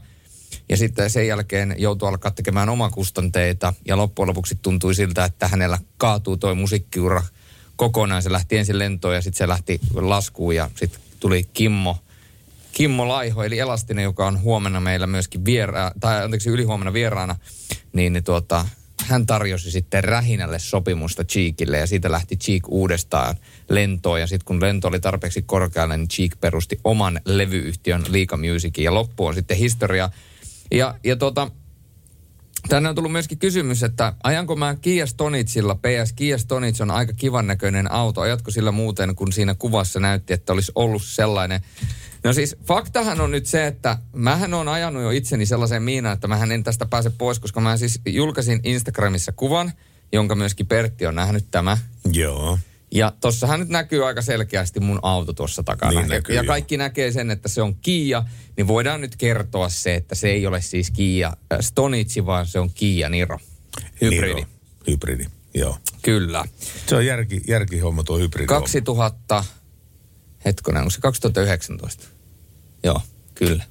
[0.68, 5.78] ja sitten sen jälkeen joutui alkaa tekemään omakustanteita ja loppujen lopuksi tuntui siltä, että hänellä
[5.96, 7.22] kaatuu toi musiikkiura
[7.83, 8.22] kokonaan.
[8.22, 11.97] Se lähti ensin lentoon ja sitten se lähti laskuun ja sitten tuli Kimmo,
[12.72, 17.37] Kimmo Laiho, eli Elastinen, joka on huomenna meillä myöskin viera, tai anteeksi ylihuomenna vieraana,
[17.93, 18.66] niin, niin tuota,
[19.07, 23.37] hän tarjosi sitten Rähinälle sopimusta Cheekille ja siitä lähti Cheek uudestaan
[23.68, 28.85] lentoon ja sitten kun lento oli tarpeeksi korkealle, niin Cheek perusti oman levyyhtiön Liika Musicin
[28.85, 30.11] ja loppu on sitten historia.
[30.70, 31.51] Ja, ja tota,
[32.68, 37.12] Tänne on tullut myöskin kysymys, että ajanko mä Kia Stonicilla, PS Kia Stonic on aika
[37.12, 41.60] kivan näköinen auto, ajatko sillä muuten, kun siinä kuvassa näytti, että olisi ollut sellainen.
[42.24, 46.28] No siis faktahan on nyt se, että mähän on ajanut jo itseni sellaiseen miinaan, että
[46.28, 49.72] mähän en tästä pääse pois, koska mä siis julkaisin Instagramissa kuvan,
[50.12, 51.78] jonka myöskin Pertti on nähnyt tämä.
[52.12, 52.58] Joo.
[52.95, 55.90] Ja tossahan nyt näkyy aika selkeästi mun auto tuossa takana.
[55.90, 56.47] Niin ja, näkyy, ja joo.
[56.47, 58.24] kaikki näkee sen, että se on Kia,
[58.57, 62.59] niin voidaan nyt kertoa se, että se ei ole siis Kia äh, Stonici, vaan se
[62.59, 63.38] on Kia Niro.
[64.01, 64.34] Hybridi.
[64.34, 64.47] Niro.
[64.86, 65.24] Hybridi,
[65.55, 65.78] joo.
[66.03, 66.45] Kyllä.
[66.86, 68.47] Se on järki, järkihomma tuo hybridi.
[68.47, 69.45] 2000,
[70.45, 72.05] hetkonen, onko se 2019?
[72.84, 73.01] Joo,
[73.34, 73.64] kyllä.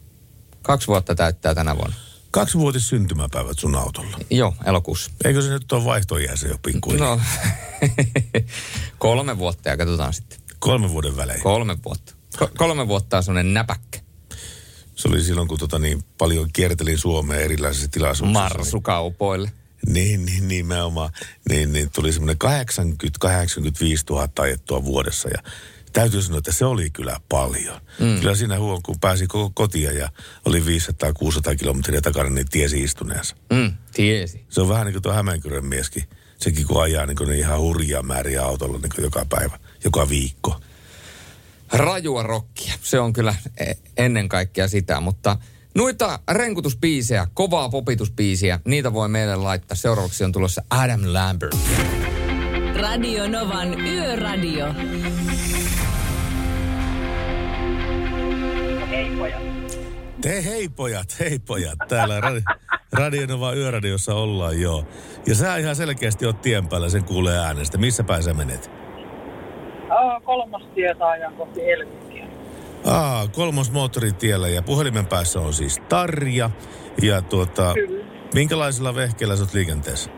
[0.62, 1.96] Kaksi vuotta täyttää tänä vuonna.
[2.32, 4.18] Kaksi vuotis syntymäpäivät sun autolla.
[4.30, 5.12] Joo, elokuussa.
[5.26, 7.16] Eikö se nyt ole vaihtoiässä jo pikkuhiljaa?
[7.16, 7.22] No,
[8.98, 10.40] kolme vuotta ja katsotaan sitten.
[10.60, 11.42] Kolme vuoden välein.
[11.42, 12.14] Kolme vuotta.
[12.38, 14.00] Ko- kolme vuotta on semmoinen näpäkkä.
[14.96, 18.40] Se oli silloin, kun tota niin paljon kiertelin Suomea erilaisissa tilaisuuksissa.
[18.42, 19.52] Marsukaupoille.
[19.88, 21.10] Niin, niin, nimenomaan.
[21.50, 22.48] Niin, niin tuli semmoinen 80-85
[24.10, 25.44] 000 ajettua vuodessa ja
[25.94, 27.82] täytyy sanoa, että se oli kyllä paljon.
[28.00, 28.20] Mm.
[28.20, 30.10] Kyllä siinä huon, kun pääsi koko kotia ja
[30.46, 30.64] oli 500-600
[31.60, 33.36] kilometriä takana, niin tiesi istuneensa.
[33.54, 34.46] Mm, tiesi.
[34.50, 36.04] Se on vähän niin kuin tuo Hämeenkyrön mieskin.
[36.38, 40.10] Sekin kun ajaa niin, kuin niin ihan hurjaa määriä autolla niin kuin joka päivä, joka
[40.10, 40.60] viikko.
[41.74, 42.74] Rajua rockia.
[42.82, 45.38] Se on kyllä e- ennen kaikkea sitä, mutta
[45.76, 49.76] noita renkutuspiisejä, kovaa popituspiisiä, niitä voi meille laittaa.
[49.76, 51.58] Seuraavaksi on tulossa Adam Lambert.
[52.82, 54.66] Radio Novan Yöradio.
[59.02, 59.42] Hei pojat.
[60.22, 61.78] Te hei pojat, hei pojat.
[61.88, 64.84] Täällä Radi- Radionova Yöradiossa ollaan joo.
[65.28, 67.78] Ja sä ihan selkeästi oot tien päällä, sen kuulee äänestä.
[67.78, 68.72] Missä päin sä menet?
[69.84, 72.28] Uh, kolmas tietä ajan kohti Helsinkiä.
[72.86, 76.50] Aa, kolmos moottoritiellä ja puhelimen päässä on siis Tarja.
[77.02, 78.06] Ja tuota, Kyllä.
[78.34, 80.12] minkälaisella vehkeellä sä oot liikenteessä?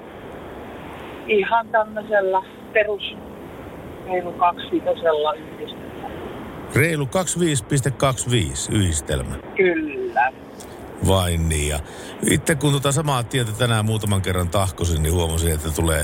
[1.27, 2.41] Ihan tämmöisellä
[2.73, 3.03] perus
[4.05, 5.82] reilu kaksivitosella yhdistelmällä.
[6.75, 9.35] Reilu 25,25 yhdistelmä.
[9.55, 10.31] Kyllä.
[11.07, 11.69] Vain niin.
[11.69, 11.79] Ja
[12.31, 16.03] itse kun tuota samaa tietä tänään muutaman kerran tahkosin, niin huomasin, että tulee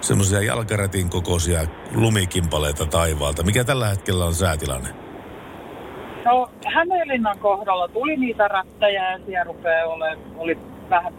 [0.00, 1.60] semmoisia jalkarätin kokoisia
[1.94, 3.42] lumikimpaleita taivaalta.
[3.42, 4.88] Mikä tällä hetkellä on säätilanne?
[6.24, 10.58] No Hämeenlinnan kohdalla tuli niitä rättäjä ja siellä rupeaa olemaan, oli
[10.90, 11.14] vähän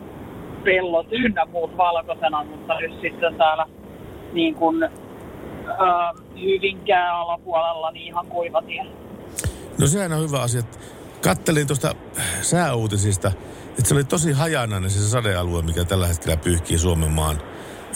[0.64, 3.66] pellot ynnä muut valkoisena, mutta nyt sitten täällä
[4.34, 4.90] niin kuin
[6.36, 8.86] Hyvinkään alapuolella niin ihan kuiva tie.
[9.78, 10.62] No sehän on hyvä asia.
[11.22, 11.96] Kattelin tuosta
[12.42, 13.32] sääuutisista,
[13.70, 17.42] että se oli tosi hajanainen se sadealue, mikä tällä hetkellä pyyhkii Suomen maan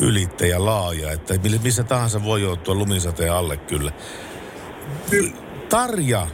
[0.02, 1.12] ylitte ja laaja.
[1.12, 3.92] Että missä tahansa voi joutua lumisateen alle kyllä.
[5.70, 6.28] Tarja,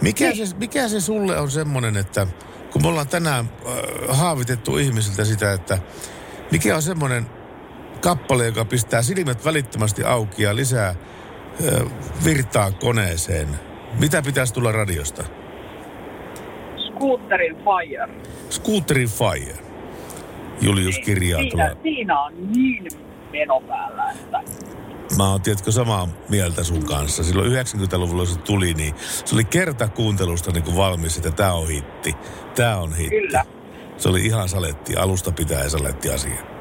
[0.00, 2.26] mikä se, mikä se sulle on semmoinen, että
[2.72, 5.78] kun me ollaan tänään äh, haavitettu ihmisiltä sitä, että
[6.50, 7.26] mikä on semmoinen
[8.06, 10.94] kappale, joka pistää silmät välittömästi auki ja lisää
[12.24, 13.48] virtaa koneeseen.
[14.00, 15.24] Mitä pitäisi tulla radiosta?
[16.76, 18.08] Scooterin Fire.
[18.50, 19.58] Scooterin Fire.
[20.60, 21.82] Julius kirjaa Siinä, tuolla.
[21.82, 22.88] siinä on niin
[23.32, 24.40] meno päällä, että
[25.16, 27.24] Mä oon tiedätkö samaa mieltä sun kanssa.
[27.24, 28.94] Silloin 90-luvulla se tuli, niin
[29.24, 32.14] se oli kerta kuuntelusta niin kuin valmis, että tää on hitti.
[32.54, 33.20] Tää on hitti.
[33.20, 33.44] Kyllä.
[33.96, 36.55] Se oli ihan saletti, alusta pitää saletti asia.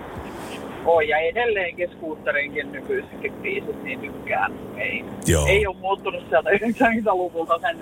[0.86, 1.07] On.
[1.07, 4.53] Ja edelleenkin Scooterinkin nykyisetkin biisit niin tykkään.
[4.77, 5.45] Ei, Joo.
[5.47, 7.77] ei ole muuttunut sieltä 90-luvulta sen,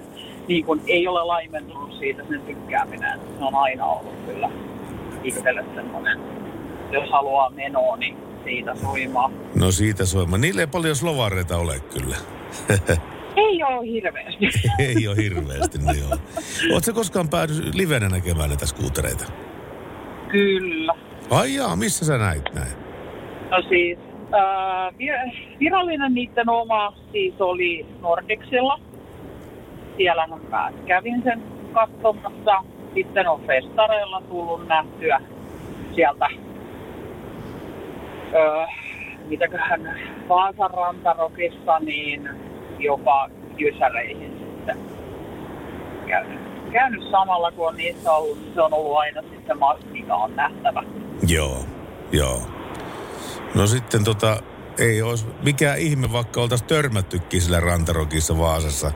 [0.48, 3.20] niin kuin, ei ole laimentunut siitä sen tykkääminen.
[3.40, 4.50] Se on aina ollut kyllä
[5.24, 6.20] itselle semmoinen,
[6.92, 9.32] jos haluaa menoa, niin siitä soimaa.
[9.56, 10.38] No siitä soima.
[10.38, 12.16] Niille ei paljon slovareita ole kyllä.
[13.36, 14.46] Ei ole hirveästi.
[14.98, 16.18] ei ole hirveästi, no joo.
[16.74, 19.26] Oletko koskaan päädy livenä näkemään näitä skuutereita?
[20.32, 20.94] Kyllä.
[21.30, 22.83] Ai jaa, missä sä näit näin?
[23.54, 24.00] No siis,
[24.32, 28.80] ää, vir- virallinen niiden oma siis oli Nordexilla.
[29.98, 31.44] Siellähän mä kävin sen
[31.74, 32.64] katsomassa.
[32.94, 35.22] Sitten on festareilla tullut nähtyä
[35.96, 36.30] sieltä,
[38.34, 38.66] öö,
[39.26, 40.00] mitäköhän
[40.30, 42.30] Vaasan rantarokissa, niin
[42.80, 44.78] jopa Jysäreihin sitten
[46.08, 46.40] käynyt.
[46.72, 50.84] Käynyt samalla, kun on niissä ollut, niin se on ollut aina sitten maski, on nähtävä.
[51.28, 51.58] Joo,
[52.12, 52.63] joo.
[53.56, 54.42] No sitten tota,
[54.78, 58.92] ei olisi mikään ihme, vaikka oltaisiin törmättykin sillä rantarokissa Vaasassa,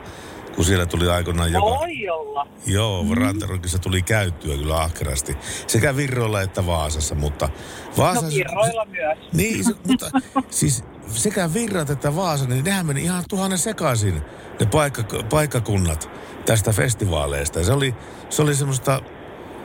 [0.56, 1.66] kun siellä tuli aikoinaan joka...
[1.66, 2.48] Voi olla.
[2.66, 3.12] Joo, mm.
[3.12, 5.38] rantarokissa tuli käyttyä kyllä ahkerasti.
[5.68, 7.50] Sekä Virroilla että Vaasassa, mutta
[7.98, 8.26] Vaasassa...
[8.26, 9.18] No kirroilla myös.
[9.34, 10.12] Niin, se, mutta
[10.50, 14.22] siis sekä Virrat että Vaasa, niin nehän meni ihan tuhannen sekaisin,
[14.60, 16.10] ne paikka, paikkakunnat
[16.46, 17.60] tästä festivaaleista.
[17.60, 17.96] Ja se oli,
[18.30, 19.02] se oli semmoista,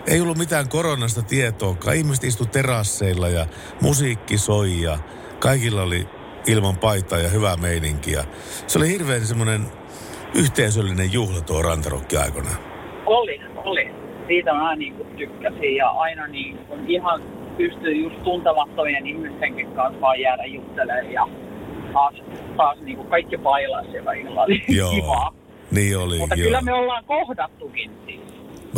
[0.06, 1.76] ei ollut mitään koronasta tietoa.
[1.94, 3.46] Ihmiset istu terasseilla ja
[3.80, 4.98] musiikki soi ja
[5.38, 6.06] kaikilla oli
[6.46, 8.24] ilman paitaa ja hyvää meininkiä.
[8.66, 9.60] Se oli hirveän semmoinen
[10.34, 12.56] yhteisöllinen juhla tuo rantarokki aikoinaan.
[13.06, 13.90] Oli, oli.
[14.26, 17.22] Siitä mä niin kuin tykkäsin ja aina niin kuin ihan
[17.56, 21.28] pystyy just tuntemattomien ihmistenkin kanssa vaan jäädä juttelemaan ja
[21.92, 22.14] taas,
[22.56, 24.54] taas niin kuin kaikki bailaa siellä illalla.
[24.78, 25.34] Joo, Kivaa.
[25.70, 26.18] niin oli.
[26.18, 26.44] Mutta joo.
[26.44, 28.20] kyllä me ollaan kohdattukin siis.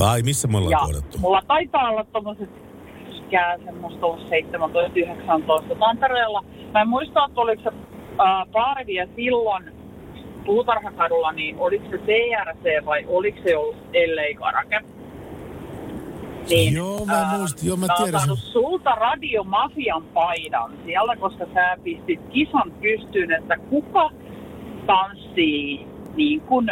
[0.01, 1.19] Ai, missä me ollaan ja kohdattu?
[1.19, 2.51] mulla taitaa olla tommoset
[3.27, 4.27] ikää semmoista ollut
[5.73, 6.45] 17-19 Tampereella.
[6.73, 7.71] Mä en muista, että oliko se
[8.21, 9.73] äh, silloin
[10.47, 14.81] Puutarhakadulla, niin oliko se TRC vai oliko se ollut LA Karake?
[16.51, 21.47] Niin, Joo, mä ää, muistin, joo, mä oon tiedän saanut sulta radiomafian paidan siellä, koska
[21.55, 24.11] sä pistit kisan pystyyn, että kuka
[24.87, 25.87] tanssii
[26.17, 26.67] niin kuin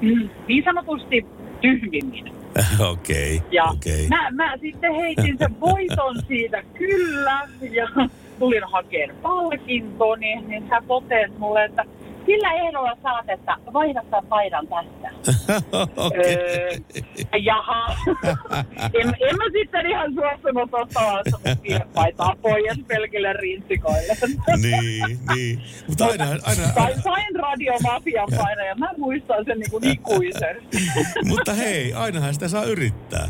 [0.00, 1.26] mm, niin sanotusti
[1.60, 2.32] tyhmimmin.
[2.92, 4.08] Okei, Ja okei.
[4.08, 7.88] mä, mä sitten heitin sen voiton siitä kyllä ja
[8.38, 11.84] tulin hakemaan palkintoni, niin hän totesi mulle, että
[12.26, 15.10] sillä ehdolla saat, että vaihdat tämän paidan tästä.
[16.16, 16.70] Öö,
[17.38, 17.96] jaha.
[19.00, 21.22] en, en mä sitten ihan suostunut ottaa
[21.94, 24.16] paitaan pois pelkille rintsikoille.
[24.56, 25.60] niin, niin.
[25.88, 30.78] Mutta aina, aina, Sain, sain radiomafian paidan ja mä muistan sen niin kuin ikuisesti.
[31.30, 33.28] mutta hei, ainahan sitä saa yrittää.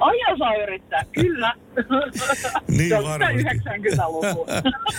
[0.00, 1.54] Aina saa yrittää, kyllä.
[2.68, 3.58] Niin Se on sitä varmasti.
[3.88, 4.46] 90-luvun.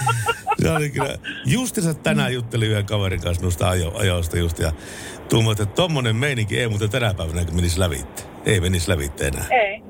[0.61, 1.15] Se oli kyllä.
[1.45, 4.71] Justiinsa tänään juttelin yhden kaverin kanssa noista ajo, ajoista just ja
[5.29, 8.23] tuumat, että tommonen meininki ei muuten tänä päivänä menisi lävitte.
[8.45, 9.45] Ei menisi lävitte enää.
[9.49, 9.81] Ei.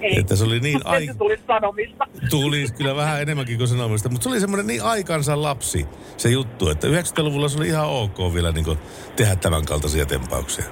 [0.00, 0.18] Ei.
[0.18, 2.06] Että se oli niin ai- tuli sanomista.
[2.30, 5.86] Tuli kyllä vähän enemmänkin kuin sanomista, mutta se oli semmoinen niin aikansa lapsi
[6.16, 8.78] se juttu, että 90-luvulla se oli ihan ok vielä niin kuin
[9.16, 10.64] tehdä tämän kaltaisia tempauksia.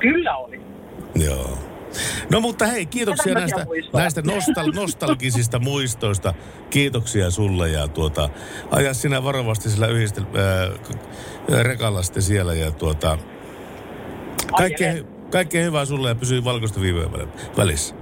[0.00, 0.60] Kyllä oli.
[1.14, 1.58] Joo.
[2.30, 6.34] No mutta hei, kiitoksia näistä, näistä nostal- nostalgisista muistoista.
[6.70, 8.28] Kiitoksia sulle ja tuota,
[8.70, 13.18] aja sinä varovasti sillä yhdistel- äh, rekalla sitten siellä ja tuota,
[14.56, 14.92] kaikkea,
[15.30, 17.94] kaikkea hyvää sulle ja pysyy valkoista viivojen väl- välissä.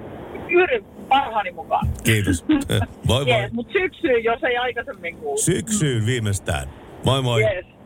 [0.50, 1.88] Yritän parhaani mukaan.
[2.04, 2.44] Kiitos.
[3.08, 3.28] Moi moi.
[3.30, 5.38] Jees, mutta syksyyn, jos ei aikaisemmin kuulu.
[5.38, 6.68] Syksyyn viimeistään.
[7.04, 7.42] Moi moi.
[7.42, 7.66] Jees.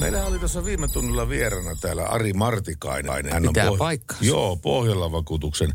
[0.00, 3.32] Meillä oli tuossa viime tunnilla vierana täällä Ari Martikainen.
[3.32, 4.24] Hän Pitää Poh- paikkansa.
[4.24, 5.74] Joo, Pohjolan vakuutuksen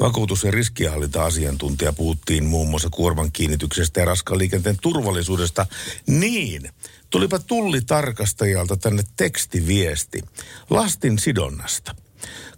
[0.00, 1.92] vakuutus- ja riskihallinta-asiantuntija.
[1.92, 5.66] Puhuttiin muun muassa kuorman kiinnityksestä ja raskaan liikenteen turvallisuudesta.
[6.06, 6.70] Niin,
[7.10, 10.20] tulipa tullitarkastajalta tänne tekstiviesti
[10.70, 11.94] lastin sidonnasta.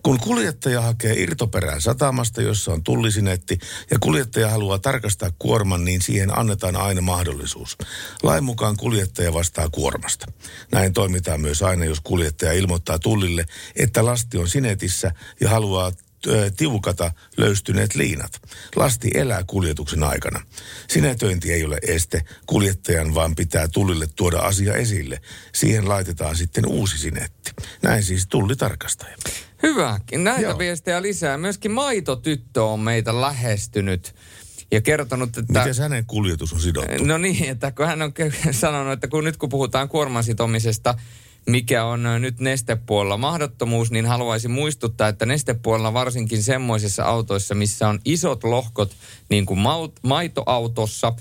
[0.02, 3.58] Kun kuljettaja hakee irtoperää satamasta, jossa on tullisinetti,
[3.90, 7.78] ja kuljettaja haluaa tarkastaa kuorman, niin siihen annetaan aina mahdollisuus.
[8.22, 10.26] Lain mukaan kuljettaja vastaa kuormasta.
[10.72, 13.44] Näin toimitaan myös aina, jos kuljettaja ilmoittaa tullille,
[13.76, 15.92] että lasti on sinetissä ja haluaa
[16.56, 18.42] tiukata löystyneet liinat.
[18.76, 20.40] Lasti elää kuljetuksen aikana.
[20.88, 25.20] Sinetöinti ei ole este kuljettajan, vaan pitää tullille tuoda asia esille.
[25.54, 27.52] Siihen laitetaan sitten uusi sinetti.
[27.82, 29.16] Näin siis tullitarkastaja.
[29.62, 30.00] Hyvä.
[30.16, 30.58] Näitä Joo.
[30.58, 31.38] Viestejä lisää.
[31.38, 34.14] Myöskin maitotyttö on meitä lähestynyt
[34.70, 35.58] ja kertonut, että...
[35.58, 37.04] Miten hänen kuljetus on sidottu?
[37.04, 38.12] No niin, että kun hän on
[38.50, 40.94] sanonut, että kun nyt kun puhutaan kuorman sitomisesta,
[41.46, 47.98] mikä on nyt nestepuolella mahdottomuus, niin haluaisin muistuttaa, että nestepuolella varsinkin semmoisissa autoissa, missä on
[48.04, 48.96] isot lohkot,
[49.28, 49.60] niin kuin
[50.02, 51.12] maitoautossa,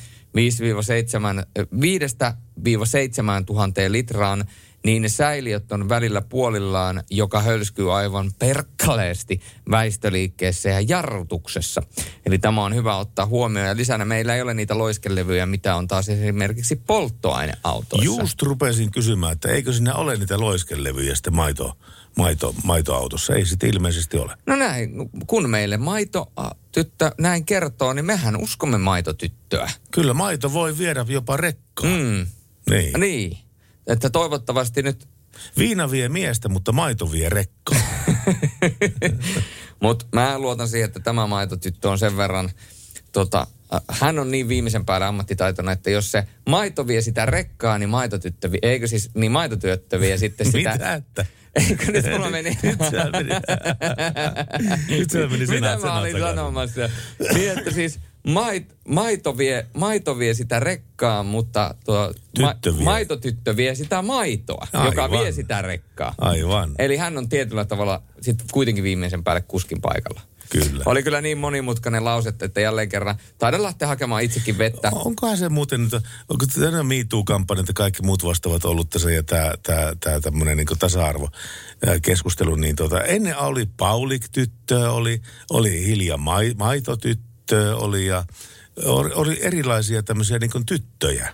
[1.76, 4.45] 5-7 tuhanteen litraan,
[4.86, 11.81] niin ne säiliöt on välillä puolillaan, joka hölskyy aivan perkkaleesti väistöliikkeessä ja jarrutuksessa.
[12.25, 13.67] Eli tämä on hyvä ottaa huomioon.
[13.67, 18.21] Ja lisänä meillä ei ole niitä loiskelevyjä, mitä on taas esimerkiksi polttoaineautoissa.
[18.21, 21.77] Just rupesin kysymään, että eikö siinä ole niitä loiskelevyjä sitten maito,
[22.17, 23.36] maito, maitoautossa.
[23.36, 24.38] Ei sitten ilmeisesti ole.
[24.45, 26.31] No näin, kun meille maito
[26.71, 29.71] tyttö näin kertoo, niin mehän uskomme maitotyttöä.
[29.91, 31.89] Kyllä maito voi viedä jopa rekkaan.
[31.89, 32.27] Mm.
[32.69, 32.99] Niin.
[32.99, 33.38] Niin,
[33.88, 35.07] että toivottavasti nyt
[35.57, 37.79] Viina vie miestä, mutta maito vie rekkaa.
[39.81, 42.49] Mutta mä luotan siihen, että tämä maitotyttö on sen verran,
[43.11, 47.77] tota, äh, hän on niin viimeisen päälle ammattitaitona, että jos se maito vie sitä rekkaa,
[47.77, 50.71] niin maitotyttö vie, eikö siis, niin maitotyttö vie sitten sitä...
[50.71, 51.25] Mitä että?
[51.69, 52.49] Eikö nyt mulla meni?
[52.63, 53.29] Nyt sä meni,
[54.89, 56.89] nyt sä meni Mitä mä olin sanomassa?
[57.34, 62.84] Niin, että siis mait, maito, vie, maito vie sitä rekkaa, mutta tuo Tyttö vie.
[62.84, 64.86] maitotyttö vie sitä maitoa, Aivan.
[64.86, 66.15] joka vie sitä rekkaa.
[66.17, 66.71] Aivan.
[66.80, 70.21] Eli hän on tietyllä tavalla sitten kuitenkin viimeisen päälle kuskin paikalla.
[70.49, 70.84] Kyllä.
[70.86, 74.91] Oli kyllä niin monimutkainen lause, että jälleen kerran taidan lähteä hakemaan itsekin vettä.
[74.93, 79.53] Onkohan se muuten, että onko tämä MeToo-kampanja, että kaikki muut vastaavat ollut tässä ja tämä,
[79.63, 81.30] tämä, tämä tämmöinen niin tasa-arvo
[81.88, 86.53] ää, keskustelu, niin tota, ennen oli Paulik-tyttö, oli, oli Hilja Mai,
[87.51, 88.25] Maitotyttö, oli ja
[88.85, 91.33] oli, erilaisia tämmöisiä niin tyttöjä.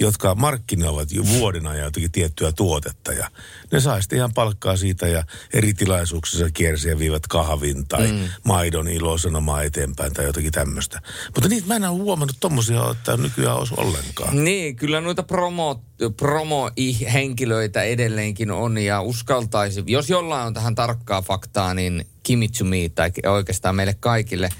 [0.00, 3.12] jotka markkinoivat jo vuoden ajan jotakin tiettyä tuotetta.
[3.12, 3.30] Ja
[3.72, 8.28] ne saa sitten ihan palkkaa siitä ja eri tilaisuuksissa kiersi ja viivät kahvin tai mm.
[8.44, 11.00] maidon ilosanomaa eteenpäin tai jotakin tämmöistä.
[11.34, 14.44] Mutta niitä mä en ole huomannut tommosia, että nykyään olisi ollenkaan.
[14.44, 15.82] Niin, kyllä noita promo,
[16.16, 23.76] promo-henkilöitä edelleenkin on ja uskaltaisi, jos jollain on tähän tarkkaa faktaa, niin Kimitsumi tai oikeastaan
[23.76, 24.48] meille kaikille–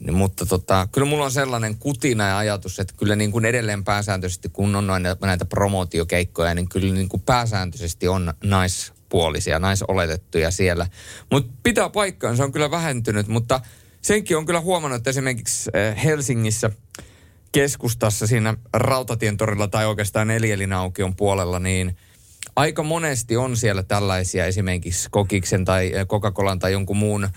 [0.00, 3.84] niin, mutta tota, kyllä mulla on sellainen kutina ja ajatus, että kyllä niin kuin edelleen
[3.84, 10.86] pääsääntöisesti, kun on noin näitä promootiokeikkoja, niin kyllä niin kuin pääsääntöisesti on naispuolisia, naisoletettuja siellä.
[11.30, 13.60] Mutta pitää paikkaan, se on kyllä vähentynyt, mutta
[14.02, 16.70] senkin on kyllä huomannut, että esimerkiksi eh, Helsingissä
[17.52, 21.96] keskustassa siinä Rautatientorilla tai oikeastaan Neljälinaukion puolella, niin
[22.56, 27.28] aika monesti on siellä tällaisia esimerkiksi Kokiksen tai eh, Coca-Colan tai jonkun muun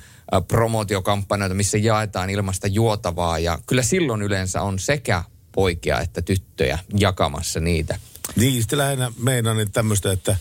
[0.47, 7.59] promootiokampanjoita, missä jaetaan ilmasta juotavaa ja kyllä silloin yleensä on sekä poikia että tyttöjä jakamassa
[7.59, 7.99] niitä.
[8.35, 10.37] Niin, sitten lähinnä meinaan niin tämmöistä, että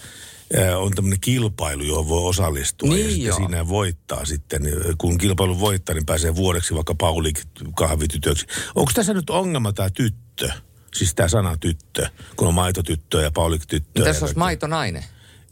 [0.77, 4.63] on tämmöinen kilpailu, johon voi osallistua niin ja sitten siinä voittaa sitten.
[4.99, 7.41] Kun kilpailu voittaa, niin pääsee vuodeksi vaikka Paulik
[7.77, 8.47] kahvitytöksi.
[8.75, 10.51] Onko tässä nyt ongelma tämä tyttö?
[10.95, 12.07] Siis tämä sana tyttö,
[12.37, 14.05] kun on maitotyttö ja Paulik tyttö.
[14.05, 15.05] Tässä olisi maitonainen.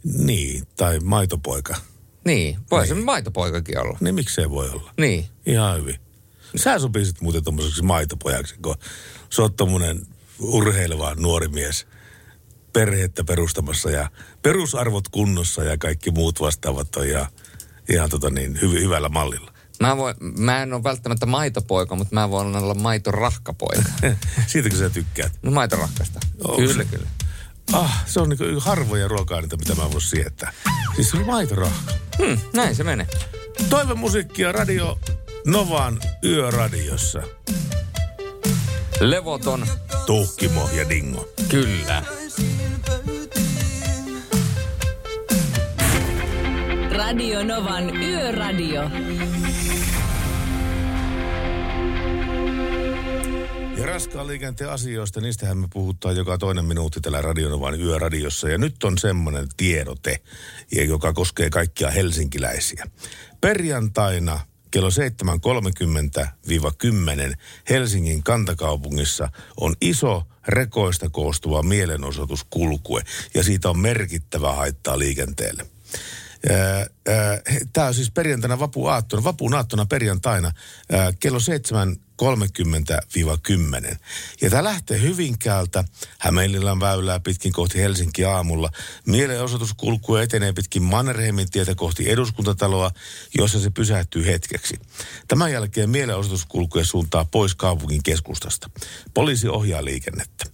[0.05, 1.77] Niin, tai maitopoika.
[2.25, 3.99] Niin, voi se maitopoikakin olla.
[4.01, 4.93] Niin miksei voi olla.
[5.01, 5.27] Niin.
[5.47, 5.97] Ihan hyvin.
[6.57, 8.75] Sä sopisit muuten tommoseksi maitopojaksi, kun
[9.31, 10.07] sä oot tommonen
[10.41, 11.87] urheileva nuori mies
[12.73, 14.11] perhettä perustamassa ja
[14.43, 17.27] perusarvot kunnossa ja kaikki muut vastaavat on ja
[17.91, 19.53] ihan tota niin, hy- hyvällä mallilla.
[19.81, 23.83] Mä, voi, mä en ole välttämättä maitopoika, mutta mä voin olla maitorahkapoika.
[24.47, 25.33] Siitäkö sä tykkäät?
[25.43, 26.21] No maitorahkasta.
[26.57, 27.07] Kyllä, kyllä.
[27.73, 30.53] Ah, se on niin harvoja ruoka-aineita, mitä mä voin sietää.
[30.95, 31.93] Siis se on maitorahka.
[32.19, 33.07] Hmm, näin se menee.
[33.95, 34.99] musiikkia Radio
[35.47, 37.23] Novan Yöradiossa.
[39.01, 39.67] Levoton.
[40.07, 41.29] Tuhkimo ja Dingo.
[41.49, 42.03] Kyllä.
[46.91, 48.91] Radio Novan Yöradio.
[53.77, 58.49] Ja raskaan liikenteen asioista, niistähän me puhutaan joka toinen minuutti tällä Radionovan yöradiossa.
[58.49, 60.21] Ja nyt on semmoinen tiedote,
[60.89, 62.87] joka koskee kaikkia helsinkiläisiä.
[63.41, 64.41] Perjantaina
[64.71, 64.89] kello
[67.31, 67.37] 7.30-10
[67.71, 73.03] Helsingin kantakaupungissa on iso rekoista koostuva mielenosoituskulkue
[73.35, 75.67] ja siitä on merkittävä haittaa liikenteelle.
[77.73, 80.53] Tämä on siis perjantaina vapuaattona, vapuun aattona perjantaina
[81.21, 83.97] kello 7 30-10.
[84.41, 85.85] Ja tämä lähtee Hyvinkäältä,
[86.19, 88.71] Hämeenlinnan väylää pitkin kohti Helsinki aamulla.
[89.07, 92.91] Mielenosoitus kulkuu etenee pitkin Mannerheimin tietä kohti eduskuntataloa,
[93.39, 94.77] jossa se pysähtyy hetkeksi.
[95.29, 98.71] Tämän jälkeen mielenosoitus kulkuu suuntaa pois kaupungin keskustasta.
[99.15, 100.45] Poliisi ohjaa liikennettä.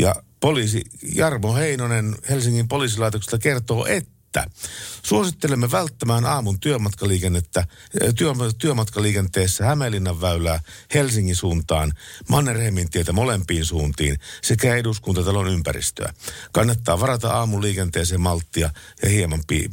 [0.00, 0.84] Ja poliisi
[1.14, 4.60] Jarmo Heinonen Helsingin poliisilaitoksesta kertoo, että että
[5.02, 7.66] suosittelemme välttämään aamun työmatkaliikennettä,
[8.00, 10.60] eh, työ, työmatkaliikenteessä Hämeenlinnan väylää
[10.94, 11.92] Helsingin suuntaan,
[12.28, 16.12] Mannerheimin tietä molempiin suuntiin sekä eduskuntatalon ympäristöä.
[16.52, 18.70] Kannattaa varata aamun liikenteeseen malttia
[19.02, 19.70] ja hieman pi-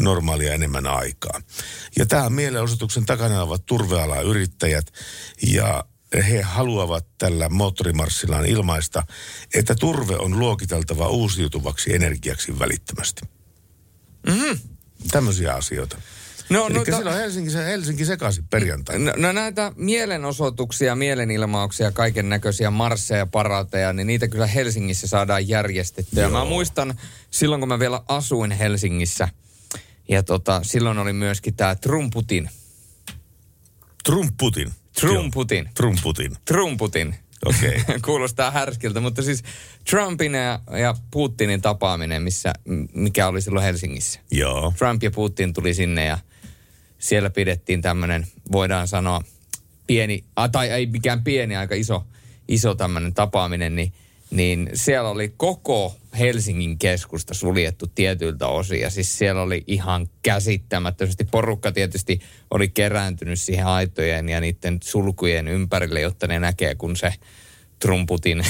[0.00, 1.40] normaalia enemmän aikaa.
[1.98, 4.92] Ja tämä mielenosoituksen takana ovat turvealayrittäjät
[5.42, 5.84] ja
[6.30, 9.02] he haluavat tällä moottorimarssillaan ilmaista,
[9.54, 13.22] että turve on luokiteltava uusiutuvaksi energiaksi välittömästi.
[14.26, 14.58] Mm.
[15.10, 15.96] Tämmöisiä asioita.
[16.48, 19.04] No, Eli no, silloin Helsinki, Helsinki sekaisin perjantaina.
[19.04, 26.22] No, no näitä mielenosoituksia, mielenilmauksia, kaiken näköisiä marsseja, parateja, niin niitä kyllä Helsingissä saadaan järjestettyä.
[26.22, 26.30] Joo.
[26.30, 26.98] Mä muistan
[27.30, 29.28] silloin, kun mä vielä asuin Helsingissä,
[30.08, 32.50] ja tota, silloin oli myöskin tämä Trumputin.
[34.04, 34.72] Trumputin?
[35.00, 35.70] Trumputin.
[35.74, 36.36] Trumputin.
[36.44, 37.14] Trumputin.
[37.44, 37.80] Okei.
[37.80, 38.00] Okay.
[38.06, 39.42] Kuulostaa härskiltä, mutta siis
[39.90, 42.52] Trumpin ja, ja Putinin tapaaminen, missä,
[42.94, 44.20] mikä oli silloin Helsingissä.
[44.30, 44.72] Joo.
[44.78, 46.18] Trump ja Putin tuli sinne ja
[46.98, 49.20] siellä pidettiin tämmöinen, voidaan sanoa,
[49.86, 52.06] pieni, tai ei mikään pieni, aika iso,
[52.48, 53.92] iso tämmöinen tapaaminen, niin–
[54.30, 58.80] niin siellä oli koko Helsingin keskusta suljettu tietyiltä osin.
[58.80, 61.24] Ja siis siellä oli ihan käsittämättömästi.
[61.24, 62.20] Porukka tietysti
[62.50, 67.14] oli kerääntynyt siihen aitojen ja niiden sulkujen ympärille, jotta ne näkee, kun se
[67.78, 68.46] Trumputin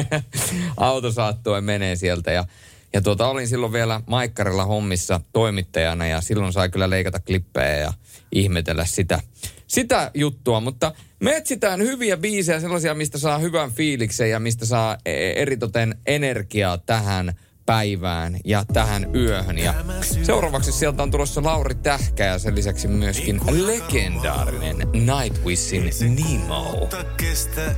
[0.76, 2.32] auto saattoi menee sieltä.
[2.32, 2.44] Ja,
[2.92, 7.92] ja tuota, olin silloin vielä Maikkarilla hommissa toimittajana ja silloin sai kyllä leikata klippejä ja
[8.32, 9.20] ihmetellä sitä,
[9.66, 10.60] sitä juttua.
[10.60, 15.94] Mutta me etsitään hyviä biisejä, sellaisia, mistä saa hyvän fiiliksen ja mistä saa e- eritoten
[16.06, 17.34] energiaa tähän
[17.70, 19.58] päivään ja tähän yöhön.
[19.58, 19.74] Ja
[20.22, 26.88] seuraavaksi sieltä on tulossa Lauri Tähkä ja sen lisäksi myöskin legendaarinen Nightwishin Nemo.
[27.16, 27.74] Kestä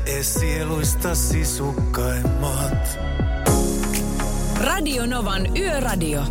[1.15, 2.99] sisukkaimmat.
[4.61, 6.23] Radio Novan Yöradio.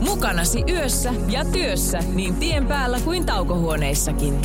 [0.00, 4.42] Mukanasi yössä ja työssä niin tien päällä kuin taukohuoneissakin.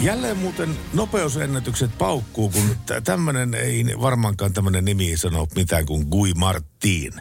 [0.00, 7.12] Jälleen muuten nopeusennätykset paukkuu, kun tämmöinen ei varmaankaan tämmöinen nimi sano mitään kuin Gui Martin.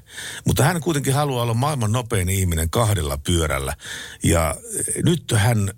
[0.45, 3.73] Mutta hän kuitenkin haluaa olla maailman nopein ihminen kahdella pyörällä.
[4.23, 5.71] Ja eh, nyt hän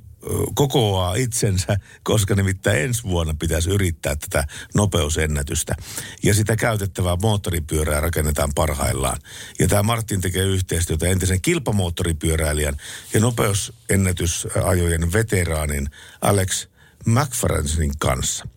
[0.56, 5.76] kokoaa itsensä, koska nimittäin ensi vuonna pitäisi yrittää tätä nopeusennätystä.
[6.24, 9.20] Ja sitä käytettävää moottoripyörää rakennetaan parhaillaan.
[9.60, 12.78] Ja tämä Martin tekee yhteistyötä entisen kilpamoottoripyöräilijän
[13.14, 15.90] ja nopeusennätysajojen veteraanin
[16.22, 16.68] Alex
[17.08, 18.48] McFarrensin kanssa.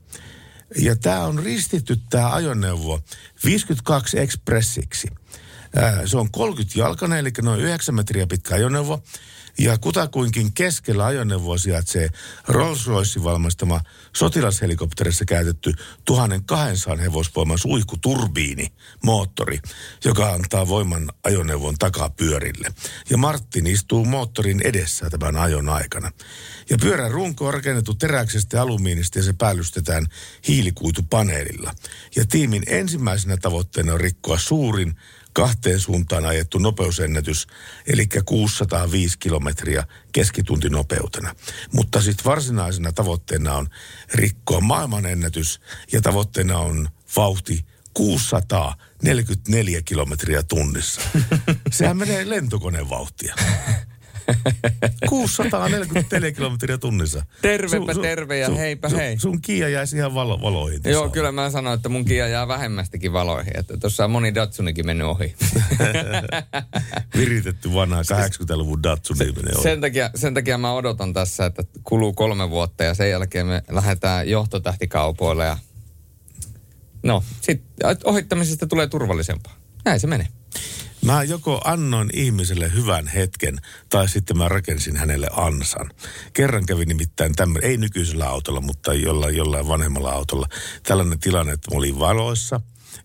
[0.76, 3.00] Ja tämä on ristitty tämä ajoneuvo
[3.44, 5.08] 52 Expressiksi.
[6.06, 9.02] Se on 30 jalkainen, eli noin 9 metriä pitkä ajoneuvo.
[9.60, 12.08] Ja kutakuinkin keskellä ajoneuvoa sijaitsee
[12.48, 13.80] Rolls-Royce valmistama
[14.16, 15.72] sotilashelikopterissa käytetty
[16.04, 18.72] 1200 hevosvoiman suihkuturbiini
[19.04, 19.58] moottori,
[20.04, 22.72] joka antaa voiman ajoneuvon takapyörille.
[23.10, 26.10] Ja Martin istuu moottorin edessä tämän ajon aikana.
[26.70, 30.06] Ja pyörän runko on rakennettu teräksestä ja alumiinista ja se päällystetään
[30.48, 31.74] hiilikuitupaneelilla.
[32.16, 34.96] Ja tiimin ensimmäisenä tavoitteena on rikkoa suurin
[35.32, 37.46] kahteen suuntaan ajettu nopeusennätys,
[37.86, 41.34] eli 605 kilometriä keskituntinopeutena.
[41.72, 43.68] Mutta sitten varsinaisena tavoitteena on
[44.14, 45.60] rikkoa maailmanennätys
[45.92, 47.64] ja tavoitteena on vauhti
[47.94, 51.00] 644 kilometriä tunnissa.
[51.72, 53.34] Sehän menee lentokoneen vauhtia.
[55.08, 57.26] 644 kilometriä tunnissa.
[57.42, 59.18] Tervepä terve ja heipä hei.
[59.18, 60.80] Sun Kia jäisi ihan valo, valoihin.
[60.84, 63.52] Joo, kyllä mä sanoin, että mun Kia jää vähemmästikin valoihin.
[63.58, 65.34] Että tuossa on moni Datsunikin mennyt ohi.
[67.16, 69.62] Viritetty vanha 80-luvun Datsun ihminen on.
[69.62, 73.62] sen, takia, sen takia mä odotan tässä, että kuluu kolme vuotta ja sen jälkeen me
[73.70, 75.58] lähdetään johtotähtikaupoille ja
[77.02, 77.62] no, sit
[78.04, 79.56] ohittamisesta tulee turvallisempaa.
[79.84, 80.28] Näin se menee.
[81.04, 85.90] Mä joko annoin ihmiselle hyvän hetken, tai sitten mä rakensin hänelle ansan.
[86.32, 90.46] Kerran kävi nimittäin tämmöinen, ei nykyisellä autolla, mutta jollain, jollain vanhemmalla autolla,
[90.82, 92.60] tällainen tilanne, että mä olin valoissa,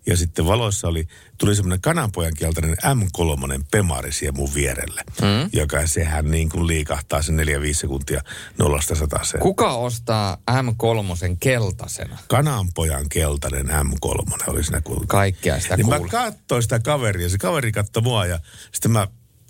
[0.07, 5.49] ja sitten valoissa oli, tuli semmoinen kananpojan kieltäinen M3 Pemari siihen mun vierelle, Mm.
[5.53, 7.39] joka sehän niin kuin liikahtaa sen 4-5
[7.73, 8.21] sekuntia
[8.57, 9.41] nollasta sataseen.
[9.43, 12.17] Kuka ostaa M3 keltaisena?
[12.27, 15.07] Kananpojan keltainen M3 oli siinä kuullut.
[15.07, 18.39] Kaikkea sitä niin mä katsoin sitä kaveria, se kaveri katsoi mua ja
[18.71, 19.07] sitten mä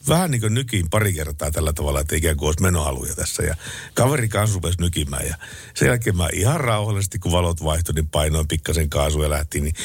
[0.10, 3.44] vähän niin kuin nykin pari kertaa tällä tavalla, että ikään kuin olisi menohaluja tässä.
[3.44, 3.56] Ja
[3.94, 5.36] kaveri kanssa rupesi nykimään ja
[5.76, 9.76] sen jälkeen mä ihan rauhallisesti, kun valot vaihtoi, niin painoin pikkasen kaasua ja lähtiin, niin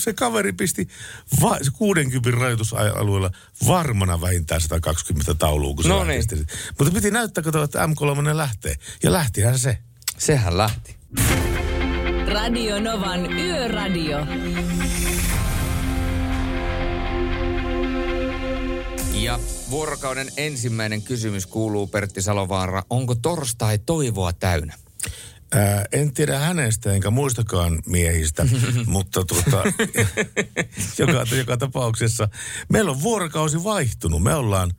[0.00, 0.88] se kaveri pisti
[1.42, 3.30] va- se 60 rajoitusalueella
[3.66, 6.46] varmana vähintään 120 taulua, kun se No lähti niin.
[6.78, 8.74] Mutta piti näyttää, katsoa, että M3 lähtee.
[9.02, 9.78] Ja lähtihän se.
[10.18, 10.96] Sehän lähti.
[12.32, 14.18] Radio Novan Yöradio.
[19.14, 19.38] Ja
[19.70, 22.82] vuorokauden ensimmäinen kysymys kuuluu Pertti Salovaara.
[22.90, 24.74] Onko torstai toivoa täynnä?
[25.54, 28.46] Ää, en tiedä hänestä enkä muistakaan miehistä,
[28.86, 29.62] mutta tuota,
[30.98, 32.28] joka, joka tapauksessa
[32.68, 34.22] meillä on vuorokausi vaihtunut.
[34.22, 34.72] Me ollaan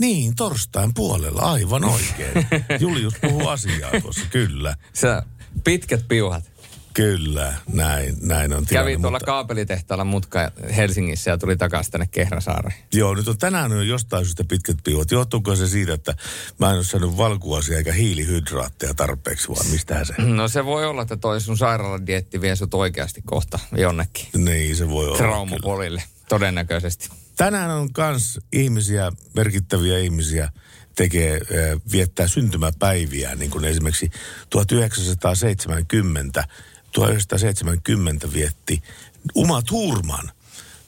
[0.00, 2.46] niin torstain puolella aivan oikein.
[2.80, 4.76] Julius puhuu asiaa tuossa, kyllä.
[4.92, 5.22] Sä
[5.64, 6.51] pitkät piuhat.
[6.94, 8.90] Kyllä, näin, näin on tilanne.
[8.90, 12.74] Kävi tuolla mutta- kaapelitehtaalla mutka Helsingissä ja tuli takaisin tänne Kehrasaareen.
[12.94, 15.10] Joo, nyt on tänään on jostain syystä pitkät piivot.
[15.10, 16.14] Johtuuko se siitä, että
[16.58, 20.14] mä en ole saanut valkuaisia eikä hiilihydraatteja tarpeeksi, vaan mistähän se?
[20.18, 24.26] No se voi olla, että toi sun sairaaladietti vie sut oikeasti kohta jonnekin.
[24.36, 25.16] Niin, se voi olla.
[25.16, 27.08] Traumapolille, todennäköisesti.
[27.36, 30.52] Tänään on kans ihmisiä, merkittäviä ihmisiä,
[30.96, 31.40] tekee,
[31.92, 34.10] viettää syntymäpäiviä, niin kuin esimerkiksi
[34.50, 36.44] 1970,
[36.92, 38.82] 1970 vietti
[39.34, 40.30] Uma Thurman,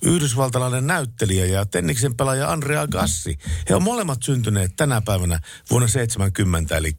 [0.02, 3.38] yhdysvaltalainen näyttelijä ja Tenniksen pelaaja Andrea Gassi.
[3.68, 5.40] He on molemmat syntyneet tänä päivänä
[5.70, 6.96] vuonna 70, eli,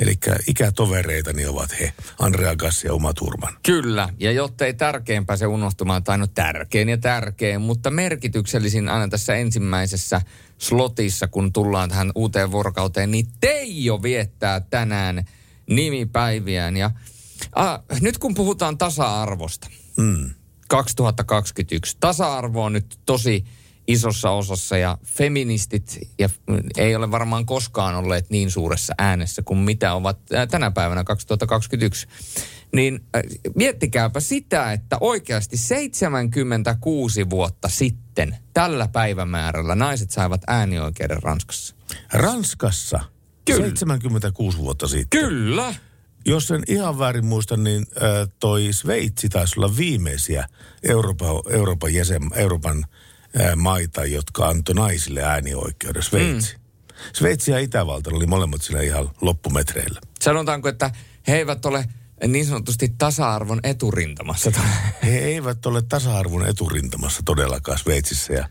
[0.00, 3.56] eli ikätovereitani ovat he, Andrea Gassi ja Uma Thurman.
[3.62, 9.08] Kyllä, ja jotta ei tärkein pääse unohtumaan, tai no tärkein ja tärkein, mutta merkityksellisin aina
[9.08, 10.20] tässä ensimmäisessä
[10.58, 15.24] slotissa, kun tullaan tähän uuteen vuorokauteen, niin Teijo viettää tänään
[15.66, 16.76] nimipäiviään.
[16.76, 16.90] Ja
[17.54, 20.30] ah, nyt kun puhutaan tasa-arvosta, Mm.
[20.68, 23.44] 2021, tasa-arvo on nyt tosi
[23.86, 26.28] isossa osassa ja feministit ja
[26.76, 32.06] ei ole varmaan koskaan olleet niin suuressa äänessä kuin mitä ovat ää, tänä päivänä 2021.
[32.74, 33.22] Niin äh,
[33.54, 41.74] miettikääpä sitä, että oikeasti 76 vuotta sitten tällä päivämäärällä naiset saivat äänioikeuden Ranskassa.
[42.12, 43.00] Ranskassa?
[43.44, 43.60] Kyllä.
[43.60, 45.20] 76 vuotta sitten.
[45.20, 45.74] Kyllä.
[46.26, 50.48] Jos en ihan väärin muista, niin äh, toi Sveitsi taisi olla viimeisiä
[50.82, 52.84] Euroopan, Euroopan, jäsen, Euroopan
[53.40, 56.02] äh, maita, jotka antoi naisille äänioikeuden.
[56.02, 56.54] Sveitsi.
[56.54, 56.60] Mm.
[57.12, 60.00] Sveitsi ja Itävalta oli molemmat siinä ihan loppumetreillä.
[60.20, 60.90] Sanotaanko, että
[61.28, 61.84] he eivät ole
[62.26, 64.52] niin sanotusti tasa-arvon eturintamassa.
[65.02, 68.48] He eivät ole tasa-arvon eturintamassa todellakaan Sveitsissä ja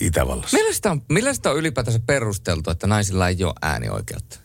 [0.00, 0.56] Itävallassa.
[0.56, 4.38] Millä sitä, on, millä sitä on ylipäätänsä perusteltu, että naisilla ei ole äänioikeutta?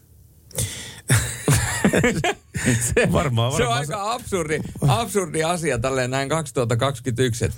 [2.82, 3.80] Se, Varmaan, se on varmaan.
[3.80, 7.46] aika absurdi, absurdi asia tälleen näin 2021.
[7.46, 7.58] että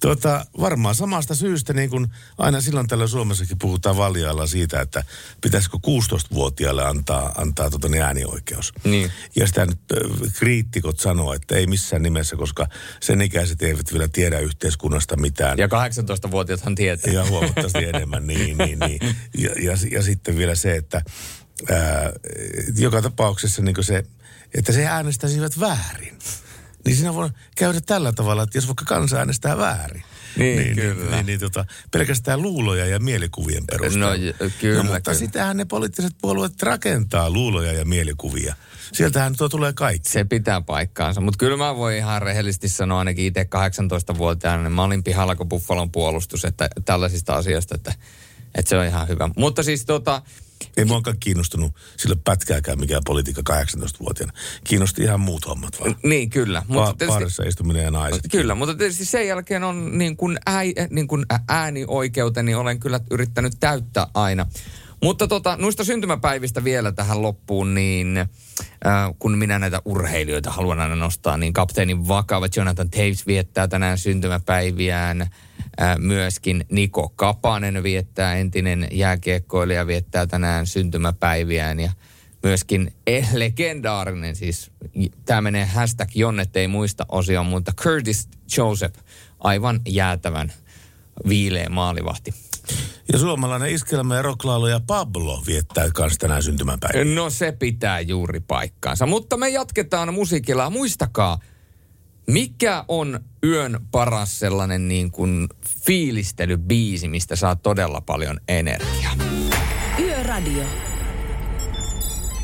[0.00, 2.06] Tota, varmaan samasta syystä, niin kuin
[2.38, 5.04] aina silloin tällä Suomessakin puhutaan valjaalla siitä, että
[5.40, 8.72] pitäisikö 16-vuotiaalle antaa, antaa tota, niin äänioikeus.
[8.84, 9.10] Niin.
[9.36, 9.78] Ja sitä nyt
[10.38, 12.66] kriittikot sanoo, että ei missään nimessä, koska
[13.00, 15.58] sen ikäiset eivät vielä tiedä yhteiskunnasta mitään.
[15.58, 17.12] Ja 18-vuotiaathan tietää.
[17.12, 19.00] Ja huomattavasti enemmän, niin, niin, niin.
[19.38, 21.02] Ja, ja, ja sitten vielä se, että
[21.70, 22.12] ää,
[22.76, 24.04] joka tapauksessa niin se,
[24.54, 26.18] että se äänestäisivät väärin.
[26.84, 30.04] Niin siinä voi käydä tällä tavalla, että jos vaikka kansa äänestää väärin.
[30.36, 30.94] Niin, niin, kyllä.
[30.94, 34.16] Niin, niin, niin tota, pelkästään luuloja ja mielikuvien perusteella.
[34.40, 35.18] No, kyllä, no, mutta kyllä.
[35.18, 38.54] sitähän ne poliittiset puolueet rakentaa luuloja ja mielikuvia.
[38.92, 40.08] Sieltähän tuo tulee kaikki.
[40.08, 44.82] Se pitää paikkaansa, mutta kyllä mä voin ihan rehellisesti sanoa ainakin itse 18-vuotiaana, niin mä
[44.82, 47.94] olin pihalla kuin Buffalon puolustus että tällaisista asioista, että,
[48.54, 49.30] että se on ihan hyvä.
[49.36, 50.22] Mutta siis tota,
[50.76, 54.32] Ei muakaan kiinnostunut sillä pätkääkään mikään politiikka 18-vuotiaana.
[54.64, 55.96] Kiinnosti ihan muut hommat vaan.
[56.02, 56.62] niin kyllä.
[56.74, 58.22] Va- tietysti- istuminen ja naiset.
[58.30, 63.52] Kyllä, mutta tietysti sen jälkeen on niin kuin, äi, niin kuin äänioikeuteni olen kyllä yrittänyt
[63.60, 64.46] täyttää aina.
[65.02, 68.26] Mutta tota, noista syntymäpäivistä vielä tähän loppuun, niin äh,
[69.18, 75.26] kun minä näitä urheilijoita haluan aina nostaa, niin kapteenin vakava Jonathan Taves viettää tänään syntymäpäiviään.
[75.98, 81.92] Myöskin Niko Kapanen viettää, entinen jääkiekkoilija viettää tänään syntymäpäiviään ja
[82.42, 84.70] myöskin eh, legendaarinen, siis
[85.24, 89.00] tämä menee hashtag Jonnet ei muista osioon, mutta Curtis Joseph,
[89.40, 90.52] aivan jäätävän
[91.28, 92.34] viileä maalivahti.
[93.12, 97.14] Ja suomalainen iskelmä ja rocklailuja Pablo viettää kanssa tänään syntymäpäivää.
[97.14, 99.06] No se pitää juuri paikkaansa.
[99.06, 100.70] Mutta me jatketaan musiikilla.
[100.70, 101.38] Muistakaa,
[102.26, 105.48] mikä on yön paras sellainen niin kuin
[105.86, 109.16] fiilistelybiisi, mistä saa todella paljon energiaa?
[109.98, 110.64] Yöradio.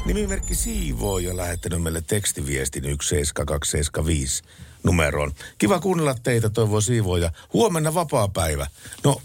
[0.04, 4.42] Nimimerkki Siivooja lähettänyt meille tekstiviestin 17275
[4.82, 5.32] numeroon.
[5.58, 7.30] Kiva kuunnella teitä, toivoo Siivooja.
[7.52, 8.66] Huomenna vapaa päivä.
[9.04, 9.22] No,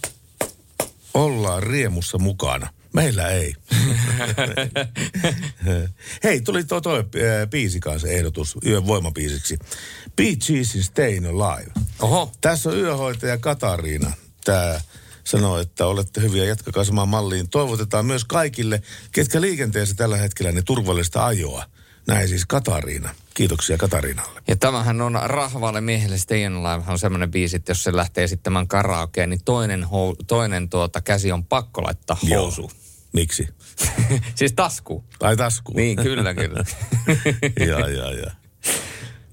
[1.13, 2.69] ollaan riemussa mukana.
[2.95, 3.55] Meillä ei.
[6.23, 7.03] Hei, tuli tuo toi,
[7.49, 9.59] biisi kanssa ehdotus yön voimabiisiksi.
[10.15, 11.71] Bee Geesin Stayin' Alive.
[11.99, 12.31] Oho.
[12.41, 14.11] Tässä on yöhoitaja Katariina.
[14.45, 14.81] Tämä
[15.23, 17.49] sanoo, että olette hyviä, jatkakaa samaan malliin.
[17.49, 18.81] Toivotetaan myös kaikille,
[19.11, 21.65] ketkä liikenteessä tällä hetkellä ne turvallista ajoa.
[22.07, 23.15] Näin siis Katariina.
[23.33, 24.41] Kiitoksia Katariinalle.
[24.47, 28.67] Ja tämähän on rahvaalle miehelle Stayin' Alive on semmoinen biisi, että jos se lähtee esittämään
[28.67, 32.71] karaokea, niin toinen, hou, toinen tuota käsi on pakko laittaa housuun.
[33.15, 33.47] Miksi?
[34.35, 35.03] siis tasku.
[35.19, 35.73] Tai tasku.
[35.75, 36.63] Niin, kyllä, kyllä.
[37.69, 38.31] ja, ja, ja.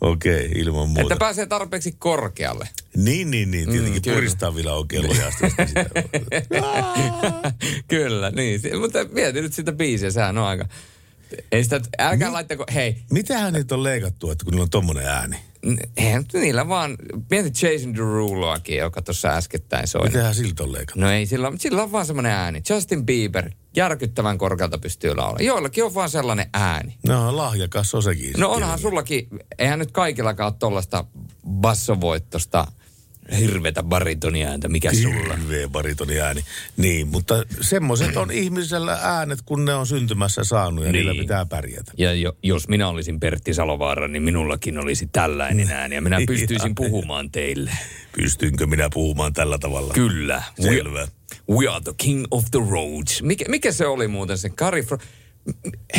[0.01, 1.03] Okei, ilman muuta.
[1.03, 2.69] Että pääsee tarpeeksi korkealle.
[2.97, 3.71] Niin, niin, niin.
[3.71, 5.51] Tietenkin Mm, puristaa vielä oikein lujasti.
[5.67, 5.85] sitä.
[7.89, 8.61] Kyllä, niin.
[8.81, 10.69] Mutta mieti nyt sitä biisiä, sehän on aika...
[11.53, 15.07] Ei sitä, älkää Mi- laittako, hei, Mitähän niitä on leikattu, että kun niillä on tommonen
[15.07, 15.37] ääni?
[15.97, 16.97] Eihän nyt niillä vaan,
[17.31, 20.07] mieti Jason Deruloakin, joka tuossa äskettäin soi.
[20.07, 21.01] Mitähän siltä on leikattu?
[21.01, 22.63] No ei, sillä, on- sillä on vaan semmoinen ääni.
[22.71, 25.45] Justin Bieber, järkyttävän korkealta pystyy laulamaan.
[25.45, 26.97] Joillakin on vaan sellainen ääni.
[27.07, 28.33] No lahjakas on sekin.
[28.39, 31.05] No onhan sullakin, eihän nyt kaikillakaan ole tollasta
[31.51, 32.67] bassovoittosta
[33.39, 35.37] hirvetä baritoniääntä, mikä sulla?
[35.37, 36.45] Hirveä baritoni ääni.
[36.77, 41.07] Niin, mutta semmoiset on ihmisellä äänet, kun ne on syntymässä saanut ja niin.
[41.07, 41.93] niillä pitää pärjätä.
[41.99, 46.75] Ja jo, jos minä olisin Pertti Salovaara, niin minullakin olisi tällainen ääni ja minä pystyisin
[46.75, 47.71] puhumaan teille.
[48.17, 49.95] Pystynkö minä puhumaan tällä tavalla?
[49.95, 50.43] Kyllä.
[50.61, 51.01] Selvä.
[51.01, 53.23] We, we are the king of the roads.
[53.23, 55.01] Mikä, mikä se oli muuten se Kari from...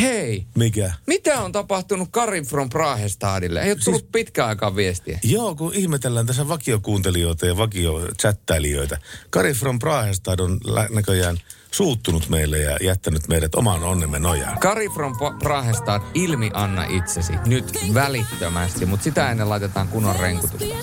[0.00, 0.92] Hei, Mikä?
[1.06, 3.62] mitä on tapahtunut Kari from Prahestadille?
[3.62, 4.10] Ei ole tullut siis...
[4.12, 5.18] pitkään aikaa viestiä.
[5.22, 8.96] Joo, kun ihmetellään tässä vakiokuuntelijoita ja vakiochattailijoita.
[9.30, 11.38] Kari from Prahestad on näköjään
[11.70, 14.58] suuttunut meille ja jättänyt meidät oman onnemme nojaan.
[14.58, 17.64] Kari from Prahestad, ilmi anna itsesi nyt
[17.94, 20.74] välittömästi, mutta sitä ennen laitetaan kunnon renkutusta.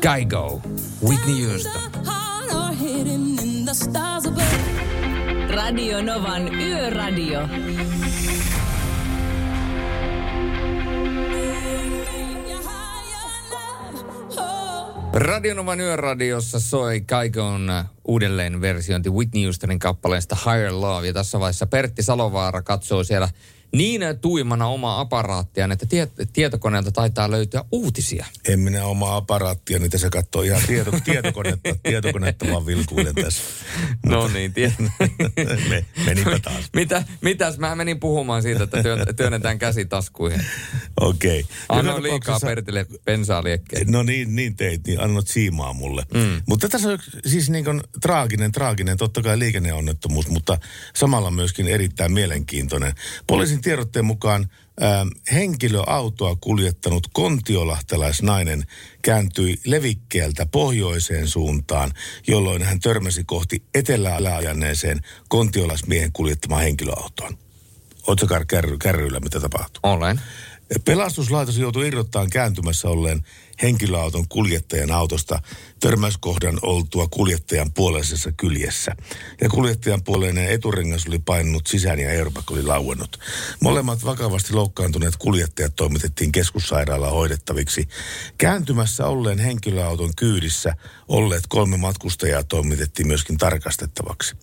[0.00, 0.62] Kygo,
[1.04, 1.82] Whitney Houston.
[5.54, 7.40] Radio Novan Yöradio.
[15.14, 17.70] Radionovan yöradiossa soi Kaikon
[18.04, 21.06] uudelleen versiointi Whitney Houstonin kappaleesta Higher Love.
[21.06, 23.28] Ja tässä vaiheessa Pertti Salovaara katsoo siellä
[23.72, 28.26] niin tuimana omaa aparaattiaan, että tie- tietokoneelta taitaa löytyä uutisia.
[28.48, 33.42] En minä omaa aparaattia, niitä se katsoo ihan tieto, tietokonetta, tietokonetta vaan vilkuilen tässä.
[34.06, 34.72] No niin, tie-
[35.68, 36.64] Me, menipä taas.
[36.74, 37.58] Mitä, mitäs?
[37.58, 40.44] Mä menin puhumaan siitä, että työn- työnnetään käsi taskuihin.
[41.00, 41.40] Okei.
[41.40, 41.52] Okay.
[41.68, 43.90] Annoin liikaa Pertille bensaa liekkeen.
[43.92, 46.06] No niin, niin teit, niin annot siimaa mulle.
[46.14, 46.42] Mm.
[46.46, 50.58] Mutta tässä on siis niin kuin traaginen, traaginen, totta kai liikenneonnettomuus, mutta
[50.94, 52.92] samalla myöskin erittäin mielenkiintoinen.
[53.26, 54.46] Poliisin tiedotteen mukaan
[54.82, 58.64] ähm, henkilöautoa kuljettanut kontiolahtelaisnainen
[59.02, 61.92] kääntyi levikkeeltä pohjoiseen suuntaan,
[62.26, 67.38] jolloin hän törmäsi kohti etelää ajaneeseen kontiolaismiehen kuljettamaan henkilöautoon.
[68.06, 69.80] Oletko kärry, kärryillä, mitä tapahtuu?
[69.82, 70.20] Olen.
[70.84, 73.24] Pelastuslaitos joutui irrottamaan kääntymässä olleen
[73.62, 75.42] henkilöauton kuljettajan autosta
[75.80, 78.96] törmäyskohdan oltua kuljettajan puoleisessa kyljessä.
[79.40, 83.18] Ja kuljettajan puoleinen eturengas oli painunut sisään ja airbag oli lauennut.
[83.60, 87.88] Molemmat vakavasti loukkaantuneet kuljettajat toimitettiin keskussairaalaan hoidettaviksi.
[88.38, 90.74] Kääntymässä olleen henkilöauton kyydissä
[91.08, 94.36] olleet kolme matkustajaa toimitettiin myöskin tarkastettavaksi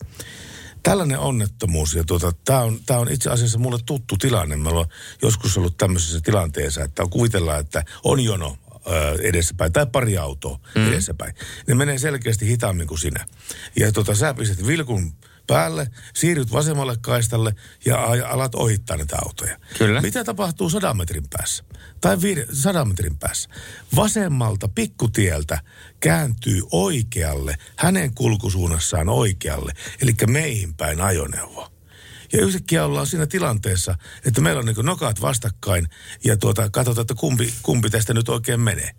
[0.86, 4.56] tällainen onnettomuus, ja tuota, tämä on, tää on itse asiassa mulle tuttu tilanne.
[4.56, 4.86] Mä olen
[5.22, 8.58] joskus ollut tämmöisessä tilanteessa, että on kuvitellaan, että on jono
[8.88, 10.88] ö, edessäpäin tai pari autoa mm.
[10.88, 11.36] edessäpäin.
[11.68, 13.26] Ne menee selkeästi hitaammin kuin sinä.
[13.80, 15.14] Ja tota, sä pistät vilkun
[15.48, 19.58] päälle, siirryt vasemmalle kaistalle ja alat ohittaa näitä autoja.
[19.78, 20.02] Kyllä.
[20.02, 21.64] Mitä tapahtuu sadan metrin päässä?
[22.02, 23.50] Tai viide, sadan metrin päässä?
[23.96, 25.60] Vasemmalta pikkutieltä
[26.00, 29.72] kääntyy oikealle, hänen kulkusuunnassaan oikealle,
[30.02, 31.75] eli meihin päin ajoneuvo.
[32.34, 33.96] Ja yhtäkkiä ollaan siinä tilanteessa,
[34.26, 35.88] että meillä on niin nokat vastakkain
[36.24, 38.92] ja tuota, katsotaan, että kumpi, kumpi tästä nyt oikein menee.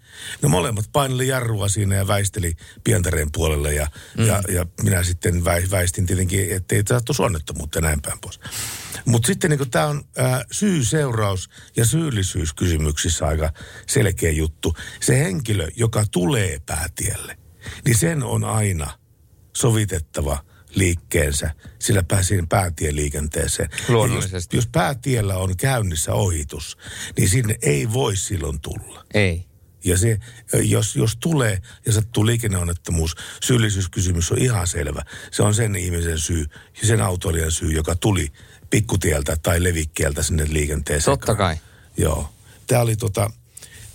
[0.42, 2.52] No molemmat paineli jarrua siinä ja väisteli
[2.84, 3.86] pientareen puolelle ja,
[4.18, 4.26] mm.
[4.26, 8.40] ja, ja minä sitten väi, väistin tietenkin, ettei sattuisi onnettomuutta ja näin päin pois.
[9.04, 13.52] Mutta sitten niin tämä on ää, syy-seuraus ja syyllisyyskysymyksissä aika
[13.86, 14.76] selkeä juttu.
[15.00, 17.38] Se henkilö, joka tulee päätielle,
[17.84, 18.98] niin sen on aina
[19.56, 20.44] sovitettava
[20.76, 23.68] liikkeensä sillä pääsee päätien liikenteeseen.
[23.72, 24.56] Ja Luonnollisesti.
[24.56, 26.78] Jos, jos päätiellä on käynnissä ohitus,
[27.16, 29.04] niin sinne ei voi silloin tulla.
[29.14, 29.44] Ei.
[29.84, 30.18] Ja se,
[30.62, 35.02] jos, jos tulee ja sattuu liikenneonnettomuus, syyllisyyskysymys on ihan selvä.
[35.30, 36.44] Se on sen ihmisen syy
[36.82, 38.32] ja sen autoilijan syy, joka tuli
[38.70, 41.18] pikkutieltä tai levikkieltä sinne liikenteeseen.
[41.18, 41.56] Totta kai.
[41.96, 42.32] Joo.
[42.66, 43.30] Tämä oli tota,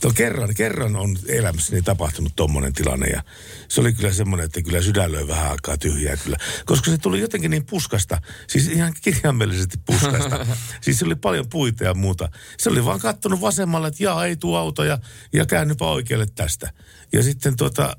[0.01, 3.23] to kerran, kerran on elämässäni tapahtunut tommonen tilanne ja
[3.67, 6.37] se oli kyllä semmoinen, että kyllä sydän löi vähän aikaa tyhjää kyllä.
[6.65, 10.45] Koska se tuli jotenkin niin puskasta, siis ihan kirjaimellisesti puskasta.
[10.81, 12.29] siis se oli paljon puita ja muuta.
[12.57, 14.99] Se oli vaan kattonut vasemmalle, että jaa, ei tuu auto ja,
[15.33, 16.73] ja käännypä oikealle tästä.
[17.13, 17.97] Ja sitten tota,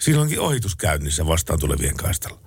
[0.00, 2.40] silloinkin ohitus käynnissä vastaan tulevien kaistalla.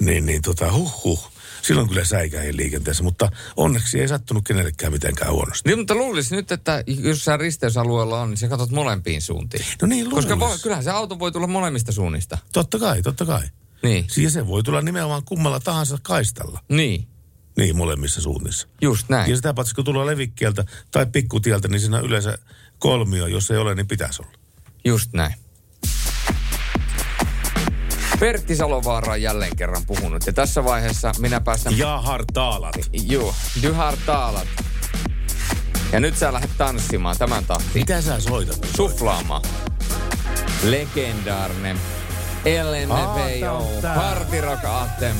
[0.00, 1.33] Niin, niin tota, huh huh.
[1.64, 5.68] Silloin kyllä säikäin liikenteessä, mutta onneksi ei sattunut kenellekään mitenkään huonosti.
[5.68, 9.64] Niin, mutta luulisin nyt, että jos sä risteysalueella on, niin sä katsot molempiin suuntiin.
[9.82, 10.50] No niin, Koska luulis.
[10.50, 12.38] voi, kyllähän se auto voi tulla molemmista suunnista.
[12.52, 13.42] Totta kai, totta kai.
[13.82, 14.04] Niin.
[14.08, 16.60] Siis se voi tulla nimenomaan kummalla tahansa kaistalla.
[16.68, 17.08] Niin.
[17.56, 18.68] Niin, molemmissa suunnissa.
[18.80, 19.30] Just näin.
[19.30, 22.38] Ja sitä paitsi kun tulee levikkieltä tai pikkutieltä, niin siinä on yleensä
[22.78, 23.26] kolmio.
[23.26, 24.32] Jos ei ole, niin pitäisi olla.
[24.84, 25.34] Just näin.
[28.24, 30.26] Pertti Salovaara on jälleen kerran puhunut.
[30.26, 31.78] Ja tässä vaiheessa minä päästän...
[31.78, 32.74] Ja hartaalat.
[32.92, 34.46] Joo, du hartaalat.
[35.92, 37.70] Ja nyt sä lähdet tanssimaan tämän tahtiin.
[37.74, 38.68] Mitä sä soitat?
[38.76, 39.42] Suflaamaan.
[40.62, 41.76] Legendaarinen
[42.44, 43.70] LMFAO.
[43.94, 45.16] Party Rock Anthem.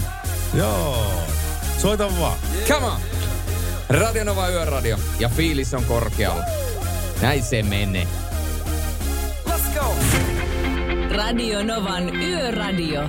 [0.55, 1.23] Joo.
[1.79, 2.39] Soita vaan.
[2.69, 3.01] Come on!
[3.89, 6.45] Radio Nova Yöradio ja fiilis on korkealla.
[7.23, 8.07] Näin se menee.
[9.47, 9.95] Let's go!
[11.15, 13.07] Radio Novan Yöradio.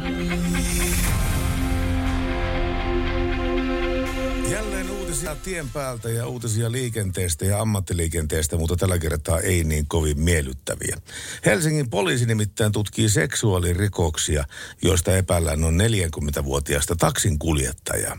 [5.30, 10.98] Uutisia tien päältä ja uutisia liikenteestä ja ammattiliikenteestä, mutta tällä kertaa ei niin kovin miellyttäviä.
[11.46, 14.46] Helsingin poliisi nimittäin tutkii seksuaalirikoksia,
[14.82, 18.18] joista epäillään noin 40-vuotiaasta taksin kuljettajaa.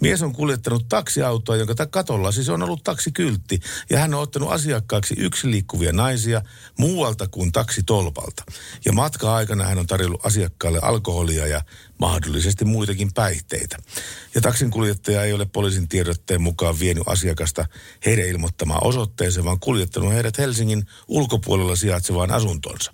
[0.00, 5.14] Mies on kuljettanut taksiautoa, jonka katolla siis on ollut taksikyltti, ja hän on ottanut asiakkaaksi
[5.18, 6.42] yksi liikkuvia naisia
[6.78, 8.44] muualta kuin taksitolpalta.
[8.84, 11.62] Ja matka-aikana hän on tarjollut asiakkaalle alkoholia ja
[11.98, 13.76] mahdollisesti muitakin päihteitä.
[14.34, 17.66] Ja taksinkuljettaja ei ole poliisin tiedotteen mukaan vienyt asiakasta
[18.06, 22.92] heidän ilmoittamaan osoitteeseen, vaan kuljettanut heidät Helsingin ulkopuolella sijaitsevaan asuntonsa.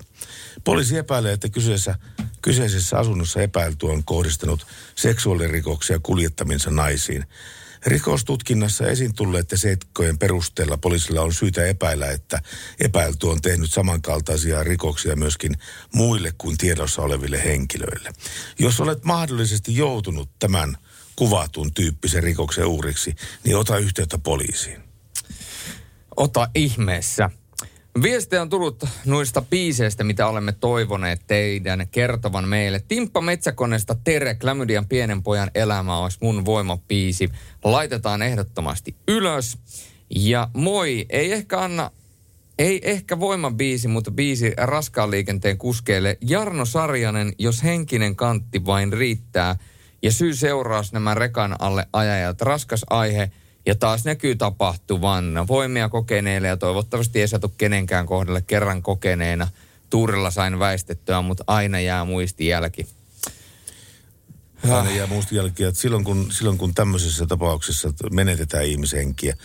[0.64, 1.98] Poliisi epäilee, että kyseessä,
[2.42, 7.24] kyseisessä asunnossa epäilty on kohdistanut seksuaalirikoksia kuljettaminsa naisiin.
[7.86, 12.42] Rikostutkinnassa esiin tulleiden seikkojen perusteella poliisilla on syytä epäillä, että
[12.80, 15.56] epäilty on tehnyt samankaltaisia rikoksia myöskin
[15.94, 18.12] muille kuin tiedossa oleville henkilöille.
[18.58, 20.76] Jos olet mahdollisesti joutunut tämän
[21.16, 24.82] kuvatun tyyppisen rikoksen uhriksi, niin ota yhteyttä poliisiin.
[26.16, 27.30] Ota ihmeessä.
[28.02, 32.82] Viestejä on tullut noista biiseistä, mitä olemme toivoneet teidän kertovan meille.
[32.88, 37.30] Timppa Metsäkoneesta Tere, Klamydian pienen pojan elämä olisi mun voimapiisi.
[37.64, 39.58] Laitetaan ehdottomasti ylös.
[40.10, 41.90] Ja moi, ei ehkä anna,
[42.58, 46.18] ei ehkä voimabiisi, mutta biisi raskaan liikenteen kuskeille.
[46.20, 49.56] Jarno Sarjanen, jos henkinen kantti vain riittää.
[50.02, 52.40] Ja syy seuraus nämä rekan alle ajajat.
[52.40, 53.30] Raskas aihe–
[53.66, 59.48] ja taas näkyy tapahtuvan voimia kokeneille ja toivottavasti ei satu kenenkään kohdalle kerran kokeneena.
[59.90, 62.86] Tuurilla sain väistettyä, mutta aina jää muistijälki.
[64.70, 69.36] Aina jää muistijälkiä, että silloin kun, silloin kun tämmöisessä tapauksessa menetetään ihmishenkiä,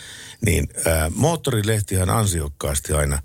[0.41, 3.19] niin ää, moottorilehtihan ansiokkaasti aina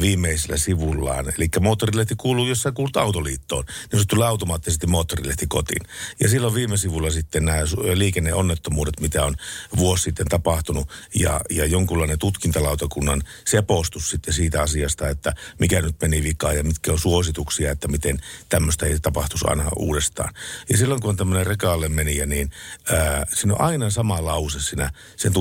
[0.00, 1.32] viimeisellä sivullaan.
[1.38, 5.82] Eli moottorilehti kuuluu, jos sä kuulut autoliittoon, niin se tulee automaattisesti moottorilehti kotiin.
[6.20, 7.58] Ja silloin viime sivulla sitten nämä
[7.94, 9.34] liikenneonnettomuudet, mitä on
[9.76, 16.22] vuosi sitten tapahtunut, ja, ja jonkunlainen tutkintalautakunnan sepostus sitten siitä asiasta, että mikä nyt meni
[16.22, 18.18] vikaan ja mitkä on suosituksia, että miten
[18.48, 20.34] tämmöistä ei tapahtuisi aina uudestaan.
[20.68, 22.50] Ja silloin kun on tämmöinen rekaalle meni, niin
[22.92, 25.32] ää, siinä on aina sama lause siinä sen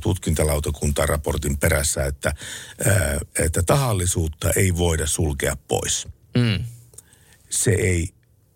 [0.00, 2.34] tutkintalautakunnan raportin perässä, että,
[2.86, 6.08] ää, että tahallisuutta ei voida sulkea pois.
[6.36, 6.64] Mm.
[7.50, 8.08] Se ei,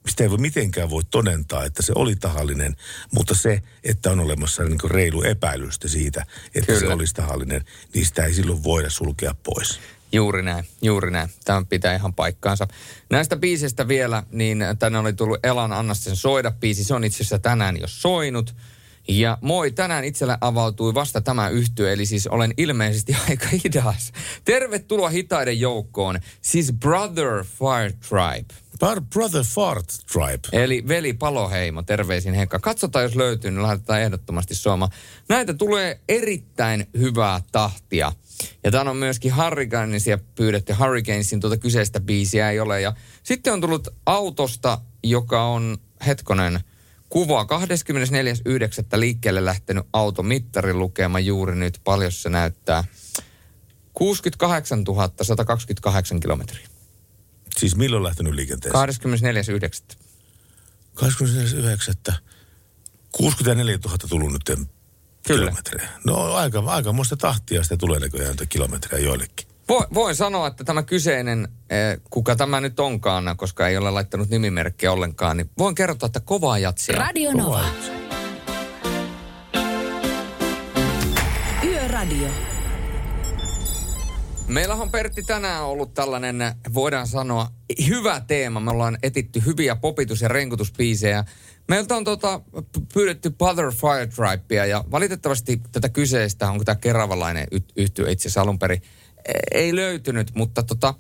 [0.09, 2.77] sitä ei voi mitenkään voi todentaa, että se oli tahallinen,
[3.15, 6.81] mutta se, että on olemassa niin reilu epäilystä siitä, että Kyllä.
[6.81, 9.81] se olisi tahallinen, niin sitä ei silloin voida sulkea pois.
[10.13, 11.31] Juuri näin, juuri näin.
[11.45, 12.69] Tämä pitää ihan paikkaansa.
[13.11, 16.85] Näistä biisistä vielä, niin tänne oli tullut Elan Anna sen soida biisi.
[16.85, 18.55] Se on itse asiassa tänään jo soinut.
[19.09, 24.13] Ja moi, tänään itselle avautui vasta tämä yhtyö, eli siis olen ilmeisesti aika hidas.
[24.45, 28.55] Tervetuloa hitaiden joukkoon, siis Brother Fire Tribe.
[29.11, 30.65] Brother Fart Tribe.
[30.65, 32.59] Eli veli Paloheimo, terveisin Henkka.
[32.59, 34.89] Katsotaan, jos löytyy, niin laitetaan ehdottomasti soima.
[35.29, 38.13] Näitä tulee erittäin hyvää tahtia.
[38.65, 40.73] Ja tämä on myöskin Hurricanesia pyydetty.
[40.73, 42.81] Hurricanesin tuota kyseistä biisiä ei ole.
[42.81, 42.93] Ja
[43.23, 46.61] sitten on tullut autosta, joka on, hetkonen,
[47.13, 47.49] kuva 24.9.
[48.97, 51.81] liikkeelle lähtenyt auto mittarin lukema juuri nyt.
[51.85, 52.85] Paljon se näyttää?
[53.93, 54.85] 68
[55.23, 56.69] 128 kilometriä.
[57.59, 58.89] Siis milloin lähtenyt liikenteeseen?
[59.93, 59.97] 24.9.
[60.95, 62.15] 24.9.
[63.13, 64.67] 64 000 tullut nyt Kyllä.
[65.27, 65.89] kilometriä.
[66.05, 69.52] No aika, aika muista tahtia sitä tulee näköjään kilometriä joillekin.
[69.69, 74.31] Voin, voin sanoa, että tämä kyseinen, eh, kuka tämä nyt onkaan, koska ei ole laittanut
[74.31, 76.97] nimimerkkiä ollenkaan, niin voin kertoa, että kovaa jatsia.
[76.97, 77.65] Radio Nova.
[81.65, 82.29] Yöradio.
[84.49, 86.37] Meillä on Pertti tänään ollut tällainen,
[86.75, 87.49] voidaan sanoa,
[87.89, 88.61] hyvä teema.
[88.61, 91.25] Me ollaan etitty hyviä popitus- ja renkutuspiisejä.
[91.69, 92.41] Meiltä on tota,
[92.95, 98.59] pyydetty Brother Fire Tribea ja valitettavasti tätä kyseistä, onko tämä keravalainen yhtyö itse asiassa alun
[98.59, 98.83] perin,
[99.53, 100.95] ei löytynyt, mutta tota,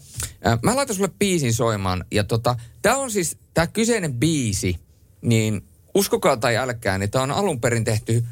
[0.62, 2.04] mä laitan sulle biisin soimaan.
[2.10, 4.76] Ja tota, tämä on siis, tämä kyseinen biisi,
[5.22, 8.24] niin uskokaa tai älkää, niin tämä on alun perin tehty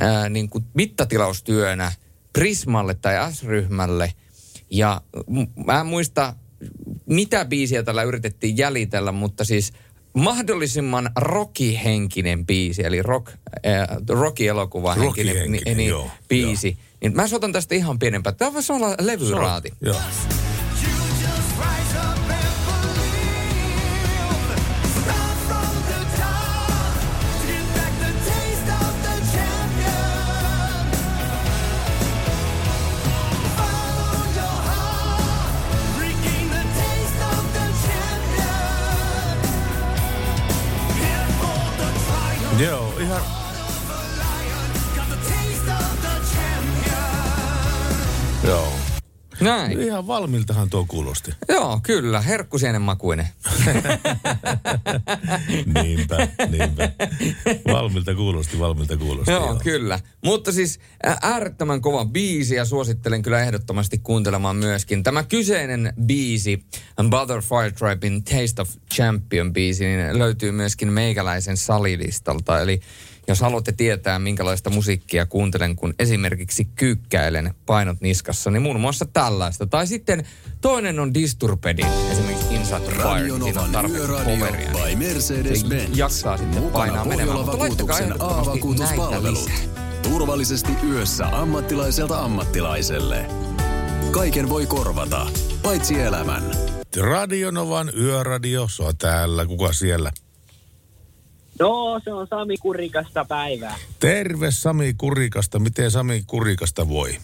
[0.00, 1.92] ää, niin kuin mittatilaustyönä
[2.32, 4.12] Prismalle tai S-ryhmälle.
[4.70, 5.00] Ja
[5.66, 6.34] mä en muista,
[7.06, 9.72] mitä biisiä tällä yritettiin jäljitellä, mutta siis
[10.16, 13.28] mahdollisimman rockihenkinen biisi, eli rock,
[13.66, 16.68] äh, rocky-elokuva henkinen, niin, niin, joo, biisi.
[16.68, 16.76] Joo.
[17.00, 18.32] Niin mä soitan tästä ihan pienempää.
[18.32, 19.72] Tämä voisi olla levyraati.
[19.80, 19.96] Joo,
[49.40, 49.80] Näin.
[49.80, 51.32] Ihan valmiltahan tuo kuulosti.
[51.48, 52.20] Joo, kyllä.
[52.20, 53.28] Herkkusienen makuinen.
[55.82, 56.92] niinpä, niinpä.
[57.72, 59.30] Valmilta kuulosti, valmilta kuulosti.
[59.30, 60.00] Joo, joo, kyllä.
[60.24, 60.80] Mutta siis
[61.22, 65.02] äärettömän kova biisi ja suosittelen kyllä ehdottomasti kuuntelemaan myöskin.
[65.02, 66.64] Tämä kyseinen biisi,
[67.10, 72.60] Butterfly Tribein Taste of Champion biisi, niin löytyy myöskin meikäläisen salilistalta.
[72.60, 72.80] Eli
[73.28, 79.66] Jos haluatte tietää, minkälaista musiikkia kuuntelen, kun esimerkiksi kyykkäilen painot niskassa, niin muun muassa tällaista.
[79.66, 80.26] Tai sitten
[80.60, 83.02] toinen on Disturbedin, esimerkiksi Inside Fire.
[83.02, 84.70] Radio Siinä on Novan tarpeeksi Yöradio poweria.
[84.70, 85.86] by Mercedes-Benz.
[85.86, 87.38] Se jaksaa sitten Mukana painaa menemään.
[87.38, 89.54] Mutta laittakaa ehdottomasti näitä lisää.
[90.02, 93.26] Turvallisesti yössä ammattilaiselta ammattilaiselle.
[94.10, 95.26] Kaiken voi korvata,
[95.62, 96.42] paitsi elämän.
[97.00, 99.46] Radionovan yöradio, se on täällä.
[99.46, 100.12] Kuka siellä?
[101.60, 103.76] No, se on Sami Kurikasta päivää.
[104.00, 105.58] Terve Sami Kurikasta.
[105.58, 107.18] Miten Sami Kurikasta voi?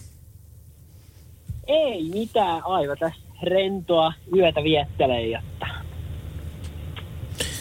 [1.67, 5.67] Ei mitään, aivan tässä rentoa yötä viettelee, jotta.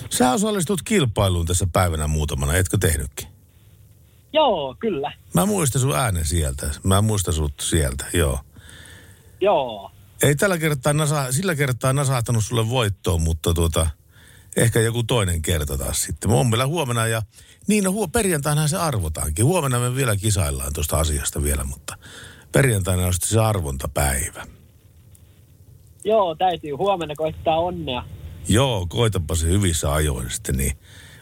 [0.09, 3.27] Sä osallistut kilpailuun tässä päivänä muutamana, etkö tehnytkin?
[4.33, 5.13] Joo, kyllä.
[5.33, 6.71] Mä muistan sun äänen sieltä.
[6.83, 8.39] Mä muistan sut sieltä, joo.
[9.41, 9.91] Joo.
[10.23, 13.87] Ei tällä kertaa nasa, sillä kertaa nasahtanut sulle voittoon, mutta tuota,
[14.55, 16.31] ehkä joku toinen kerta taas sitten.
[16.31, 17.21] On meillä huomenna ja
[17.67, 19.45] niin no perjantaina se arvotaankin.
[19.45, 21.97] Huomenna me vielä kisaillaan tuosta asiasta vielä, mutta
[22.51, 24.47] perjantaina on sitten se arvontapäivä.
[26.03, 28.03] Joo, täytyy huomenna koittaa onnea.
[28.47, 30.77] Joo, koitapa se hyvissä ajoin sitten niin.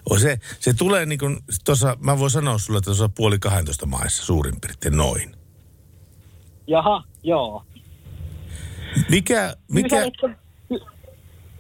[0.09, 3.85] O se, se tulee niin kuin, tuossa, mä voin sanoa sulle, että tuossa puoli 12
[3.85, 5.35] maissa suurin piirtein noin.
[6.67, 7.65] Jaha, joo.
[9.09, 10.48] Mikä, mikä, Kyselitte, ky-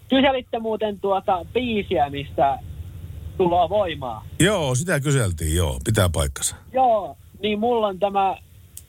[0.09, 2.59] kyselitte muuten tuota biisiä, mistä
[3.37, 4.25] tuloa voimaa.
[4.39, 6.55] joo, sitä kyseltiin, joo, pitää paikkansa.
[6.73, 8.37] Joo, niin mulla on tämä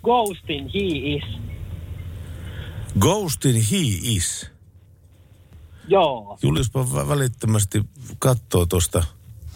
[0.04, 0.80] Ghostin He
[1.14, 1.24] Is.
[3.00, 4.50] Ghostin He Is.
[5.88, 6.38] Joo.
[6.42, 7.82] Juliuspa vä- välittömästi
[8.18, 9.04] katsoo tuosta.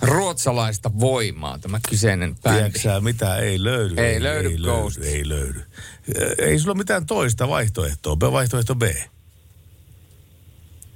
[0.02, 2.58] Ruotsalaista voimaa tämä kyseinen bändi.
[2.58, 3.94] Tiedätkö mitä ei löydy?
[3.96, 4.98] Ei löydy ei Ghost.
[4.98, 5.60] löydy, ei löydy.
[6.38, 8.82] Ei sulla ole mitään toista vaihtoehtoa, B- vaihtoehto B.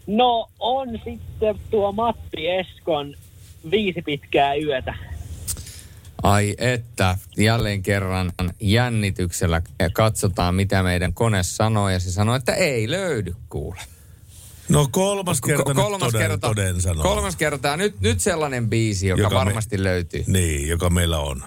[0.08, 3.14] No on sitten tuo Matti Eskon
[3.70, 4.94] viisi pitkää yötä.
[6.22, 9.62] Ai että, jälleen kerran jännityksellä
[9.92, 13.80] katsotaan, mitä meidän kone sanoo, ja se sanoo, että ei löydy kuule.
[14.68, 17.02] No kolmas kerta kolmas toden, kerta, toden sanoo.
[17.02, 20.24] kolmas kerta, nyt, nyt sellainen biisi, joka, Joka joka me- varmasti löytyy.
[20.26, 21.42] Niin, joka meillä on.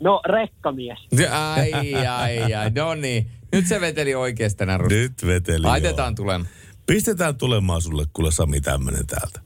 [0.00, 0.98] No, rekkamies.
[1.30, 1.72] Ai,
[2.06, 3.30] ai, ai, no niin.
[3.52, 4.94] Nyt se veteli oikeasta narusta.
[4.94, 6.48] Nyt veteli, Laitetaan tulemaan.
[6.86, 9.40] Pistetään tulemaan sulle kuule Sami tämmönen täältä.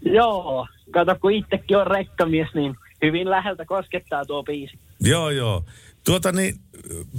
[0.00, 4.78] Joo, kato kun itsekin on rekkamies, niin hyvin läheltä koskettaa tuo biisi.
[5.00, 5.64] Joo, joo.
[6.04, 6.54] Tuota niin,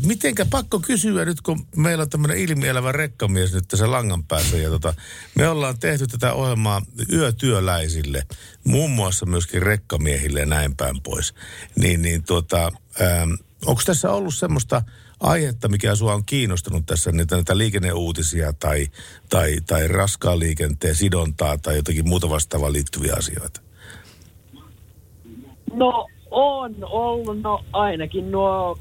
[0.06, 4.58] mitenkä pakko kysyä nyt, kun meillä on tämmöinen ilmielävä rekkamies nyt tässä langan päässä.
[4.58, 4.94] Ja tota,
[5.36, 6.82] me ollaan tehty tätä ohjelmaa
[7.14, 8.24] yötyöläisille,
[8.64, 11.34] muun muassa myöskin rekkamiehille ja näin päin pois.
[11.76, 13.32] Niin, niin tuota, ähm,
[13.66, 14.82] onko tässä ollut semmoista
[15.20, 18.88] aihetta, mikä sua on kiinnostanut tässä, niitä, näitä liikenneuutisia tai,
[19.30, 23.62] tai, tai raskaan liikenteen sidontaa tai jotakin muuta vastaavaa liittyviä asioita?
[25.74, 28.80] No on ollut, no ainakin nuo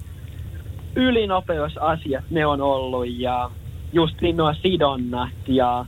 [0.97, 3.51] ylinopeusasiat ne on ollut ja
[3.93, 5.87] just niin nuo sidonnat ja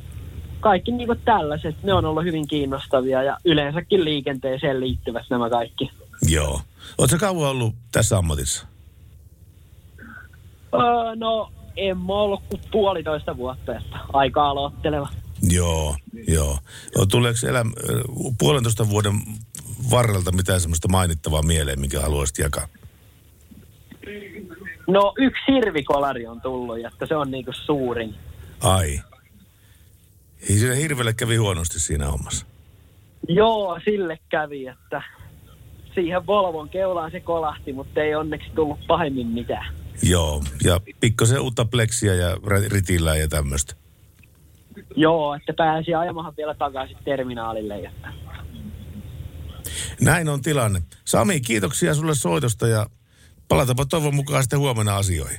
[0.60, 5.90] kaikki niinku tällaiset, ne on ollut hyvin kiinnostavia ja yleensäkin liikenteeseen liittyvät nämä kaikki.
[6.28, 6.60] Joo.
[6.98, 8.66] Oletko kauan ollut tässä ammatissa?
[10.74, 15.08] Öö, no en mä ollut kuin puolitoista vuotta, että aika aloitteleva.
[15.42, 15.96] Joo,
[16.28, 16.58] joo.
[16.96, 17.64] No, tuleeko elä,
[18.38, 19.14] puolentoista vuoden
[19.90, 22.68] varrelta mitään semmoista mainittavaa mieleen, mikä haluaisit jakaa?
[24.86, 28.14] No yksi hirvikolari on tullut, että se on niinku suurin.
[28.60, 29.00] Ai.
[30.50, 32.46] Ei sille hirvelle kävi huonosti siinä hommassa.
[33.28, 35.02] Joo, sille kävi, että
[35.94, 39.74] siihen Volvon keulaan se kolahti, mutta ei onneksi tullut pahemmin mitään.
[40.02, 42.36] Joo, ja pikkasen uutta pleksiä ja
[42.68, 43.74] ritillä ja tämmöistä.
[44.96, 47.74] Joo, että pääsi ajamahan vielä takaisin terminaalille.
[47.74, 48.12] Että.
[50.00, 50.82] Näin on tilanne.
[51.04, 52.86] Sami, kiitoksia sulle soitosta ja
[53.48, 55.38] palatapa toivon mukaan sitten huomenna asioihin.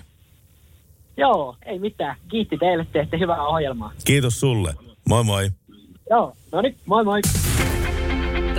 [1.17, 2.15] Joo, ei mitään.
[2.27, 3.91] Kiitti teille, teette hyvää ohjelmaa.
[4.05, 4.73] Kiitos sulle.
[5.09, 5.49] Moi moi.
[6.09, 7.21] Joo, no niin, moi moi.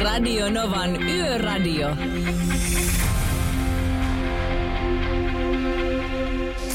[0.03, 1.89] Radio Novan Yöradio.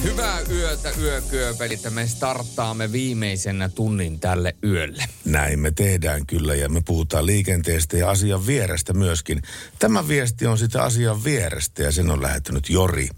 [0.06, 1.80] Hyvää yötä, yökyöpelit.
[1.90, 5.04] Me starttaamme viimeisenä tunnin tälle yölle.
[5.26, 9.42] Näin me tehdään kyllä ja me puhutaan liikenteestä ja asian vierestä myöskin.
[9.80, 13.10] Tämä viesti on sitä asian vierestä ja sen on lähettänyt Jori.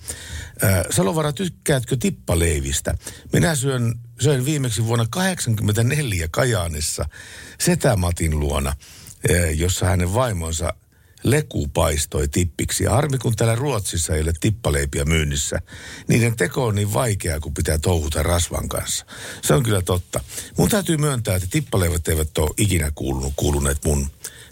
[0.63, 2.97] Äh, Salovara, tykkäätkö tippaleivistä?
[3.33, 7.05] Minä syön, söin viimeksi vuonna 1984 Kajaanissa
[7.59, 10.73] Setämatin luona, äh, jossa hänen vaimonsa
[11.23, 12.83] leku paistoi tippiksi.
[12.83, 15.59] Ja harmi, kun täällä Ruotsissa ei ole tippaleipiä myynnissä.
[16.07, 19.05] Niiden teko on niin vaikeaa, kun pitää touhuta rasvan kanssa.
[19.41, 20.19] Se on kyllä totta.
[20.57, 24.07] Mun täytyy myöntää, että tippaleivät eivät ole ikinä kuulunut, kuuluneet mun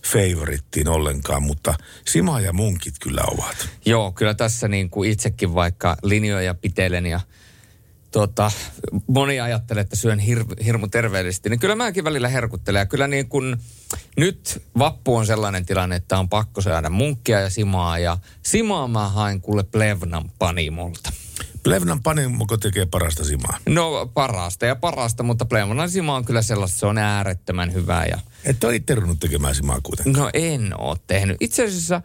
[0.06, 1.74] favorittiin ollenkaan, mutta
[2.08, 3.70] Sima ja munkit kyllä ovat.
[3.86, 7.20] Joo, kyllä tässä niin kuin itsekin vaikka linjoja pitelen ja
[8.16, 8.52] tota,
[9.08, 12.80] moni ajattelee, että syön hir- hirmu terveellisesti, niin kyllä mäkin välillä herkuttelen.
[12.80, 13.58] Ja kyllä niin kuin,
[14.18, 18.00] nyt vappu on sellainen tilanne, että on pakko saada munkkia ja simaa.
[18.00, 21.12] Ja simaa mä hain kuule Plevnan panimolta.
[21.64, 23.58] Plevnan panimoko tekee parasta simaa?
[23.70, 28.06] No parasta ja parasta, mutta Plevnan sima on kyllä sellaista, se on äärettömän hyvää.
[28.06, 28.20] Ja...
[28.46, 30.24] Et ole itse tekemään simaa kuitenkaan.
[30.24, 31.38] No en ole tehnyt.
[31.40, 32.02] Itse asiassa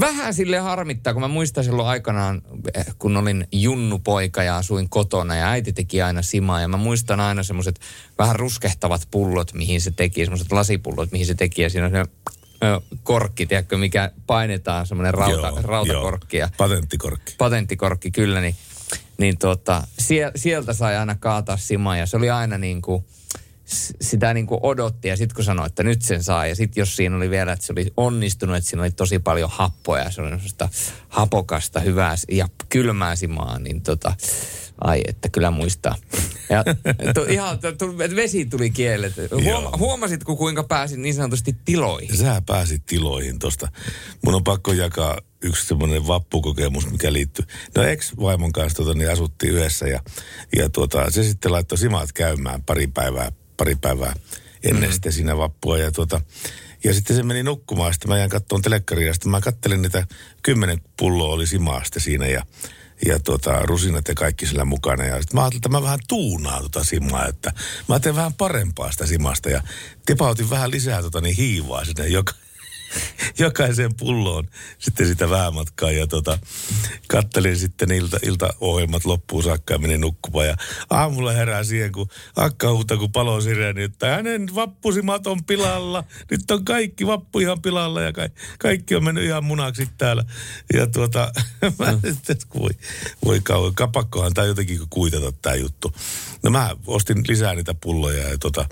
[0.00, 2.42] vähän sille harmittaa, kun mä muistan silloin aikanaan,
[2.74, 6.60] eh, kun olin junnupoika ja asuin kotona ja äiti teki aina simaa.
[6.60, 7.80] Ja mä muistan aina semmoiset
[8.18, 11.62] vähän ruskehtavat pullot, mihin se teki, semmoiset lasipullot, mihin se teki.
[11.62, 12.04] Ja siinä on se
[13.02, 16.36] korkki, tiedätkö, mikä painetaan, semmoinen rauta, joo, rautakorkki.
[16.36, 16.48] Joo.
[16.56, 17.34] Patenttikorkki.
[17.38, 18.40] Patenttikorkki, kyllä.
[18.40, 18.56] Niin,
[19.18, 19.82] niin tota,
[20.36, 23.04] sieltä sai aina kaataa simaa ja se oli aina niin kuin,
[24.00, 26.96] sitä niin kuin odotti ja sitten kun sanoi, että nyt sen saa ja sitten jos
[26.96, 30.20] siinä oli vielä, että se oli onnistunut, että siinä oli tosi paljon happoja ja se
[30.20, 30.68] oli sellaista
[31.08, 34.14] hapokasta, hyvää ja kylmää simaa, niin tota,
[34.80, 35.96] ai että kyllä muistaa.
[36.50, 36.64] Ja
[37.14, 39.12] tu, ihan tu, vesi tuli kielet.
[39.44, 42.16] Huoma, huomasitko kuinka pääsin niin sanotusti tiloihin?
[42.16, 43.68] Sä pääsit tiloihin tosta.
[44.24, 47.44] Mun on pakko jakaa yksi semmoinen vappukokemus, mikä liittyy.
[47.76, 50.00] No ex-vaimon kanssa tota, niin asuttiin yhdessä ja,
[50.56, 54.14] ja tuota, se sitten laittoi simat käymään pari päivää pari päivää
[54.64, 54.92] ennen mm-hmm.
[54.92, 55.78] sitten siinä vappua.
[55.78, 56.20] Ja, tuota,
[56.84, 60.06] ja sitten se meni nukkumaan, sitten mä jäin kattoon telekkaria, sitten mä kattelin niitä,
[60.42, 62.42] kymmenen pulloa oli simaa sitten siinä ja,
[63.06, 65.04] ja tuota, rusinat ja kaikki sillä mukana.
[65.04, 67.52] Ja sitten mä ajattelin, että mä vähän tuunaan tota simaa, että
[67.88, 69.62] mä teen vähän parempaa sitä simasta ja
[70.06, 72.32] tipautin vähän lisää tota niin hiivaa sinne joka,
[73.38, 74.48] jokaiseen pulloon
[74.78, 76.38] sitten sitä vähämatkaa ja tota,
[77.08, 80.56] kattelin sitten ilta, iltaohjelmat loppuun saakka ja menin nukkumaan ja
[80.90, 86.04] aamulla herää siihen, kun akka huuta, kun palo sireeni, että hänen vappusimat on pilalla.
[86.30, 90.24] Nyt on kaikki vappu ihan pilalla ja ka- kaikki on mennyt ihan munaksi täällä.
[90.74, 91.32] Ja tuota,
[91.78, 92.14] mä mm.
[92.14, 92.70] sitten, voi,
[93.24, 95.92] voi kauan, kapakkohan tai jotenkin kuitata tämä juttu.
[96.42, 98.66] No mä ostin lisää niitä pulloja ja tota,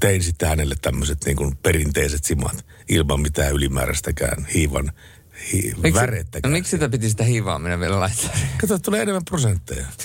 [0.00, 4.92] tein sitten hänelle tämmöiset niin kuin perinteiset simat ilman mitään ylimääräistäkään hiivan
[5.52, 6.52] hi- miksi, värettäkään.
[6.52, 8.30] No, miksi sitä piti sitä hiivaaminen vielä laittaa?
[8.60, 9.86] Kato, tulee enemmän prosentteja.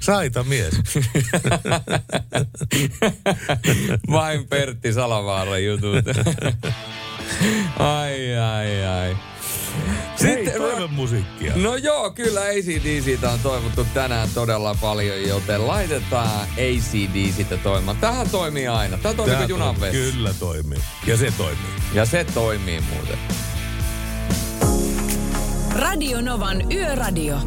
[0.00, 0.74] Saita mies.
[4.10, 6.04] Vain Pertti Salavaara jutut.
[7.78, 9.16] ai, ai, ai.
[10.18, 11.52] Sitten Hei, musiikkia.
[11.56, 17.96] No joo, kyllä ACDCtä on toivottu tänään todella paljon, joten laitetaan ACDCtä toimimaan.
[17.96, 18.98] Tähän toimii aina.
[18.98, 20.78] Tämä toimii kuin junan Kyllä toimii.
[21.06, 21.72] Ja se toimii.
[21.92, 23.18] Ja se toimii muuten.
[25.76, 27.38] Radio Novan Yöradio.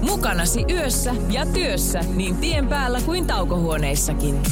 [0.00, 4.42] Mukanasi yössä ja työssä niin tien päällä kuin taukohuoneissakin.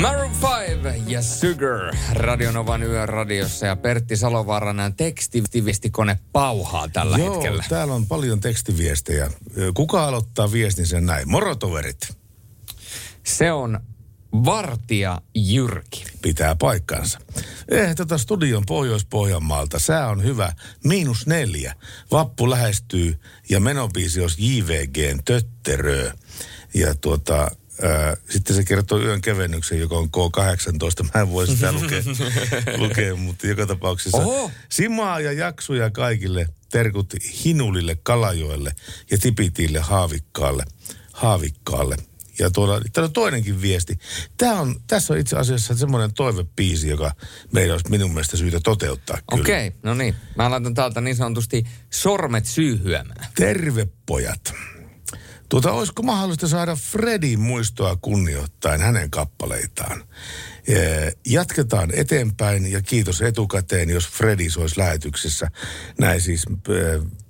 [0.00, 7.64] Maroon 5 ja Sugar Radionovan yöradiossa ja Pertti Salovaaran tekstiviestikone pauhaa tällä Joo, hetkellä.
[7.68, 9.30] täällä on paljon tekstiviestejä.
[9.74, 11.30] Kuka aloittaa viestin sen näin?
[11.30, 12.16] Morotoverit.
[13.24, 13.80] Se on
[14.44, 16.04] Vartija Jyrki.
[16.22, 17.18] Pitää paikkansa.
[17.68, 19.78] Eh, tota studion Pohjois-Pohjanmaalta.
[19.78, 20.52] Sää on hyvä.
[20.84, 21.74] Miinus neljä.
[22.10, 26.12] Vappu lähestyy ja menobiisi olisi JVGn Tötterö.
[26.74, 27.50] Ja tuota,
[28.30, 31.10] sitten se kertoo yön kevennyksen, joka on K18.
[31.14, 32.02] Mä en voi sitä lukea,
[32.86, 34.18] lukea mutta joka tapauksessa.
[34.18, 34.50] Oho.
[34.68, 36.46] Simaa ja jaksuja kaikille.
[36.70, 37.14] Terkut
[37.44, 38.74] Hinulille, Kalajoelle
[39.10, 40.64] ja Tipitille, Haavikkaalle.
[41.12, 41.96] Haavikkaalle.
[42.38, 43.98] Ja tuolla, täällä on toinenkin viesti.
[44.36, 47.14] Tämä on, tässä on itse asiassa semmoinen toivepiisi, joka
[47.52, 49.18] meidän olisi minun mielestä syytä toteuttaa.
[49.32, 50.14] Okei, okay, no niin.
[50.36, 53.26] Mä laitan täältä niin sanotusti sormet syyhyämään.
[53.34, 54.54] Terve pojat.
[55.52, 60.04] Tuota, olisiko mahdollista saada Fredin muistoa kunnioittain hänen kappaleitaan?
[61.26, 65.48] Jatketaan eteenpäin ja kiitos etukäteen, jos Fredi olisi lähetyksessä.
[65.98, 66.44] Näin siis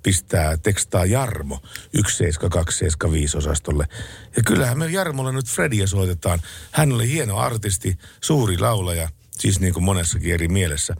[0.03, 1.61] pistää tekstaa Jarmo
[1.93, 3.87] 17275 osastolle.
[4.35, 6.39] Ja kyllähän me Jarmolle nyt Fredia soitetaan.
[6.71, 9.09] Hän oli hieno artisti, suuri laulaja,
[9.39, 10.95] siis niin kuin monessakin eri mielessä.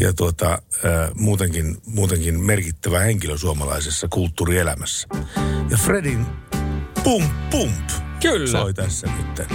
[0.00, 0.62] Ja tuota,
[1.14, 5.08] muutenkin, muutenkin merkittävä henkilö suomalaisessa kulttuurielämässä.
[5.70, 6.26] Ja Fredin
[7.04, 7.90] Pump Pump.
[8.22, 8.50] Kyllä.
[8.50, 9.48] Soi tässä nyt.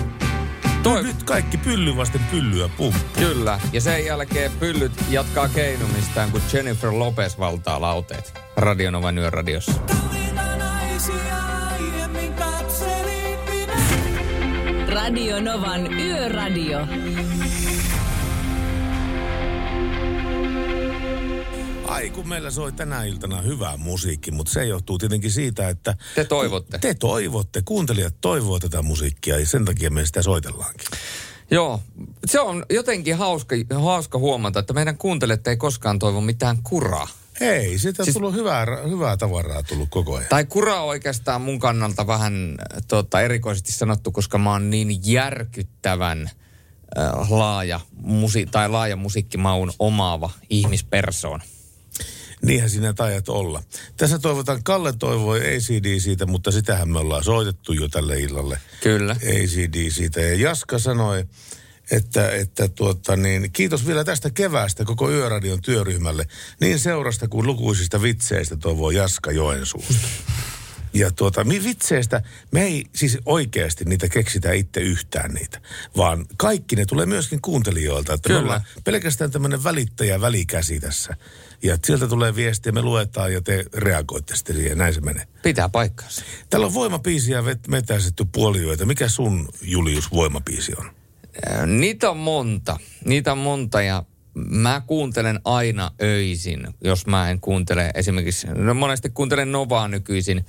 [0.83, 1.03] Toi...
[1.03, 2.95] Nyt kaikki pylly vasten pyllyä pump.
[3.13, 3.59] Kyllä.
[3.73, 8.33] Ja sen jälkeen pyllyt jatkaa keinumistaan, kun Jennifer Lopez valtaa lauteet.
[8.55, 9.71] Radionovan yöradiossa.
[14.89, 16.79] Radio Novan Yöradio.
[21.89, 25.95] Ai kun meillä soi tänä iltana hyvää musiikki, mutta se johtuu tietenkin siitä, että...
[26.15, 26.77] Te toivotte.
[26.77, 30.87] Te toivotte, kuuntelijat toivoo tätä musiikkia ja sen takia me sitä soitellaankin.
[31.51, 31.81] Joo,
[32.25, 37.07] se on jotenkin hauska, hauska huomata, että meidän kuuntelijat ei koskaan toivo mitään kuraa.
[37.41, 40.29] Ei, siitä on siis, tullut hyvää, hyvää tavaraa tullut koko ajan.
[40.29, 42.57] Tai kura on oikeastaan mun kannalta vähän
[42.87, 46.29] tota, erikoisesti sanottu, koska mä oon niin järkyttävän
[46.97, 51.43] äh, laaja, musi- tai laaja musiikkimaun omaava ihmispersoona.
[52.41, 53.63] Niinhän sinä tajat olla.
[53.97, 58.59] Tässä toivotan, Kalle toivoi ACD siitä, mutta sitähän me ollaan soitettu jo tälle illalle.
[58.83, 59.11] Kyllä.
[59.11, 60.21] ACD siitä.
[60.21, 61.25] Ja Jaska sanoi,
[61.91, 66.27] että, että tuota, niin, kiitos vielä tästä keväästä koko Yöradion työryhmälle.
[66.61, 70.07] Niin seurasta kuin lukuisista vitseistä toivoo Jaska Joensuusta.
[70.93, 72.21] Ja tuota, mi vitseistä,
[72.51, 75.61] me ei siis oikeasti niitä keksitä itse yhtään niitä,
[75.97, 78.13] vaan kaikki ne tulee myöskin kuuntelijoilta.
[78.13, 78.39] Että Kyllä.
[78.39, 81.15] me ollaan pelkästään tämmöinen välittäjä välikäsi tässä.
[81.63, 85.27] Ja sieltä tulee viestiä, me luetaan ja te reagoitte sitten siihen, näin se menee.
[85.43, 86.21] Pitää paikkaansa.
[86.49, 88.85] Täällä on voimapiisiä vet- vetäisetty puolioita.
[88.85, 90.91] Mikä sun, Julius, voimapiisi on?
[91.79, 92.77] Niitä on monta.
[93.05, 94.03] Niitä on monta ja
[94.49, 100.45] mä kuuntelen aina öisin, jos mä en kuuntele esimerkiksi, no monesti kuuntelen Novaa nykyisin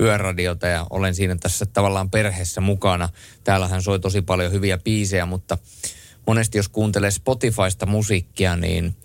[0.00, 3.08] yöradiota ja olen siinä tässä tavallaan perheessä mukana.
[3.44, 5.58] Täällähän soi tosi paljon hyviä biisejä, mutta
[6.26, 8.96] monesti jos kuuntelee Spotifysta musiikkia, niin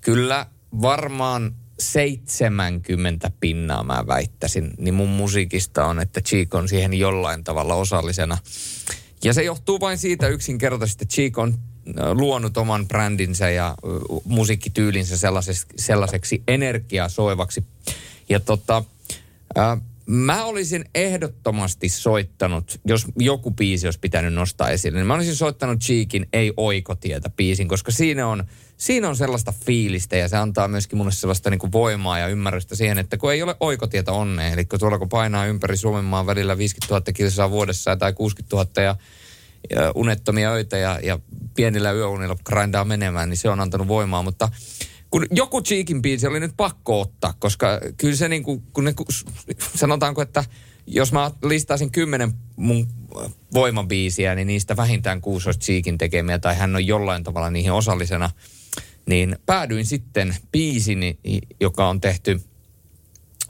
[0.00, 0.46] kyllä
[0.82, 7.74] varmaan 70 pinnaa mä väittäisin, niin mun musiikista on, että Cheek on siihen jollain tavalla
[7.74, 8.38] osallisena.
[9.24, 11.58] Ja se johtuu vain siitä yksinkertaisesti, että Cheek on
[12.12, 13.74] luonut oman brändinsä ja
[14.24, 17.64] musiikkityylinsä sellaiseksi, sellaiseksi energiasoivaksi.
[18.28, 18.84] Ja tota,
[20.06, 25.80] mä olisin ehdottomasti soittanut, jos joku biisi olisi pitänyt nostaa esille, niin mä olisin soittanut
[25.80, 28.44] Cheekin Ei oikotietä biisin, koska siinä on,
[28.76, 32.74] siinä on sellaista fiilistä ja se antaa myöskin mulle sellaista niin kuin voimaa ja ymmärrystä
[32.74, 36.26] siihen, että kun ei ole oikotietä onneen, eli kun tuolla kun painaa ympäri Suomen maan
[36.26, 38.96] välillä 50 000 kilsaa vuodessa tai 60 000 ja, ja
[39.94, 41.18] unettomia öitä ja, ja
[41.54, 44.48] pienillä yöunilla grindaa menemään, niin se on antanut voimaa, mutta
[45.10, 48.94] kun joku Cheekin biisi oli nyt pakko ottaa, koska kyllä se niin kuin, kun ne,
[49.76, 50.44] sanotaanko, että
[50.86, 52.88] jos mä listaisin kymmenen mun
[53.54, 58.30] voimabiisiä, niin niistä vähintään kuusi olisi Cheekin tekemiä tai hän on jollain tavalla niihin osallisena,
[59.06, 61.18] niin päädyin sitten biisini,
[61.60, 62.40] joka on tehty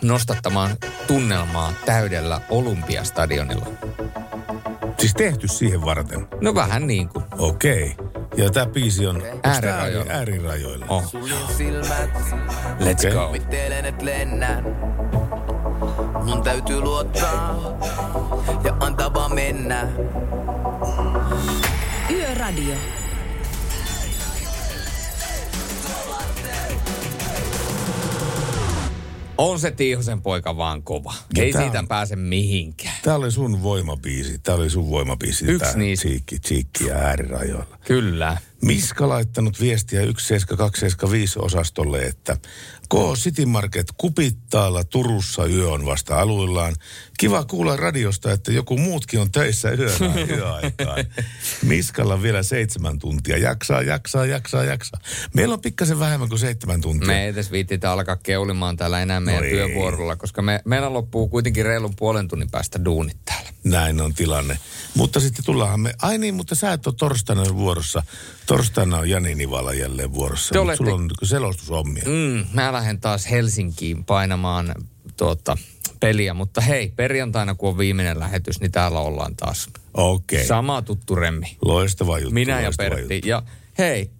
[0.03, 0.77] nostattamaan
[1.07, 3.67] tunnelmaa täydellä Olympiastadionilla.
[4.99, 6.29] Siis tehty siihen varten?
[6.41, 7.25] No vähän niin kuin.
[7.39, 7.97] Okei.
[8.37, 10.05] Ja tämä biisi on Äärirajoilla.
[10.05, 10.87] ääri- äärirajoilla.
[10.89, 11.13] Oh.
[11.57, 12.11] silmät.
[12.81, 13.13] Let's Okei.
[13.13, 13.27] go.
[13.27, 14.65] Kuvittelen, et lennän.
[16.25, 17.77] Mun täytyy luottaa
[18.65, 19.89] ja antaa vaan mennä.
[22.11, 22.75] Yöradio.
[29.39, 31.15] On se Tiihosen poika vaan kova.
[31.37, 32.95] Ja Ei tää siitä pääse mihinkään.
[33.03, 34.39] Tämä oli sun voimabiisi.
[34.39, 35.45] Tämä oli sun voimabiisi.
[35.49, 36.09] Yksi niistä.
[36.09, 37.79] Tsiikki, tsiikki ja äärirajoilla.
[37.85, 38.37] Kyllä.
[38.63, 42.37] Miska laittanut viestiä 17275 osastolle, että
[42.89, 46.75] K City Market Kupittaalla Turussa yö on vasta aluillaan.
[47.19, 51.05] Kiva kuulla radiosta, että joku muutkin on töissä yöllä yöaikaan.
[51.63, 53.39] Miskalla vielä seitsemän tuntia.
[53.39, 55.01] Jaksaa, jaksaa, jaksaa, jaksaa.
[55.35, 57.07] Meillä on pikkasen vähemmän kuin seitsemän tuntia.
[57.07, 59.53] Me ei edes viittitä alkaa keulimaan täällä enää meidän No ei.
[59.55, 63.51] työvuorolla, koska me, meillä loppuu kuitenkin reilun puolen tunnin päästä duunit täällä.
[63.65, 64.59] Näin on tilanne.
[64.95, 65.95] Mutta sitten tullaanhan me...
[66.03, 68.03] Ai niin, mutta sä et ole torstaina vuorossa.
[68.47, 70.53] Torstaina on Jani Nivala jälleen vuorossa.
[70.53, 72.03] Te olette- sulla on selostushommia.
[72.07, 74.75] Mm, mä lähden taas Helsinkiin painamaan
[75.17, 75.57] tuota,
[76.01, 79.69] peliä, mutta hei, perjantaina kun on viimeinen lähetys, niin täällä ollaan taas.
[79.95, 80.47] Okei.
[80.47, 81.57] Sama tuttu remmi.
[81.65, 82.35] Loistava juttu.
[82.35, 83.15] Minä ja Pertti.
[83.15, 83.29] juttu.
[83.29, 83.43] Ja
[83.79, 84.11] hei,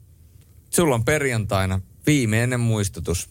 [0.71, 3.29] sulla on perjantaina viimeinen muistutus.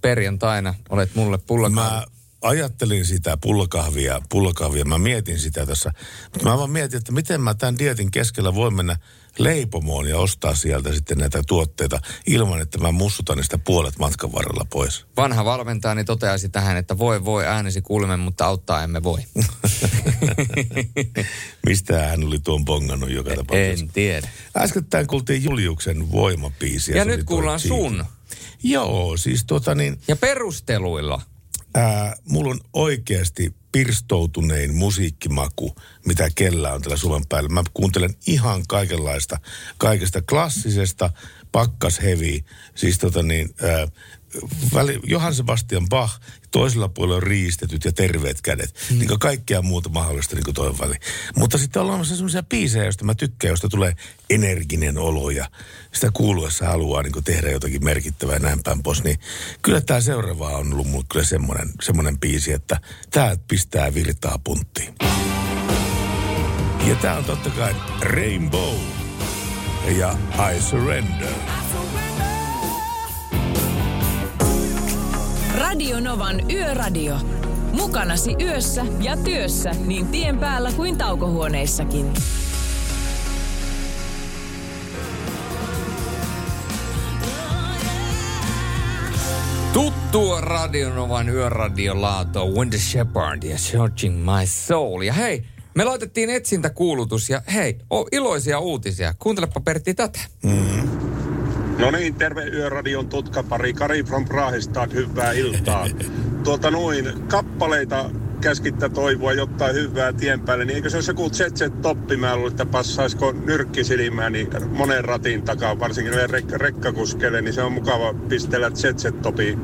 [0.00, 1.90] Perjantaina olet mulle pullakahvi.
[1.90, 2.02] Mä
[2.42, 4.84] ajattelin sitä pullakahvia, pullakahvia.
[4.84, 5.92] Mä mietin sitä tässä.
[6.32, 8.96] Mutta mä vaan mietin, että miten mä tämän dietin keskellä voin mennä
[9.38, 14.66] leipomoon ja ostaa sieltä sitten näitä tuotteita ilman, että mä mussutan niistä puolet matkan varrella
[14.70, 15.06] pois.
[15.16, 19.20] Vanha valmentajani toteaisi tähän, että voi voi äänesi kuulemme, mutta auttaa emme voi.
[21.66, 23.84] Mistä hän oli tuon bongannut joka tapauksessa?
[23.84, 24.28] En tiedä.
[24.56, 26.96] Äskettäin kuultiin Juliuksen voimapiisiä.
[26.96, 28.04] Ja nyt kuullaan sun.
[28.62, 30.00] Joo, siis tota niin...
[30.08, 31.20] Ja perusteluilla.
[31.74, 35.76] Ää, mulla on oikeasti pirstoutunein musiikkimaku,
[36.06, 37.48] mitä kellä on tällä Suomen päällä.
[37.48, 39.38] Mä kuuntelen ihan kaikenlaista,
[39.78, 41.10] kaikesta klassisesta
[41.52, 43.88] pakkas hevi, siis tota niin, ää,
[44.74, 46.20] väli, Johann Sebastian Bach,
[46.50, 48.74] toisella puolella on riistetyt ja terveet kädet.
[48.90, 48.98] Mm.
[48.98, 50.94] Niin kuin kaikkea muuta mahdollista niin kuin toinen väli.
[51.36, 53.92] Mutta sitten on olemassa sellaisia biisejä, joista mä tykkään, joista tulee
[54.30, 55.50] energinen olo ja
[55.92, 59.04] sitä kuuluessa haluaa niin kuin tehdä jotakin merkittävää ja näin päin pois.
[59.04, 59.18] Niin
[59.62, 64.94] kyllä tämä seuraava on ollut mulle kyllä semmoinen, semmoinen biisi, että tämä pistää virtaa punttiin.
[66.88, 68.74] Ja tämä on totta kai Rainbow
[69.96, 70.16] ja
[70.52, 71.57] I Surrender.
[75.54, 77.16] Radio Novan Yöradio.
[77.72, 82.12] Mukanasi yössä ja työssä niin tien päällä kuin taukohuoneissakin.
[89.72, 95.02] Tuttua Radionovan yöradiolaato When the Shepherd ja Searching My Soul.
[95.02, 95.44] Ja hei,
[95.74, 99.14] me laitettiin etsintäkuulutus ja hei, o, iloisia uutisia.
[99.18, 100.18] Kuuntelepa Pertti tätä.
[100.42, 101.07] Mm.
[101.78, 103.72] No niin, terve Yöradion tutkapari.
[103.72, 105.86] Kari from Prahistad, hyvää iltaa.
[106.44, 108.10] Tuolta noin kappaleita
[108.40, 112.16] käskittä toivoa jotain hyvää tien päälle, niin eikö se olisi joku ZZ Toppi?
[112.16, 117.54] Mä luulen, että passaisiko nyrkki silmään niin monen ratin takaa, varsinkin näille rek- rekkakuskeille, niin
[117.54, 119.58] se on mukava pistellä ZZ Topi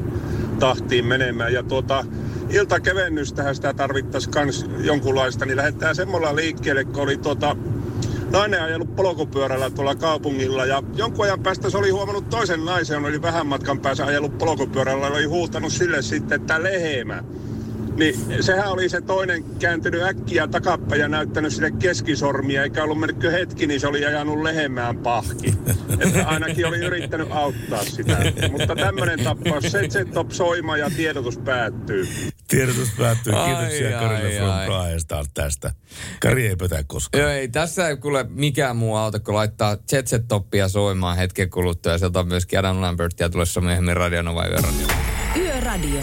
[0.58, 1.52] tahtiin menemään.
[1.52, 2.04] Ja tuota,
[2.50, 7.56] iltakevennystähän sitä tarvittaisiin kans jonkunlaista, niin lähdetään semmoilla liikkeelle, kun oli tuota,
[8.34, 13.22] nainen ajellut polkupyörällä tuolla kaupungilla ja jonkun ajan päästä se oli huomannut toisen naisen, oli
[13.22, 17.24] vähän matkan päässä ajellut polkupyörällä ja oli huutanut sille sitten, että lehemä.
[17.96, 23.32] Niin sehän oli se toinen kääntynyt äkkiä takapäin ja näyttänyt sille keskisormia, eikä ollut mennyt
[23.32, 25.54] hetki, niin se oli ajanut lehemään pahki.
[25.98, 28.18] Että ainakin oli yrittänyt auttaa sitä.
[28.50, 32.08] Mutta tämmöinen tappaus, se, se top soima ja tiedotus päättyy.
[32.48, 33.32] Tiedotus päättyy.
[33.32, 34.66] Kiitoksia Karille from ai.
[34.66, 35.72] Prahista tästä.
[36.20, 37.22] Kari ei petä koskaan.
[37.22, 41.92] Joo, ei tässä ei kuule mikään muu auta, kun laittaa Jet Toppia soimaan hetken kuluttua.
[41.92, 44.86] Ja sieltä on myöskin Adam Lambertia tulossa myöhemmin Radionova Yöradio.
[45.36, 46.00] Yöradio.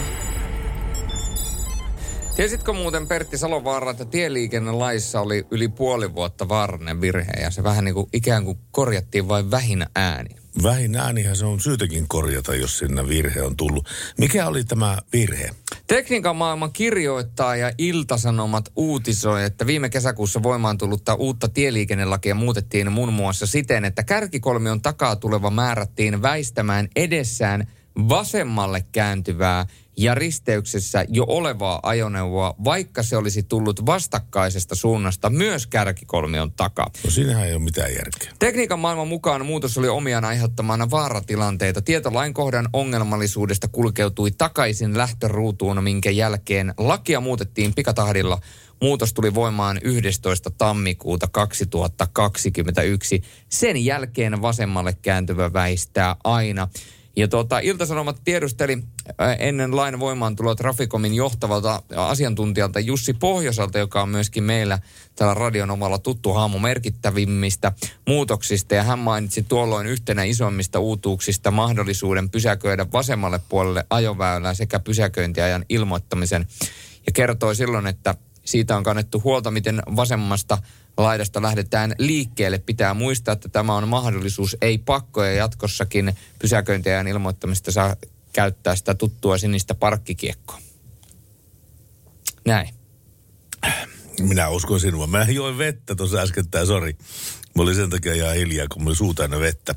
[2.36, 7.84] Tiesitkö muuten Pertti Salovaara, että tieliikennelaissa oli yli puoli vuotta vaarallinen virhe ja se vähän
[7.84, 10.30] niin kuin ikään kuin korjattiin vain vähin ääni.
[10.62, 13.88] Vähin äänihän se on syytäkin korjata, jos sinne virhe on tullut.
[14.18, 15.50] Mikä oli tämä virhe?
[15.86, 23.12] Tekniikan maailman kirjoittaa ja Iltasanomat uutisoi, että viime kesäkuussa voimaan tullutta uutta tieliikennelakia muutettiin muun
[23.12, 27.66] muassa siten, että kärkikolmion takaa tuleva määrättiin väistämään edessään
[28.08, 29.66] vasemmalle kääntyvää
[29.96, 36.90] ja risteyksessä jo olevaa ajoneuvoa, vaikka se olisi tullut vastakkaisesta suunnasta myös kärkikolmion takaa.
[37.04, 38.32] No siinähän ei ole mitään järkeä.
[38.38, 41.82] Tekniikan maailman mukaan muutos oli omiaan aiheuttamaan vaaratilanteita.
[41.82, 48.40] Tietolain kohdan ongelmallisuudesta kulkeutui takaisin lähtöruutuun, minkä jälkeen lakia muutettiin pikatahdilla.
[48.82, 50.50] Muutos tuli voimaan 11.
[50.50, 53.22] tammikuuta 2021.
[53.48, 56.68] Sen jälkeen vasemmalle kääntyvä väistää aina.
[57.16, 58.72] Ja tuota, Iltasanomat tiedusteli
[59.20, 64.78] äh, ennen lain voimaantuloa Trafikomin johtavalta asiantuntijalta Jussi Pohjosalta, joka on myöskin meillä
[65.16, 67.72] täällä radion omalla tuttu haamu merkittävimmistä
[68.08, 68.74] muutoksista.
[68.74, 76.46] Ja hän mainitsi tuolloin yhtenä isoimmista uutuuksista mahdollisuuden pysäköidä vasemmalle puolelle ajoväylää sekä pysäköintiajan ilmoittamisen.
[77.06, 78.14] Ja kertoi silloin, että
[78.44, 80.58] siitä on kannettu huolta, miten vasemmasta
[80.96, 82.58] laidasta lähdetään liikkeelle.
[82.58, 87.96] Pitää muistaa, että tämä on mahdollisuus, ei pakko ja jatkossakin pysäköintiajan ilmoittamista saa
[88.32, 90.58] käyttää sitä tuttua sinistä parkkikiekkoa.
[92.44, 92.74] Näin.
[94.20, 95.06] Minä uskon sinua.
[95.06, 96.96] Mä join vettä tuossa äskettäin, sori.
[97.56, 99.74] Mä olin sen takia ihan hiljaa, kun mulla suu vettä.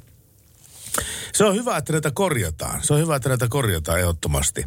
[1.33, 2.83] Se on hyvä, että näitä korjataan.
[2.83, 4.63] Se on hyvä, että näitä korjataan ehdottomasti.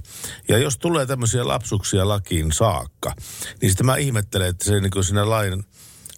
[0.48, 3.14] Ja jos tulee tämmöisiä lapsuksia lakiin saakka,
[3.60, 5.64] niin sitten mä ihmettelen, että se niin kuin siinä lain,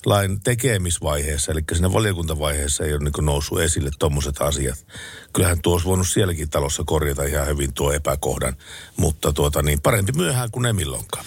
[0.07, 4.87] lain tekemisvaiheessa, eli siinä valiokuntavaiheessa ei ole niin noussut esille tuommoiset asiat.
[5.33, 8.57] Kyllähän tuo olisi voinut sielläkin talossa korjata ihan hyvin tuo epäkohdan,
[8.97, 11.25] mutta tuota niin, parempi myöhään kuin ei milloinkaan.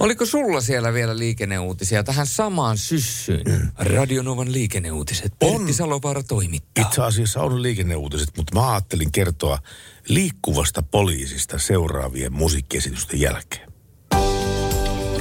[0.00, 3.46] Oliko sulla siellä vielä liikenneuutisia tähän samaan syssyyn?
[3.46, 3.68] Mm.
[3.78, 5.32] Radionovan liikenneuutiset.
[5.38, 6.84] Pertti Salovaara toimittaa.
[6.84, 9.58] Itse asiassa on liikenneuutiset, mutta mä ajattelin kertoa
[10.08, 13.67] liikkuvasta poliisista seuraavien musiikkiesitysten jälkeen.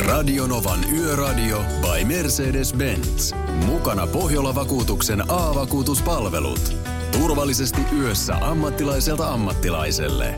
[0.08, 3.36] Radionovan Yöradio by Mercedes-Benz.
[3.66, 6.76] Mukana Pohjola-vakuutuksen A-vakuutuspalvelut.
[7.12, 10.36] Turvallisesti yössä ammattilaiselta ammattilaiselle.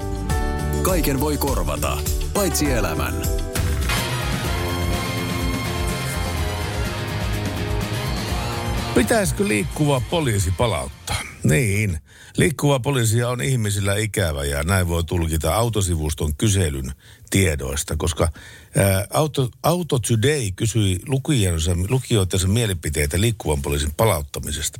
[0.81, 1.97] Kaiken voi korvata,
[2.33, 3.13] paitsi elämän.
[8.95, 11.21] Pitäisikö liikkuva poliisi palauttaa?
[11.43, 11.99] Niin.
[12.37, 16.91] Liikkuva poliisia on ihmisillä ikävä ja näin voi tulkita autosivuston kyselyn
[17.29, 18.29] tiedoista, koska
[19.09, 24.79] Auto, Auto Today kysyi lukijoidensa, lukijoidensa mielipiteitä liikkuvan poliisin palauttamisesta.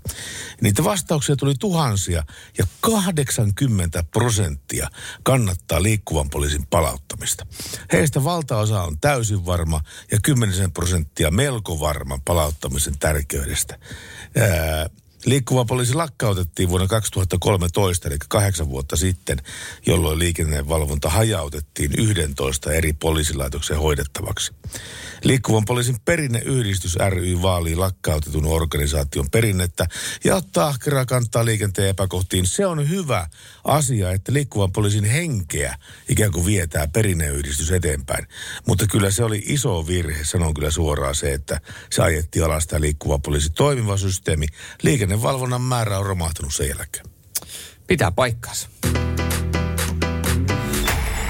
[0.62, 2.24] Niitä vastauksia tuli tuhansia
[2.58, 4.90] ja 80 prosenttia
[5.24, 7.46] kannattaa liikkuvan poliisin palauttamista.
[7.92, 13.80] Heistä valtaosa on täysin varma ja 10 prosenttia melko varma palauttamisen tärkeydestä.
[14.38, 14.90] Ää,
[15.26, 19.42] Liikkuva poliisi lakkautettiin vuonna 2013, eli kahdeksan vuotta sitten,
[19.86, 24.54] jolloin liikennevalvonta hajautettiin 11 eri poliisilaitoksen hoidettavaksi.
[25.24, 29.88] Liikkuvan poliisin perinneyhdistys ry vaalii lakkautetun organisaation perinnettä
[30.24, 32.48] ja ottaa ahkeraa kantaa liikenteen epäkohtiin.
[32.48, 33.28] Se on hyvä
[33.64, 35.76] asia, että liikkuvan poliisin henkeä
[36.10, 38.28] ikään kuin vietää perinneyhdistys eteenpäin.
[38.68, 42.82] Mutta kyllä se oli iso virhe, sanon kyllä suoraan se, että se ajettiin alas tämä
[42.82, 44.48] liikkuva poliisi toimiva systeemi.
[45.10, 47.06] Liikennevalvonnan määrä on romahtanut sen jälkeen.
[47.88, 48.70] Pitää paikkaansa.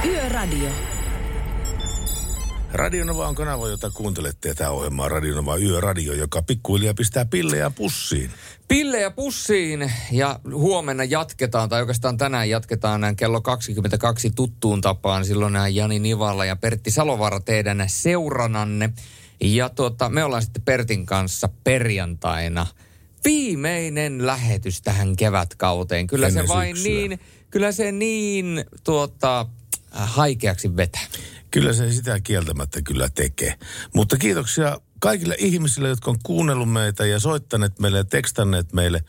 [0.06, 0.70] Yöradio.
[2.74, 7.70] Radionova on kanava, jota kuuntelette ja tämä ohjelma on Radionova Yöradio, joka pikkuhiljaa pistää pillejä
[7.70, 8.32] pussiin.
[8.68, 15.26] Pillejä pussiin ja huomenna jatketaan, tai oikeastaan tänään jatketaan näin kello 22 tuttuun tapaan.
[15.26, 18.94] Silloin nämä Jani Nivala ja Pertti Salovaara teidän seurananne.
[19.42, 22.68] Ja tuota, me ollaan sitten Pertin kanssa perjantaina
[23.26, 26.08] viimeinen lähetys tähän kevätkauteen.
[26.08, 26.94] Kyllä Ennen se vain syksyä.
[26.94, 27.20] niin,
[27.52, 29.46] kyllä se niin tuota,
[29.92, 31.02] haikeaksi vetää.
[31.52, 33.56] Kyllä se sitä kieltämättä kyllä tekee.
[33.94, 39.04] Mutta kiitoksia kaikille ihmisille, jotka on kuunnellut meitä ja soittaneet meille ja tekstanneet meille.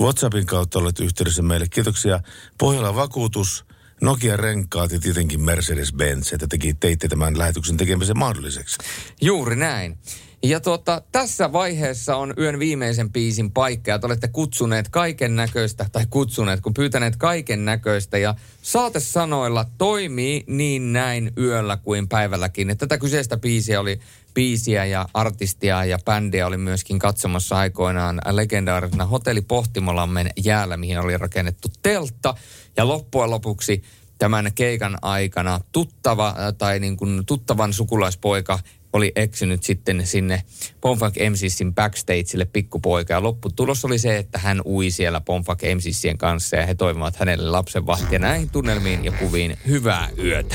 [0.00, 1.66] WhatsAppin kautta olet yhteydessä meille.
[1.68, 2.20] Kiitoksia
[2.58, 3.64] Pohjola Vakuutus,
[4.00, 8.76] Nokia Renkaat ja tietenkin Mercedes-Benz, että teki, teitte tämän lähetyksen tekemisen mahdolliseksi.
[9.20, 9.98] Juuri näin.
[10.44, 15.86] Ja tuota, tässä vaiheessa on yön viimeisen biisin paikka ja te olette kutsuneet kaiken näköistä,
[15.92, 22.70] tai kutsuneet, kun pyytäneet kaiken näköistä ja saatesanoilla toimii niin näin yöllä kuin päivälläkin.
[22.70, 24.00] Että tätä kyseistä biisiä oli
[24.34, 31.18] biisiä ja artistia ja bändiä oli myöskin katsomassa aikoinaan legendaarisena Hotelli Pohtimolamme jäällä, mihin oli
[31.18, 32.34] rakennettu teltta.
[32.76, 33.82] Ja loppujen lopuksi
[34.18, 38.58] tämän keikan aikana tuttava tai niin kuin tuttavan sukulaispoika
[38.94, 40.42] oli eksynyt sitten sinne
[40.80, 43.12] Pomfak MCSin backstageille pikkupoika.
[43.12, 47.50] Ja lopputulos oli se, että hän ui siellä Pomfak MCSien kanssa ja he toivomat hänelle
[47.50, 48.18] lapsenvahtia.
[48.18, 50.54] Näihin tunnelmiin ja kuviin hyvää yötä.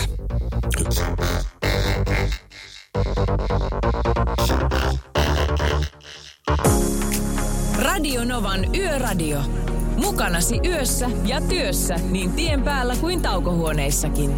[7.79, 9.39] Radio Novan Yöradio.
[9.97, 14.37] Mukanasi yössä ja työssä niin tien päällä kuin taukohuoneissakin.